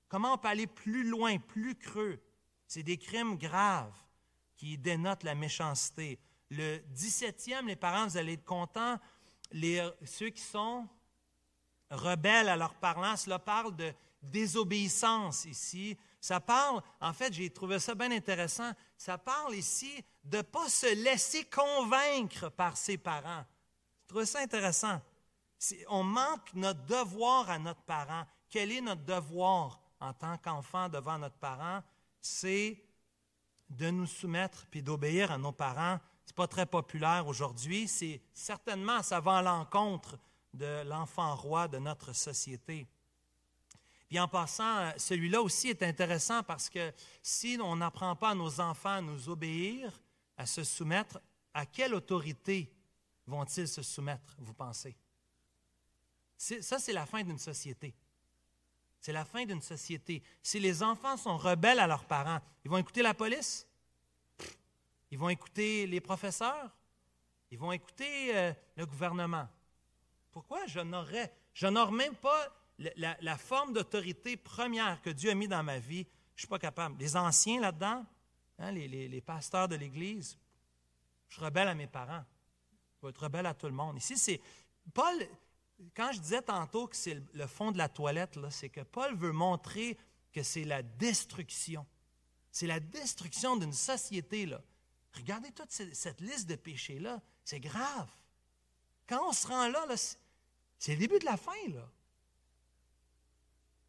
Comment 0.08 0.34
on 0.34 0.38
peut 0.38 0.48
aller 0.48 0.66
plus 0.66 1.04
loin, 1.08 1.38
plus 1.38 1.74
creux? 1.74 2.18
C'est 2.66 2.82
des 2.82 2.96
crimes 2.96 3.36
graves 3.36 3.96
qui 4.56 4.78
dénotent 4.78 5.22
la 5.22 5.34
méchanceté. 5.34 6.18
Le 6.50 6.78
17e, 6.94 7.66
les 7.66 7.76
parents, 7.76 8.06
vous 8.06 8.16
allez 8.16 8.34
être 8.34 8.44
contents, 8.44 8.98
ceux 10.04 10.30
qui 10.30 10.42
sont 10.42 10.88
rebelles 11.90 12.48
à 12.48 12.56
leur 12.56 12.74
parlant, 12.74 13.16
cela 13.16 13.38
parle 13.38 13.76
de 13.76 13.92
désobéissance 14.22 15.44
ici. 15.44 15.96
Ça 16.20 16.40
parle, 16.40 16.82
en 17.00 17.12
fait, 17.12 17.32
j'ai 17.32 17.50
trouvé 17.50 17.78
ça 17.78 17.94
bien 17.94 18.10
intéressant, 18.10 18.72
ça 18.96 19.16
parle 19.16 19.54
ici 19.54 20.04
de 20.24 20.38
ne 20.38 20.42
pas 20.42 20.68
se 20.68 20.92
laisser 21.04 21.44
convaincre 21.44 22.50
par 22.50 22.76
ses 22.76 22.98
parents. 22.98 23.44
Je 24.02 24.08
trouve 24.08 24.24
ça 24.24 24.40
intéressant. 24.40 25.00
On 25.88 26.02
manque 26.02 26.52
notre 26.54 26.84
devoir 26.86 27.48
à 27.50 27.58
notre 27.58 27.82
parent. 27.82 28.24
Quel 28.50 28.72
est 28.72 28.80
notre 28.80 29.04
devoir? 29.04 29.80
En 30.00 30.12
tant 30.12 30.36
qu'enfant 30.38 30.88
devant 30.88 31.18
notre 31.18 31.36
parent? 31.36 31.82
C'est 32.20 32.82
de 33.68 33.90
nous 33.90 34.06
soumettre 34.06 34.66
puis 34.66 34.82
d'obéir 34.82 35.30
à 35.30 35.38
nos 35.38 35.52
parents. 35.52 35.98
Ce 36.24 36.32
n'est 36.32 36.36
pas 36.36 36.46
très 36.46 36.66
populaire 36.66 37.26
aujourd'hui. 37.26 37.88
C'est 37.88 38.20
certainement, 38.32 39.02
ça 39.02 39.20
va 39.20 39.38
à 39.38 39.42
l'encontre 39.42 40.18
de 40.54 40.82
l'enfant 40.84 41.34
roi 41.36 41.68
de 41.68 41.78
notre 41.78 42.12
société. 42.12 42.86
Puis 44.08 44.18
en 44.18 44.26
passant, 44.26 44.92
celui-là 44.96 45.42
aussi 45.42 45.68
est 45.68 45.82
intéressant 45.82 46.42
parce 46.42 46.70
que 46.70 46.92
si 47.22 47.58
on 47.62 47.76
n'apprend 47.76 48.16
pas 48.16 48.30
à 48.30 48.34
nos 48.34 48.60
enfants 48.60 48.94
à 48.94 49.00
nous 49.02 49.28
obéir, 49.28 50.00
à 50.36 50.46
se 50.46 50.64
soumettre, 50.64 51.20
à 51.52 51.66
quelle 51.66 51.94
autorité 51.94 52.72
vont-ils 53.26 53.68
se 53.68 53.82
soumettre, 53.82 54.34
vous 54.38 54.54
pensez? 54.54 54.96
Ça, 56.38 56.78
c'est 56.78 56.92
la 56.92 57.04
fin 57.04 57.22
d'une 57.22 57.38
société. 57.38 57.94
C'est 59.00 59.12
la 59.12 59.24
fin 59.24 59.44
d'une 59.44 59.62
société. 59.62 60.22
Si 60.42 60.58
les 60.58 60.82
enfants 60.82 61.16
sont 61.16 61.36
rebelles 61.36 61.78
à 61.78 61.86
leurs 61.86 62.04
parents, 62.04 62.40
ils 62.64 62.70
vont 62.70 62.78
écouter 62.78 63.02
la 63.02 63.14
police? 63.14 63.66
Ils 65.10 65.18
vont 65.18 65.28
écouter 65.28 65.86
les 65.86 66.00
professeurs? 66.00 66.70
Ils 67.50 67.58
vont 67.58 67.72
écouter 67.72 68.36
euh, 68.36 68.52
le 68.76 68.86
gouvernement? 68.86 69.48
Pourquoi 70.30 70.66
je 70.66 70.80
n'aurais, 70.80 71.32
même 71.92 72.14
pas 72.16 72.46
la, 72.78 73.36
forme 73.38 73.72
d'autorité 73.72 74.36
première 74.36 75.00
que 75.00 75.10
Dieu 75.10 75.30
a 75.30 75.34
mis 75.34 75.48
dans 75.48 75.62
ma 75.62 75.78
vie? 75.78 76.06
Je 76.34 76.34
ne 76.34 76.38
suis 76.40 76.48
pas 76.48 76.58
capable. 76.58 76.96
Les 76.98 77.16
anciens 77.16 77.60
là-dedans, 77.60 78.04
hein, 78.58 78.70
les, 78.70 78.86
les, 79.08 79.20
pasteurs 79.20 79.66
de 79.66 79.76
l'Église, 79.76 80.38
je 81.28 81.34
suis 81.34 81.44
rebelle 81.44 81.68
à 81.68 81.74
mes 81.74 81.86
parents. 81.86 82.24
Je 82.96 83.06
vais 83.06 83.10
être 83.10 83.22
rebelle 83.22 83.46
à 83.46 83.54
tout 83.54 83.66
le 83.66 83.72
monde. 83.72 83.96
Ici, 83.96 84.16
c'est. 84.16 84.40
Paul, 84.92 85.14
quand 85.94 86.12
je 86.12 86.20
disais 86.20 86.42
tantôt 86.42 86.86
que 86.86 86.96
c'est 86.96 87.22
le 87.32 87.46
fond 87.46 87.72
de 87.72 87.78
la 87.78 87.88
toilette, 87.88 88.38
c'est 88.50 88.68
que 88.68 88.80
Paul 88.80 89.14
veut 89.16 89.32
montrer 89.32 89.96
que 90.32 90.42
c'est 90.42 90.64
la 90.64 90.82
destruction. 90.82 91.86
C'est 92.50 92.66
la 92.66 92.80
destruction 92.80 93.56
d'une 93.56 93.72
société. 93.72 94.46
Là. 94.46 94.60
Regardez 95.14 95.52
toute 95.52 95.70
cette 95.70 96.20
liste 96.20 96.48
de 96.48 96.56
péchés-là. 96.56 97.20
C'est 97.44 97.60
grave. 97.60 98.10
Quand 99.06 99.28
on 99.28 99.32
se 99.32 99.46
rend 99.46 99.68
là, 99.68 99.86
c'est 100.78 100.92
le 100.92 100.98
début 100.98 101.18
de 101.18 101.24
la 101.24 101.36
fin. 101.36 101.52
Là. 101.68 101.88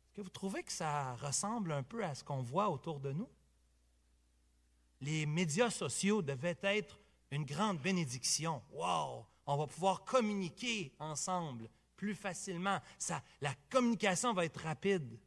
Est-ce 0.06 0.16
que 0.16 0.22
vous 0.22 0.30
trouvez 0.30 0.64
que 0.64 0.72
ça 0.72 1.16
ressemble 1.16 1.72
un 1.72 1.84
peu 1.84 2.04
à 2.04 2.14
ce 2.16 2.24
qu'on 2.24 2.42
voit 2.42 2.70
autour 2.70 3.00
de 3.00 3.12
nous? 3.12 3.30
Les 5.02 5.26
médias 5.26 5.70
sociaux 5.70 6.22
devaient 6.22 6.60
être 6.62 7.00
une 7.32 7.46
grande 7.46 7.80
bénédiction. 7.80 8.62
Wow! 8.72 9.26
On 9.46 9.58
va 9.58 9.66
pouvoir 9.66 10.04
communiquer 10.04 10.94
ensemble 11.00 11.70
plus 12.00 12.16
facilement. 12.16 12.80
La 13.42 13.54
communication 13.70 14.34
va 14.34 14.46
être 14.46 14.62
rapide. 14.62 15.20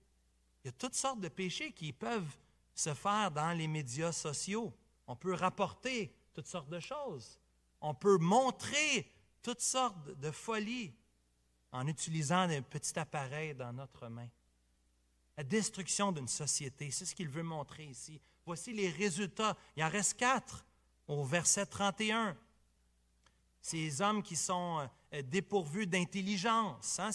Il 0.65 0.69
y 0.69 0.71
a 0.71 0.73
toutes 0.73 0.95
sortes 0.95 1.21
de 1.21 1.29
péchés 1.29 1.71
qui 1.73 1.93
peuvent 1.93 2.35
se 2.75 2.95
faire 2.95 3.31
dans 3.31 3.53
les 3.53 3.69
médias 3.69 4.11
sociaux. 4.11 4.73
On 5.07 5.15
peut 5.15 5.35
rapporter 5.35 6.15
toutes 6.33 6.47
sortes 6.47 6.71
de 6.71 6.81
choses. 6.81 7.39
On 7.83 7.93
peut 7.93 8.17
montrer 8.17 9.07
toutes 9.43 9.61
sortes 9.61 10.19
de 10.19 10.31
folies 10.31 10.95
en 11.73 11.87
utilisant 11.87 12.49
un 12.49 12.63
petit 12.63 12.99
appareil 12.99 13.55
dans 13.55 13.75
notre 13.75 14.09
main. 14.09 14.29
La 15.37 15.45
destruction 15.45 16.11
d'une 16.11 16.29
société, 16.29 16.91
c'est 16.91 17.05
ce 17.05 17.15
qu'il 17.15 17.29
veut 17.29 17.43
montrer 17.43 17.85
ici. 17.85 18.19
Voici 18.47 18.73
les 18.73 18.89
résultats. 18.89 19.59
Il 19.77 19.85
en 19.85 19.91
reste 19.91 20.15
quatre 20.15 20.65
au 21.07 21.23
verset 21.23 21.67
31 21.67 22.35
ces 23.63 24.03
hommes 24.03 24.23
qui 24.23 24.37
sont 24.37 24.87
euh, 25.15 25.23
dépourvus 25.23 25.87
d'intelligence, 25.87 26.99
hein, 26.99 27.11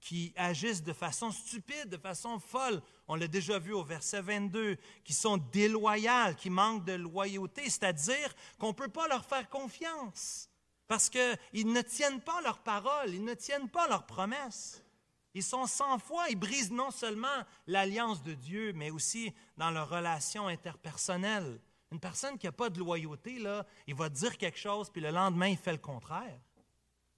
qui 0.00 0.34
agissent 0.36 0.82
de 0.82 0.92
façon 0.92 1.30
stupide, 1.30 1.88
de 1.88 1.96
façon 1.96 2.38
folle. 2.38 2.82
On 3.08 3.14
l'a 3.14 3.28
déjà 3.28 3.58
vu 3.58 3.72
au 3.72 3.84
verset 3.84 4.20
22, 4.20 4.76
qui 5.04 5.14
sont 5.14 5.38
déloyales, 5.38 6.36
qui 6.36 6.50
manquent 6.50 6.84
de 6.84 6.92
loyauté, 6.92 7.62
c'est-à-dire 7.70 8.34
qu'on 8.58 8.68
ne 8.68 8.72
peut 8.72 8.88
pas 8.88 9.08
leur 9.08 9.24
faire 9.24 9.48
confiance 9.48 10.50
parce 10.92 11.08
qu'ils 11.08 11.72
ne 11.72 11.80
tiennent 11.80 12.20
pas 12.20 12.42
leurs 12.42 12.58
paroles, 12.58 13.14
ils 13.14 13.24
ne 13.24 13.32
tiennent 13.32 13.70
pas 13.70 13.88
leurs 13.88 14.04
promesses. 14.04 14.84
Ils 15.32 15.42
sont 15.42 15.66
sans 15.66 15.98
foi, 15.98 16.26
ils 16.28 16.36
brisent 16.36 16.70
non 16.70 16.90
seulement 16.90 17.46
l'alliance 17.66 18.22
de 18.22 18.34
Dieu, 18.34 18.74
mais 18.74 18.90
aussi 18.90 19.32
dans 19.56 19.70
leurs 19.70 19.88
relations 19.88 20.48
interpersonnelles. 20.48 21.58
Une 21.92 22.00
personne 22.00 22.38
qui 22.38 22.46
n'a 22.46 22.52
pas 22.52 22.70
de 22.70 22.78
loyauté, 22.78 23.38
là, 23.38 23.66
il 23.86 23.94
va 23.94 24.08
dire 24.08 24.38
quelque 24.38 24.58
chose, 24.58 24.88
puis 24.88 25.02
le 25.02 25.10
lendemain, 25.10 25.48
il 25.48 25.58
fait 25.58 25.72
le 25.72 25.78
contraire. 25.78 26.40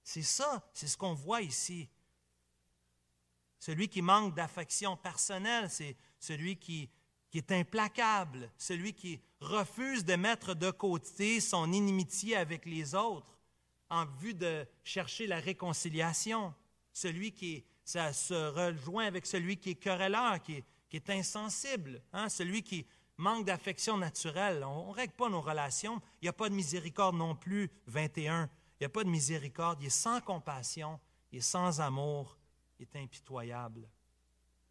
C'est 0.03 0.21
ça, 0.21 0.69
c'est 0.73 0.87
ce 0.87 0.97
qu'on 0.97 1.13
voit 1.13 1.41
ici. 1.41 1.89
Celui 3.57 3.87
qui 3.87 4.01
manque 4.01 4.35
d'affection 4.35 4.97
personnelle, 4.97 5.69
c'est 5.69 5.95
celui 6.19 6.57
qui, 6.57 6.89
est 7.33 7.51
implacable, 7.51 8.49
celui 8.57 8.93
qui 8.93 9.19
refuse 9.41 10.05
de 10.05 10.15
mettre 10.15 10.53
de 10.53 10.71
côté 10.71 11.41
son 11.41 11.73
inimitié 11.73 12.37
avec 12.37 12.65
les 12.65 12.95
autres 12.95 13.37
en 13.89 14.05
vue 14.05 14.33
de 14.33 14.65
chercher 14.83 15.27
la 15.27 15.39
réconciliation, 15.39 16.53
celui 16.93 17.31
qui 17.33 17.65
se 17.83 18.49
rejoint 18.51 19.05
avec 19.05 19.25
celui 19.25 19.57
qui 19.57 19.71
est 19.71 19.75
querelleur, 19.75 20.41
qui 20.41 20.53
est, 20.53 20.63
qui 20.89 20.95
est 20.95 21.09
insensible, 21.09 22.01
hein? 22.13 22.29
celui 22.29 22.61
qui 22.63 22.85
manque 23.17 23.45
d'affection 23.45 23.97
naturelle. 23.97 24.63
On 24.63 24.89
ne 24.89 24.93
règle 24.93 25.13
pas 25.13 25.29
nos 25.29 25.41
relations. 25.41 26.01
Il 26.21 26.25
n'y 26.25 26.29
a 26.29 26.33
pas 26.33 26.49
de 26.49 26.55
miséricorde 26.55 27.15
non 27.15 27.35
plus, 27.35 27.71
21. 27.87 28.49
Il 28.79 28.83
n'y 28.83 28.85
a 28.85 28.89
pas 28.89 29.03
de 29.03 29.09
miséricorde. 29.09 29.81
Il 29.81 29.87
est 29.87 29.89
sans 29.89 30.21
compassion, 30.21 30.99
il 31.31 31.39
est 31.39 31.41
sans 31.41 31.79
amour, 31.81 32.37
il 32.79 32.83
est 32.83 32.95
impitoyable. 32.95 33.87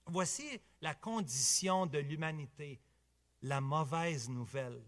Voici 0.07 0.61
la 0.83 0.95
condition 0.95 1.87
de 1.87 1.99
l'humanité, 1.99 2.81
la 3.43 3.61
mauvaise 3.61 4.29
nouvelle, 4.29 4.83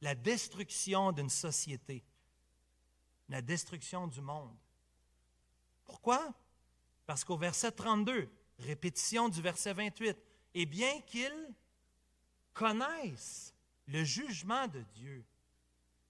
la 0.00 0.14
destruction 0.14 1.12
d'une 1.12 1.30
société, 1.30 2.04
la 3.28 3.40
destruction 3.42 4.08
du 4.08 4.20
monde. 4.20 4.56
Pourquoi? 5.84 6.34
Parce 7.06 7.24
qu'au 7.24 7.36
verset 7.36 7.72
32, 7.72 8.28
répétition 8.58 9.28
du 9.28 9.40
verset 9.40 9.72
28, 9.72 10.18
et 10.54 10.66
bien 10.66 11.00
qu'il 11.02 11.32
connaissent 12.58 13.54
le 13.86 14.02
jugement 14.02 14.66
de 14.66 14.80
Dieu, 14.94 15.24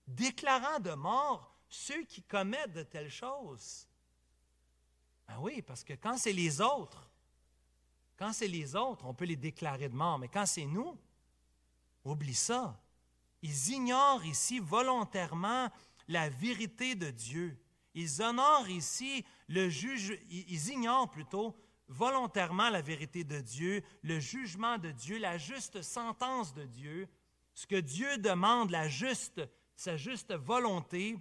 déclarant 0.07 0.81
de 0.81 0.93
mort 0.93 1.55
ceux 1.69 2.05
qui 2.05 2.23
commettent 2.23 2.73
de 2.73 2.83
telles 2.83 3.11
choses. 3.11 3.87
Ben 5.27 5.39
oui, 5.41 5.61
parce 5.61 5.85
que 5.85 5.93
quand 5.93 6.17
c'est 6.17 6.33
les 6.33 6.63
autres, 6.63 7.11
quand 8.17 8.33
c'est 8.33 8.49
les 8.49 8.75
autres, 8.75 9.05
on 9.05 9.13
peut 9.13 9.27
les 9.27 9.37
déclarer 9.37 9.91
de 9.91 9.95
mort, 9.95 10.19
mais 10.19 10.29
quand 10.29 10.47
c'est 10.47 10.65
nous, 10.65 10.99
oublie 12.03 12.35
ça. 12.35 12.81
Ils 13.43 13.69
ignorent 13.69 14.25
ici 14.25 14.59
volontairement 14.59 15.69
la 16.09 16.31
vérité 16.31 16.95
de 16.95 17.11
Dieu. 17.11 17.61
Ils 17.93 18.23
honorent 18.23 18.71
ici 18.71 19.23
le 19.49 19.69
juge, 19.69 20.19
ils 20.31 20.71
ignorent 20.71 21.11
plutôt 21.11 21.55
volontairement 21.89 22.69
la 22.69 22.83
vérité 22.83 23.25
de 23.25 23.41
Dieu, 23.41 23.83
le 24.03 24.21
jugement 24.21 24.79
de 24.79 24.91
Dieu, 24.91 25.19
la 25.19 25.39
juste 25.39 25.83
sentence 25.83 26.55
de 26.55 26.65
Dieu, 26.65 27.09
ce 27.55 27.67
que 27.67 27.77
Dieu 27.77 28.19
demande, 28.19 28.71
la 28.71 28.89
juste, 28.89 29.41
sa 29.75 29.97
juste 29.97 30.35
volonté. 30.35 31.17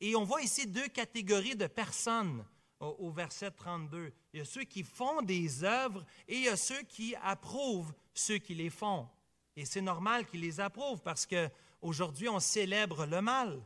Et 0.00 0.16
on 0.16 0.24
voit 0.24 0.42
ici 0.42 0.66
deux 0.66 0.88
catégories 0.88 1.56
de 1.56 1.66
personnes 1.66 2.44
au, 2.78 3.10
verset 3.10 3.50
32. 3.50 4.12
Il 4.32 4.38
y 4.38 4.42
a 4.42 4.46
ceux 4.46 4.64
qui 4.64 4.82
font 4.82 5.20
des 5.20 5.64
œuvres 5.64 6.04
et 6.26 6.36
il 6.36 6.44
y 6.44 6.48
a 6.48 6.56
ceux 6.56 6.82
qui 6.82 7.14
approuvent 7.22 7.92
ceux 8.14 8.38
qui 8.38 8.54
les 8.54 8.70
font. 8.70 9.08
Et 9.56 9.66
c'est 9.66 9.82
normal 9.82 10.26
qu'ils 10.26 10.40
les 10.40 10.60
approuvent 10.60 11.02
parce 11.02 11.26
qu'aujourd'hui, 11.26 12.28
on 12.28 12.40
célèbre 12.40 13.04
le 13.04 13.20
mal. 13.20 13.60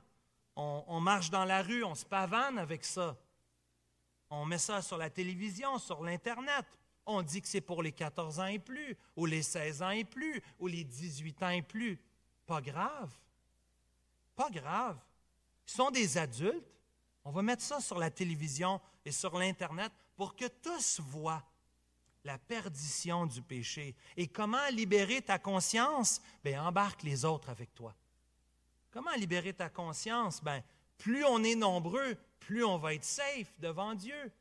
on 0.56 1.00
marche 1.00 1.30
dans 1.30 1.44
la 1.44 1.62
rue, 1.62 1.84
on 1.84 1.94
se 1.94 2.04
pavane 2.04 2.58
avec 2.58 2.84
ça. 2.84 3.16
On 4.40 4.44
met 4.46 4.58
ça 4.58 4.82
sur 4.82 4.96
la 4.96 5.10
télévision, 5.10 5.78
sur 5.78 6.02
l'Internet. 6.02 6.66
On 7.06 7.22
dit 7.22 7.40
que 7.40 7.48
c'est 7.48 7.60
pour 7.60 7.82
les 7.82 7.92
14 7.92 8.40
ans 8.40 8.46
et 8.46 8.58
plus, 8.58 8.96
ou 9.16 9.26
les 9.26 9.42
16 9.42 9.82
ans 9.82 9.90
et 9.90 10.04
plus, 10.04 10.42
ou 10.58 10.66
les 10.66 10.84
18 10.84 11.42
ans 11.42 11.50
et 11.50 11.62
plus. 11.62 11.98
Pas 12.46 12.60
grave. 12.60 13.10
Pas 14.34 14.50
grave. 14.50 14.98
Ils 15.68 15.72
sont 15.72 15.90
des 15.90 16.18
adultes. 16.18 16.66
On 17.24 17.30
va 17.30 17.42
mettre 17.42 17.62
ça 17.62 17.80
sur 17.80 17.98
la 17.98 18.10
télévision 18.10 18.80
et 19.04 19.12
sur 19.12 19.38
l'Internet 19.38 19.92
pour 20.16 20.34
que 20.34 20.46
tous 20.46 21.00
voient 21.00 21.42
la 22.24 22.38
perdition 22.38 23.26
du 23.26 23.40
péché. 23.40 23.94
Et 24.16 24.26
comment 24.26 24.66
libérer 24.70 25.22
ta 25.22 25.38
conscience? 25.38 26.20
Bien, 26.42 26.66
embarque 26.66 27.02
les 27.02 27.24
autres 27.24 27.50
avec 27.50 27.72
toi. 27.74 27.94
Comment 28.90 29.14
libérer 29.14 29.52
ta 29.52 29.68
conscience? 29.68 30.42
Bien, 30.42 30.62
plus 30.98 31.24
on 31.24 31.42
est 31.42 31.54
nombreux, 31.54 32.16
plus 32.40 32.64
on 32.64 32.78
va 32.78 32.94
être 32.94 33.04
safe 33.04 33.52
devant 33.58 33.94
Dieu. 33.94 34.32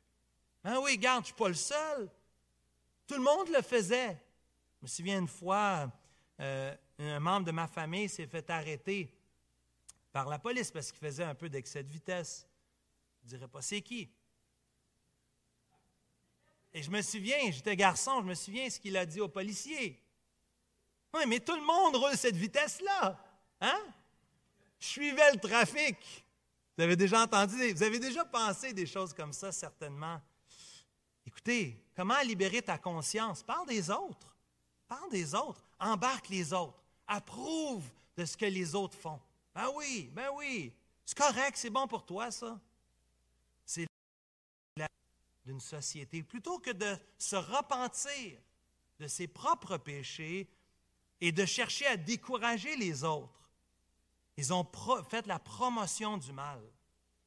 Ah 0.62 0.80
oui, 0.80 0.96
garde, 0.96 1.24
je 1.24 1.30
ne 1.30 1.34
suis 1.34 1.34
pas 1.34 1.48
le 1.48 1.54
seul. 1.54 2.10
Tout 3.06 3.14
le 3.14 3.22
monde 3.22 3.48
le 3.48 3.62
faisait. 3.62 4.16
Je 4.78 4.82
me 4.82 4.88
souviens 4.88 5.18
une 5.18 5.28
fois, 5.28 5.90
euh, 6.40 6.74
un 6.98 7.20
membre 7.20 7.46
de 7.46 7.52
ma 7.52 7.66
famille 7.66 8.08
s'est 8.08 8.26
fait 8.26 8.48
arrêter 8.50 9.12
par 10.12 10.28
la 10.28 10.38
police 10.38 10.70
parce 10.70 10.90
qu'il 10.90 11.00
faisait 11.00 11.24
un 11.24 11.34
peu 11.34 11.48
d'excès 11.48 11.82
de 11.82 11.90
vitesse. 11.90 12.46
Je 13.20 13.26
ne 13.26 13.38
dirais 13.38 13.48
pas 13.48 13.62
c'est 13.62 13.82
qui? 13.82 14.10
Et 16.72 16.82
je 16.82 16.90
me 16.90 17.02
souviens, 17.02 17.38
j'étais 17.50 17.76
garçon, 17.76 18.20
je 18.20 18.26
me 18.26 18.34
souviens 18.34 18.68
ce 18.68 18.80
qu'il 18.80 18.96
a 18.96 19.06
dit 19.06 19.20
au 19.20 19.28
policier. 19.28 20.00
Oui, 21.12 21.22
mais 21.28 21.38
tout 21.38 21.54
le 21.54 21.62
monde 21.62 21.94
roule 21.96 22.16
cette 22.16 22.36
vitesse-là. 22.36 23.16
Hein? 23.60 23.80
Je 24.80 24.86
suivais 24.86 25.32
le 25.32 25.38
trafic. 25.38 26.23
Vous 26.76 26.82
avez 26.82 26.96
déjà 26.96 27.22
entendu, 27.22 27.72
vous 27.72 27.82
avez 27.82 28.00
déjà 28.00 28.24
pensé 28.24 28.72
des 28.72 28.86
choses 28.86 29.12
comme 29.12 29.32
ça, 29.32 29.52
certainement. 29.52 30.20
Écoutez, 31.24 31.80
comment 31.94 32.20
libérer 32.22 32.62
ta 32.62 32.78
conscience? 32.78 33.42
Parle 33.42 33.68
des 33.68 33.90
autres. 33.90 34.36
Parle 34.88 35.10
des 35.10 35.34
autres. 35.34 35.64
Embarque 35.78 36.28
les 36.28 36.52
autres. 36.52 36.82
Approuve 37.06 37.84
de 38.16 38.24
ce 38.24 38.36
que 38.36 38.46
les 38.46 38.74
autres 38.74 38.98
font. 38.98 39.20
Ben 39.54 39.68
oui, 39.76 40.10
ben 40.12 40.30
oui. 40.34 40.72
C'est 41.04 41.16
correct, 41.16 41.56
c'est 41.56 41.70
bon 41.70 41.86
pour 41.86 42.04
toi, 42.04 42.30
ça. 42.30 42.58
C'est 43.64 43.86
d'une 45.44 45.60
société. 45.60 46.22
Plutôt 46.22 46.58
que 46.58 46.70
de 46.70 46.96
se 47.18 47.36
repentir 47.36 48.38
de 48.98 49.06
ses 49.06 49.26
propres 49.26 49.76
péchés 49.76 50.48
et 51.20 51.32
de 51.32 51.44
chercher 51.44 51.86
à 51.86 51.96
décourager 51.96 52.76
les 52.76 53.04
autres, 53.04 53.43
ils 54.36 54.52
ont 54.52 54.66
fait 55.08 55.26
la 55.26 55.38
promotion 55.38 56.16
du 56.16 56.32
mal. 56.32 56.60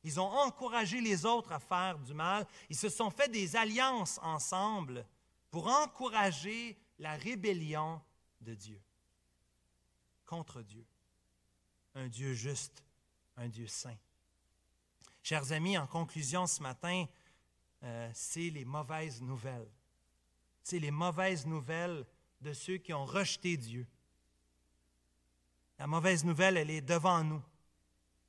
Ils 0.03 0.19
ont 0.19 0.29
encouragé 0.29 1.01
les 1.01 1.25
autres 1.25 1.51
à 1.51 1.59
faire 1.59 1.97
du 1.99 2.13
mal. 2.13 2.45
Ils 2.69 2.77
se 2.77 2.89
sont 2.89 3.09
fait 3.09 3.29
des 3.29 3.55
alliances 3.55 4.19
ensemble 4.21 5.05
pour 5.49 5.67
encourager 5.67 6.77
la 6.99 7.15
rébellion 7.15 8.01
de 8.41 8.53
Dieu 8.53 8.81
contre 10.25 10.61
Dieu. 10.61 10.85
Un 11.95 12.07
Dieu 12.07 12.33
juste, 12.33 12.83
un 13.37 13.47
Dieu 13.47 13.67
saint. 13.67 13.97
Chers 15.23 15.51
amis, 15.51 15.77
en 15.77 15.87
conclusion 15.87 16.45
ce 16.47 16.61
matin, 16.61 17.05
euh, 17.83 18.09
c'est 18.13 18.49
les 18.49 18.65
mauvaises 18.65 19.21
nouvelles. 19.21 19.71
C'est 20.63 20.79
les 20.79 20.91
mauvaises 20.91 21.45
nouvelles 21.45 22.05
de 22.41 22.53
ceux 22.53 22.77
qui 22.77 22.93
ont 22.93 23.05
rejeté 23.05 23.57
Dieu. 23.57 23.87
La 25.79 25.87
mauvaise 25.87 26.25
nouvelle, 26.25 26.57
elle 26.57 26.71
est 26.71 26.81
devant 26.81 27.23
nous. 27.23 27.41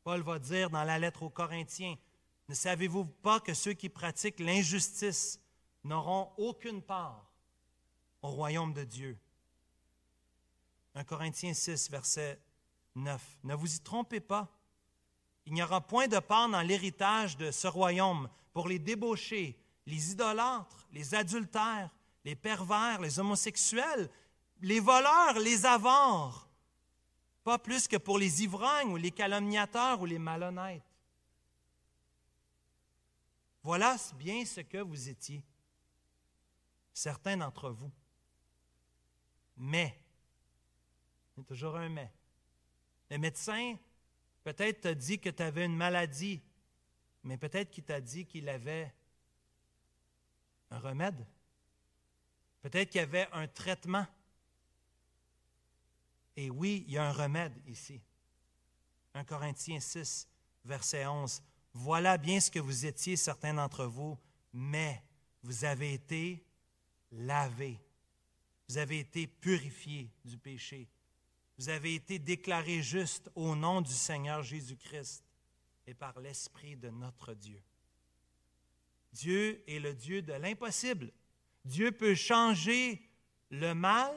Paul 0.05 0.23
va 0.23 0.39
dire 0.39 0.71
dans 0.71 0.85
la 0.85 0.99
lettre 0.99 1.23
aux 1.23 1.31
Corinthiens, 1.31 1.97
ne 2.49 2.55
savez-vous 2.55 3.05
pas 3.05 3.41
que 3.41 3.55
ceux 3.55 3.73
qui 3.73 3.89
pratiquent 3.89 4.41
l'injustice 4.41 5.41
n'auront 5.85 6.31
aucune 6.37 6.83
part 6.83 7.31
au 8.23 8.29
royaume 8.29 8.73
de 8.73 8.85
Dieu? 8.85 9.19
1 10.95 11.05
Corinthiens 11.05 11.55
6, 11.55 11.91
verset 11.91 12.41
9. 12.95 13.23
Ne 13.45 13.55
vous 13.55 13.75
y 13.75 13.81
trompez 13.81 14.21
pas. 14.21 14.49
Il 15.47 15.53
n'y 15.55 15.63
aura 15.63 15.81
point 15.81 16.09
de 16.09 16.19
part 16.19 16.49
dans 16.49 16.61
l'héritage 16.63 17.37
de 17.37 17.51
ce 17.51 17.69
royaume 17.69 18.29
pour 18.53 18.69
les 18.69 18.79
débauchés, 18.79 19.59
les 19.87 20.13
idolâtres, 20.13 20.87
les 20.93 21.15
adultères, 21.15 21.95
les 22.25 22.35
pervers, 22.35 23.01
les 23.01 23.19
homosexuels, 23.19 24.11
les 24.61 24.81
voleurs, 24.81 25.39
les 25.39 25.65
avares, 25.65 26.48
pas 27.49 27.59
plus 27.59 27.89
que 27.89 27.97
pour 27.97 28.19
les 28.19 28.43
ivrognes 28.43 28.93
ou 28.93 28.97
les 28.99 29.11
calomniateurs 29.11 30.03
ou 30.03 30.05
les 30.05 30.19
malhonnêtes. 30.19 30.83
Voilà 33.63 33.97
bien 34.19 34.45
ce 34.45 34.61
que 34.61 34.77
vous 34.77 35.09
étiez, 35.09 35.43
certains 36.93 37.39
d'entre 37.39 37.71
vous. 37.71 37.91
Mais, 39.57 39.99
il 41.35 41.41
y 41.41 41.43
a 41.43 41.45
toujours 41.47 41.77
un 41.77 41.89
mais. 41.89 42.13
Le 43.09 43.17
médecin 43.17 43.79
peut-être 44.45 44.83
t'a 44.83 44.95
dit 44.95 45.19
que 45.19 45.31
tu 45.31 45.43
avais 45.43 45.65
une 45.65 45.77
maladie, 45.77 46.43
mais 47.25 47.39
peut-être 47.39 47.71
qu'il 47.71 47.85
t'a 47.85 48.03
dit 48.03 48.27
qu'il 48.27 48.51
avait 48.51 48.93
un 50.71 50.81
remède. 50.81 51.27
Peut-être 52.61 52.91
qu'il 52.91 53.01
avait 53.01 53.27
un 53.33 53.49
traitement. 53.49 54.07
Et 56.39 56.51
oui, 56.51 56.84
il 56.86 56.93
y 56.93 56.99
a 56.99 57.09
un 57.09 57.12
remède 57.12 57.61
ici. 57.66 58.01
1 59.14 59.24
Corinthiens 59.24 59.80
6, 59.80 60.28
verset 60.64 61.05
11. 61.05 61.43
Voilà 61.72 62.16
bien 62.16 62.39
ce 62.39 62.49
que 62.49 62.61
vous 62.61 62.86
étiez, 62.86 63.16
certains 63.16 63.55
d'entre 63.55 63.86
vous, 63.86 64.16
mais 64.53 65.03
vous 65.43 65.64
avez 65.64 65.95
été 65.95 66.47
lavés. 67.11 67.80
Vous 68.68 68.78
avez 68.78 69.01
été 69.01 69.26
purifiés 69.26 70.12
du 70.24 70.39
péché. 70.39 70.89
Vous 71.59 71.70
avez 71.70 71.97
été 71.97 72.20
déclarés 72.20 72.82
justes 72.82 73.28
au 73.34 73.57
nom 73.57 73.80
du 73.80 73.93
Seigneur 73.93 74.45
Jésus-Christ 74.45 75.24
et 75.89 75.95
par 75.95 76.20
l'Esprit 76.20 76.76
de 76.76 76.89
notre 76.89 77.34
Dieu. 77.34 77.61
Dieu 79.12 79.64
est 79.66 79.80
le 79.80 79.93
Dieu 79.93 80.22
de 80.22 80.34
l'impossible. 80.34 81.11
Dieu 81.64 81.91
peut 81.91 82.14
changer 82.14 83.03
le 83.51 83.74
mal 83.74 84.14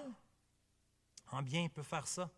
en 1.32 1.42
bien, 1.42 1.68
peut 1.70 1.84
faire 1.84 2.08
ça. 2.08 2.30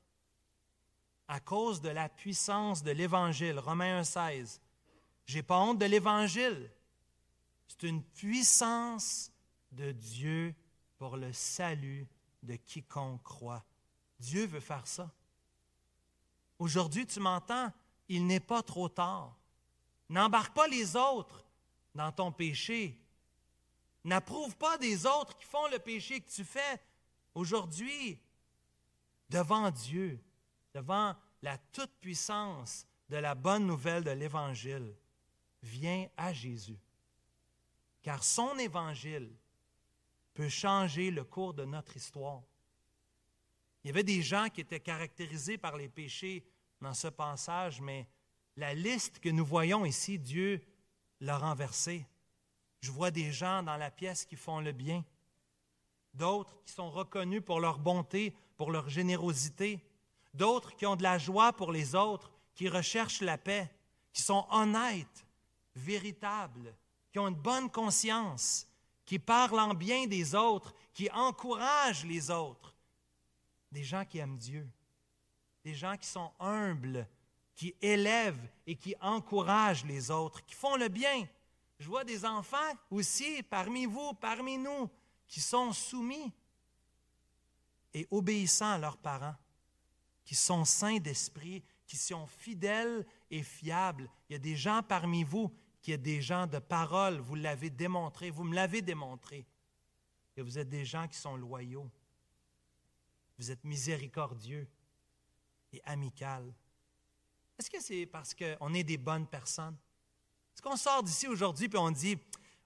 À 1.28 1.40
cause 1.40 1.82
de 1.82 1.90
la 1.90 2.10
puissance 2.10 2.84
de 2.84 2.92
l'Évangile, 2.92 3.60
Romains 3.60 4.02
1,16. 4.02 4.60
Je 5.26 5.36
n'ai 5.36 5.44
pas 5.44 5.60
honte 5.60 5.80
de 5.80 5.86
l'Évangile. 5.86 6.72
C'est 7.68 7.88
une 7.88 8.04
puissance 8.04 9.32
de 9.72 9.92
Dieu 9.92 10.54
pour 10.98 11.18
le 11.18 11.34
salut 11.34 12.08
de 12.44 12.56
quiconque 12.56 13.24
croit. 13.24 13.64
Dieu 14.20 14.46
veut 14.46 14.60
faire 14.60 14.86
ça. 14.86 15.12
Aujourd'hui, 16.60 17.06
tu 17.08 17.20
m'entends, 17.20 17.72
il 18.08 18.26
n'est 18.28 18.40
pas 18.40 18.62
trop 18.62 18.90
tard. 18.90 19.36
N'embarque 20.10 20.54
pas 20.54 20.68
les 20.68 20.96
autres 20.96 21.46
dans 21.96 22.12
ton 22.12 22.32
péché. 22.32 23.00
N'approuve 24.04 24.56
pas 24.58 24.78
des 24.78 25.06
autres 25.06 25.36
qui 25.38 25.46
font 25.46 25.68
le 25.68 25.80
péché 25.80 26.22
que 26.22 26.30
tu 26.30 26.44
fais. 26.44 26.82
Aujourd'hui, 27.34 28.20
devant 29.30 29.72
Dieu, 29.72 30.20
devant 30.74 31.16
la 31.42 31.58
toute-puissance 31.58 32.88
de 33.10 33.18
la 33.18 33.36
bonne 33.36 33.68
nouvelle 33.68 34.04
de 34.04 34.12
l'Évangile, 34.12 34.96
viens 35.62 36.08
à 36.18 36.34
Jésus. 36.34 36.80
Car 38.02 38.24
son 38.24 38.58
Évangile 38.58 39.32
peut 40.34 40.50
changer 40.50 41.12
le 41.12 41.24
cours 41.24 41.54
de 41.54 41.66
notre 41.66 41.96
histoire. 41.96 42.42
Il 43.84 43.88
y 43.88 43.90
avait 43.92 44.04
des 44.04 44.22
gens 44.22 44.48
qui 44.50 44.62
étaient 44.62 44.80
caractérisés 44.80 45.58
par 45.58 45.78
les 45.78 45.90
péchés 45.90 46.46
dans 46.82 46.94
ce 46.94 47.08
passage, 47.08 47.82
mais 47.82 48.08
la 48.56 48.74
liste 48.74 49.20
que 49.20 49.30
nous 49.30 49.46
voyons 49.46 49.86
ici, 49.86 50.20
Dieu 50.20 50.62
l'a 51.20 51.38
renversée. 51.38 52.06
Je 52.82 52.92
vois 52.92 53.12
des 53.12 53.32
gens 53.32 53.64
dans 53.64 53.78
la 53.78 53.92
pièce 53.92 54.26
qui 54.26 54.36
font 54.36 54.60
le 54.60 54.72
bien, 54.72 55.04
d'autres 56.14 56.62
qui 56.64 56.74
sont 56.74 56.92
reconnus 56.92 57.42
pour 57.44 57.60
leur 57.60 57.80
bonté, 57.80 58.36
pour 58.64 58.72
leur 58.72 58.88
générosité, 58.88 59.86
d'autres 60.34 60.74
qui 60.78 60.86
ont 60.86 60.96
de 60.96 61.04
la 61.04 61.18
joie 61.18 61.52
pour 61.52 61.74
les 61.74 61.96
autres, 61.96 62.32
qui 62.56 62.70
recherchent 62.70 63.20
la 63.20 63.38
paix, 63.38 63.70
qui 64.14 64.22
sont 64.22 64.48
honnêtes, 64.52 65.26
véritables, 65.76 66.74
qui 67.12 67.20
ont 67.20 67.28
une 67.28 67.36
bonne 67.36 67.70
conscience, 67.70 68.66
qui 69.04 69.20
parlent 69.20 69.60
en 69.60 69.74
bien 69.74 70.08
des 70.08 70.34
autres, 70.34 70.74
qui 70.94 71.12
encouragent 71.12 72.06
les 72.06 72.32
autres. 72.32 72.74
Des 73.70 73.84
gens 73.84 74.06
qui 74.06 74.20
aiment 74.20 74.38
Dieu, 74.38 74.66
des 75.66 75.76
gens 75.76 75.98
qui 75.98 76.08
sont 76.08 76.32
humbles, 76.40 77.06
qui 77.56 77.76
élèvent 77.82 78.50
et 78.66 78.78
qui 78.78 78.96
encouragent 79.02 79.84
les 79.84 80.10
autres, 80.10 80.42
qui 80.46 80.56
font 80.56 80.78
le 80.78 80.88
bien. 80.88 81.28
Je 81.80 81.90
vois 81.90 82.06
des 82.06 82.24
enfants 82.24 82.72
aussi 82.90 83.44
parmi 83.44 83.88
vous, 83.88 84.14
parmi 84.14 84.58
nous, 84.58 84.90
qui 85.28 85.42
sont 85.42 85.74
soumis 85.74 86.32
et 87.94 88.08
obéissants 88.12 88.72
à 88.72 88.78
leurs 88.78 88.98
parents, 88.98 89.36
qui 90.26 90.36
sont 90.36 90.66
saints 90.66 91.00
d'esprit, 91.00 91.64
qui 91.86 91.98
sont 91.98 92.26
fidèles 92.26 93.06
et 93.30 93.44
fiables. 93.44 94.10
Il 94.30 94.34
y 94.34 94.36
a 94.36 94.40
des 94.40 94.56
gens 94.56 94.82
parmi 94.82 95.24
vous 95.24 95.52
qui 95.82 95.92
sont 95.92 95.98
des 95.98 96.22
gens 96.22 96.48
de 96.48 96.60
parole, 96.60 97.20
vous 97.20 97.36
l'avez 97.36 97.70
démontré, 97.70 98.30
vous 98.30 98.46
me 98.46 98.56
l'avez 98.56 98.82
démontré. 98.82 99.46
Et 100.36 100.42
vous 100.42 100.58
êtes 100.58 100.70
des 100.70 100.86
gens 100.86 101.08
qui 101.08 101.18
sont 101.18 101.36
loyaux. 101.36 101.90
Vous 103.38 103.52
êtes 103.52 103.64
miséricordieux 103.64 104.68
et 105.72 105.82
amical. 105.86 106.54
Est-ce 107.60 107.70
que 107.70 107.82
c'est 107.82 108.06
parce 108.06 108.34
qu'on 108.34 108.74
est 108.74 108.84
des 108.84 108.98
bonnes 108.98 109.28
personnes? 109.28 109.78
Est-ce 110.54 110.62
qu'on 110.62 110.78
sort 110.78 111.04
d'ici 111.04 111.28
aujourd'hui 111.28 111.68
et 111.72 111.78
on 111.78 111.92
dit 111.92 112.18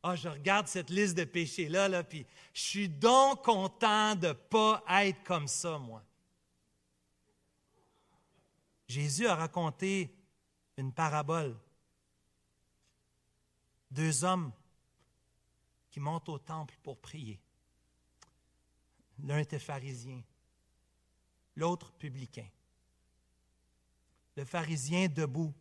Ah, 0.03 0.15
je 0.15 0.29
regarde 0.29 0.67
cette 0.67 0.89
liste 0.89 1.17
de 1.17 1.23
péchés-là, 1.23 1.89
là, 1.89 2.03
puis 2.03 2.25
je 2.53 2.61
suis 2.61 2.89
donc 2.89 3.43
content 3.43 4.15
de 4.15 4.27
ne 4.27 4.33
pas 4.33 4.83
être 4.89 5.23
comme 5.23 5.47
ça, 5.47 5.77
moi. 5.77 6.03
Jésus 8.87 9.27
a 9.27 9.35
raconté 9.35 10.15
une 10.77 10.93
parabole. 10.93 11.57
Deux 13.91 14.23
hommes 14.23 14.51
qui 15.89 15.99
montent 15.99 16.29
au 16.29 16.37
temple 16.37 16.75
pour 16.83 16.97
prier. 16.99 17.39
L'un 19.23 19.39
était 19.39 19.59
pharisien, 19.59 20.21
l'autre 21.55 21.91
publicain. 21.93 22.47
Le 24.35 24.45
pharisien 24.45 25.07
debout, 25.07 25.53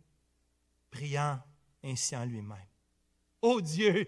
priant 0.91 1.43
ainsi 1.83 2.15
en 2.15 2.27
lui-même. 2.27 2.67
Ô 3.41 3.61
Dieu, 3.61 4.07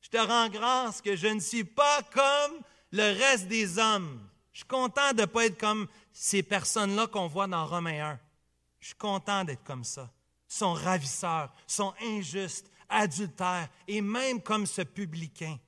je 0.00 0.08
te 0.08 0.16
rends 0.16 0.48
grâce 0.48 1.00
que 1.00 1.16
je 1.16 1.26
ne 1.26 1.40
suis 1.40 1.64
pas 1.64 2.02
comme 2.12 2.60
le 2.92 3.18
reste 3.18 3.48
des 3.48 3.78
hommes. 3.78 4.26
Je 4.52 4.58
suis 4.58 4.68
content 4.68 5.12
de 5.12 5.22
ne 5.22 5.26
pas 5.26 5.46
être 5.46 5.58
comme 5.58 5.88
ces 6.12 6.42
personnes-là 6.42 7.06
qu'on 7.08 7.26
voit 7.26 7.46
dans 7.46 7.66
Romains 7.66 8.12
1. 8.12 8.20
Je 8.80 8.86
suis 8.86 8.96
content 8.96 9.44
d'être 9.44 9.64
comme 9.64 9.84
ça. 9.84 10.10
Ils 10.48 10.54
sont 10.54 10.72
ravisseurs, 10.72 11.52
sont 11.66 11.92
injustes, 12.00 12.70
adultères, 12.88 13.68
et 13.88 14.00
même 14.00 14.40
comme 14.40 14.66
ce 14.66 14.82
publicain. 14.82 15.58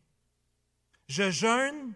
Je 1.08 1.30
jeûne 1.30 1.94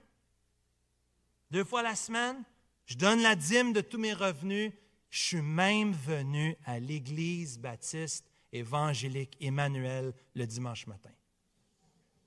deux 1.51 1.64
fois 1.64 1.83
la 1.83 1.95
semaine, 1.95 2.43
je 2.87 2.97
donne 2.97 3.22
la 3.22 3.37
dîme 3.37 3.72
de 3.72 3.83
tous 3.83 3.99
mes 3.99 4.14
revenus, 4.14 4.72
je 5.11 5.20
suis 5.20 5.43
même 5.43 5.93
venu 5.93 6.57
à 6.64 6.80
l'Église 6.80 7.59
baptiste 7.59 8.26
évangélique 8.53 9.37
Emmanuel 9.41 10.14
le 10.35 10.47
dimanche 10.47 10.87
matin. 10.87 11.11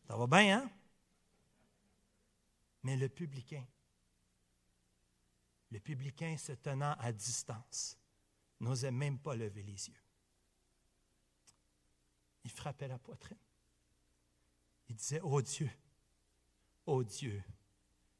Ça 0.07 0.15
va 0.15 0.27
bien, 0.27 0.59
hein? 0.59 0.71
Mais 2.83 2.95
le 2.95 3.09
publicain, 3.09 3.65
le 5.71 5.79
publicain 5.79 6.37
se 6.37 6.51
tenant 6.51 6.93
à 6.99 7.11
distance, 7.11 7.97
n'osait 8.59 8.91
même 8.91 9.17
pas 9.17 9.35
lever 9.35 9.63
les 9.63 9.87
yeux. 9.89 10.01
Il 12.43 12.51
frappait 12.51 12.87
la 12.87 12.99
poitrine. 12.99 13.39
Il 14.87 14.95
disait, 14.95 15.19
Oh 15.23 15.41
Dieu, 15.41 15.69
oh 16.85 17.03
Dieu, 17.03 17.43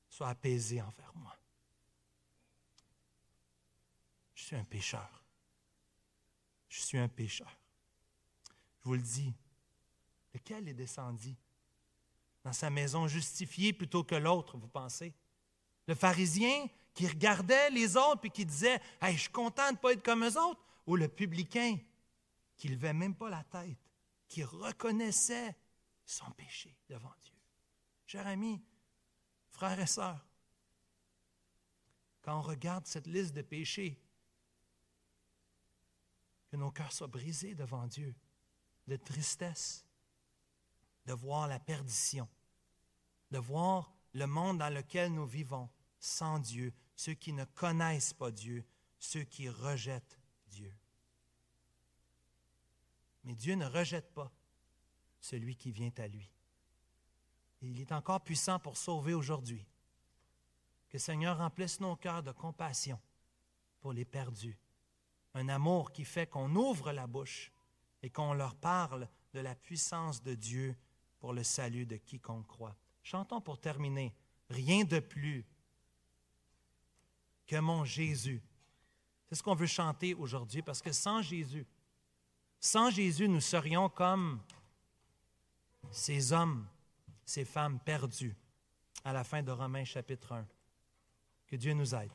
sois 0.10 0.30
apaisé 0.30 0.82
envers 0.82 1.16
moi. 1.16 1.38
Je 4.34 4.44
suis 4.44 4.56
un 4.56 4.66
pécheur. 4.66 5.24
Je 6.70 6.82
suis 6.82 6.98
un 6.98 7.08
pécheur. 7.08 7.60
Je 8.80 8.86
vous 8.86 8.96
le 8.96 9.02
dis, 9.02 9.34
lequel 10.34 10.68
est 10.68 10.74
descendu 10.74 11.36
dans 12.46 12.54
sa 12.54 12.70
maison 12.70 13.08
justifié 13.08 13.74
plutôt 13.74 14.04
que 14.04 14.14
l'autre, 14.14 14.56
vous 14.58 14.68
pensez? 14.68 15.16
Le 15.88 15.96
pharisien 15.96 16.68
qui 16.94 17.08
regardait 17.08 17.72
les 17.72 17.98
autres 17.98 18.26
et 18.26 18.30
qui 18.30 18.46
disait 18.46 18.80
hey, 19.02 19.16
Je 19.16 19.22
suis 19.22 19.32
content 19.32 19.68
de 19.70 19.74
ne 19.74 19.78
pas 19.78 19.94
être 19.94 20.04
comme 20.04 20.24
eux 20.24 20.40
autres, 20.40 20.64
ou 20.86 20.96
le 20.96 21.08
publicain 21.08 21.78
qui 22.56 22.70
ne 22.70 22.76
levait 22.76 22.94
même 22.94 23.16
pas 23.16 23.32
la 23.32 23.44
tête, 23.44 23.80
qui 24.28 24.44
reconnaissait 24.44 25.56
son 26.06 26.30
péché 26.32 26.78
devant 26.88 27.14
Dieu. 27.24 27.34
Chers 28.06 28.28
amis, 28.28 28.62
frères 29.50 29.80
et 29.80 29.88
sœurs, 29.88 30.24
quand 32.22 32.38
on 32.38 32.42
regarde 32.42 32.86
cette 32.86 33.08
liste 33.08 33.34
de 33.34 33.42
péchés, 33.42 34.00
que 36.52 36.58
nos 36.58 36.70
cœurs 36.70 36.94
soient 36.94 37.08
brisés 37.08 37.56
devant 37.56 37.88
Dieu, 37.88 38.16
de 38.88 38.96
tristesse, 38.98 39.84
de 41.08 41.14
voir 41.14 41.48
la 41.48 41.60
perdition, 41.60 42.28
de 43.32 43.38
voir 43.38 43.94
le 44.14 44.28
monde 44.28 44.60
dans 44.60 44.74
lequel 44.74 45.14
nous 45.14 45.26
vivons 45.26 45.70
sans 46.00 46.40
Dieu, 46.40 46.74
ceux 46.96 47.14
qui 47.14 47.34
ne 47.34 47.46
connaissent 47.46 48.14
pas 48.14 48.32
Dieu, 48.32 48.66
ceux 49.00 49.24
qui 49.24 49.50
rejettent 49.50 50.20
Dieu. 50.48 50.74
Mais 53.24 53.36
Dieu 53.36 53.56
ne 53.56 53.66
rejette 53.66 54.14
pas 54.14 54.32
celui 55.20 55.56
qui 55.56 55.72
vient 55.72 55.92
à 55.98 56.08
lui. 56.08 56.32
Il 57.62 57.82
est 57.82 57.92
encore 57.92 58.22
puissant 58.22 58.60
pour 58.60 58.78
sauver 58.78 59.14
aujourd'hui. 59.14 59.66
Que 60.90 61.00
Seigneur 61.00 61.40
remplisse 61.40 61.80
nos 61.80 61.96
cœurs 61.96 62.24
de 62.24 62.32
compassion 62.32 63.00
pour 63.82 63.92
les 63.92 64.06
perdus. 64.06 64.58
Un 65.34 65.50
amour 65.50 65.92
qui 65.92 66.06
fait 66.06 66.28
qu'on 66.28 66.56
ouvre 66.56 66.92
la 66.92 67.08
bouche 67.08 67.52
et 68.04 68.10
qu'on 68.10 68.34
leur 68.34 68.56
parle 68.56 69.10
de 69.34 69.40
la 69.40 69.56
puissance 69.56 70.22
de 70.22 70.36
Dieu 70.36 70.76
pour 71.20 71.34
le 71.34 71.44
salut 71.44 71.86
de 71.86 71.98
quiconque 71.98 72.48
croit. 72.48 72.78
Chantons 73.06 73.40
pour 73.40 73.60
terminer. 73.60 74.12
Rien 74.50 74.84
de 74.84 75.00
plus 75.00 75.46
que 77.46 77.56
mon 77.60 77.86
Jésus. 77.86 78.42
C'est 79.30 79.36
ce 79.36 79.44
qu'on 79.44 79.54
veut 79.54 79.68
chanter 79.68 80.16
aujourd'hui 80.16 80.64
parce 80.64 80.82
que 80.82 80.92
sans 80.92 81.22
Jésus, 81.22 81.68
sans 82.60 82.90
Jésus, 82.90 83.30
nous 83.30 83.42
serions 83.42 83.90
comme 83.90 84.42
ces 85.92 86.34
hommes, 86.34 86.68
ces 87.24 87.46
femmes 87.46 87.80
perdus 87.80 88.36
à 89.04 89.14
la 89.14 89.24
fin 89.24 89.44
de 89.44 89.52
Romains 89.52 89.86
chapitre 89.86 90.32
1. 90.32 90.48
Que 91.46 91.58
Dieu 91.58 91.74
nous 91.74 91.94
aide. 91.94 92.10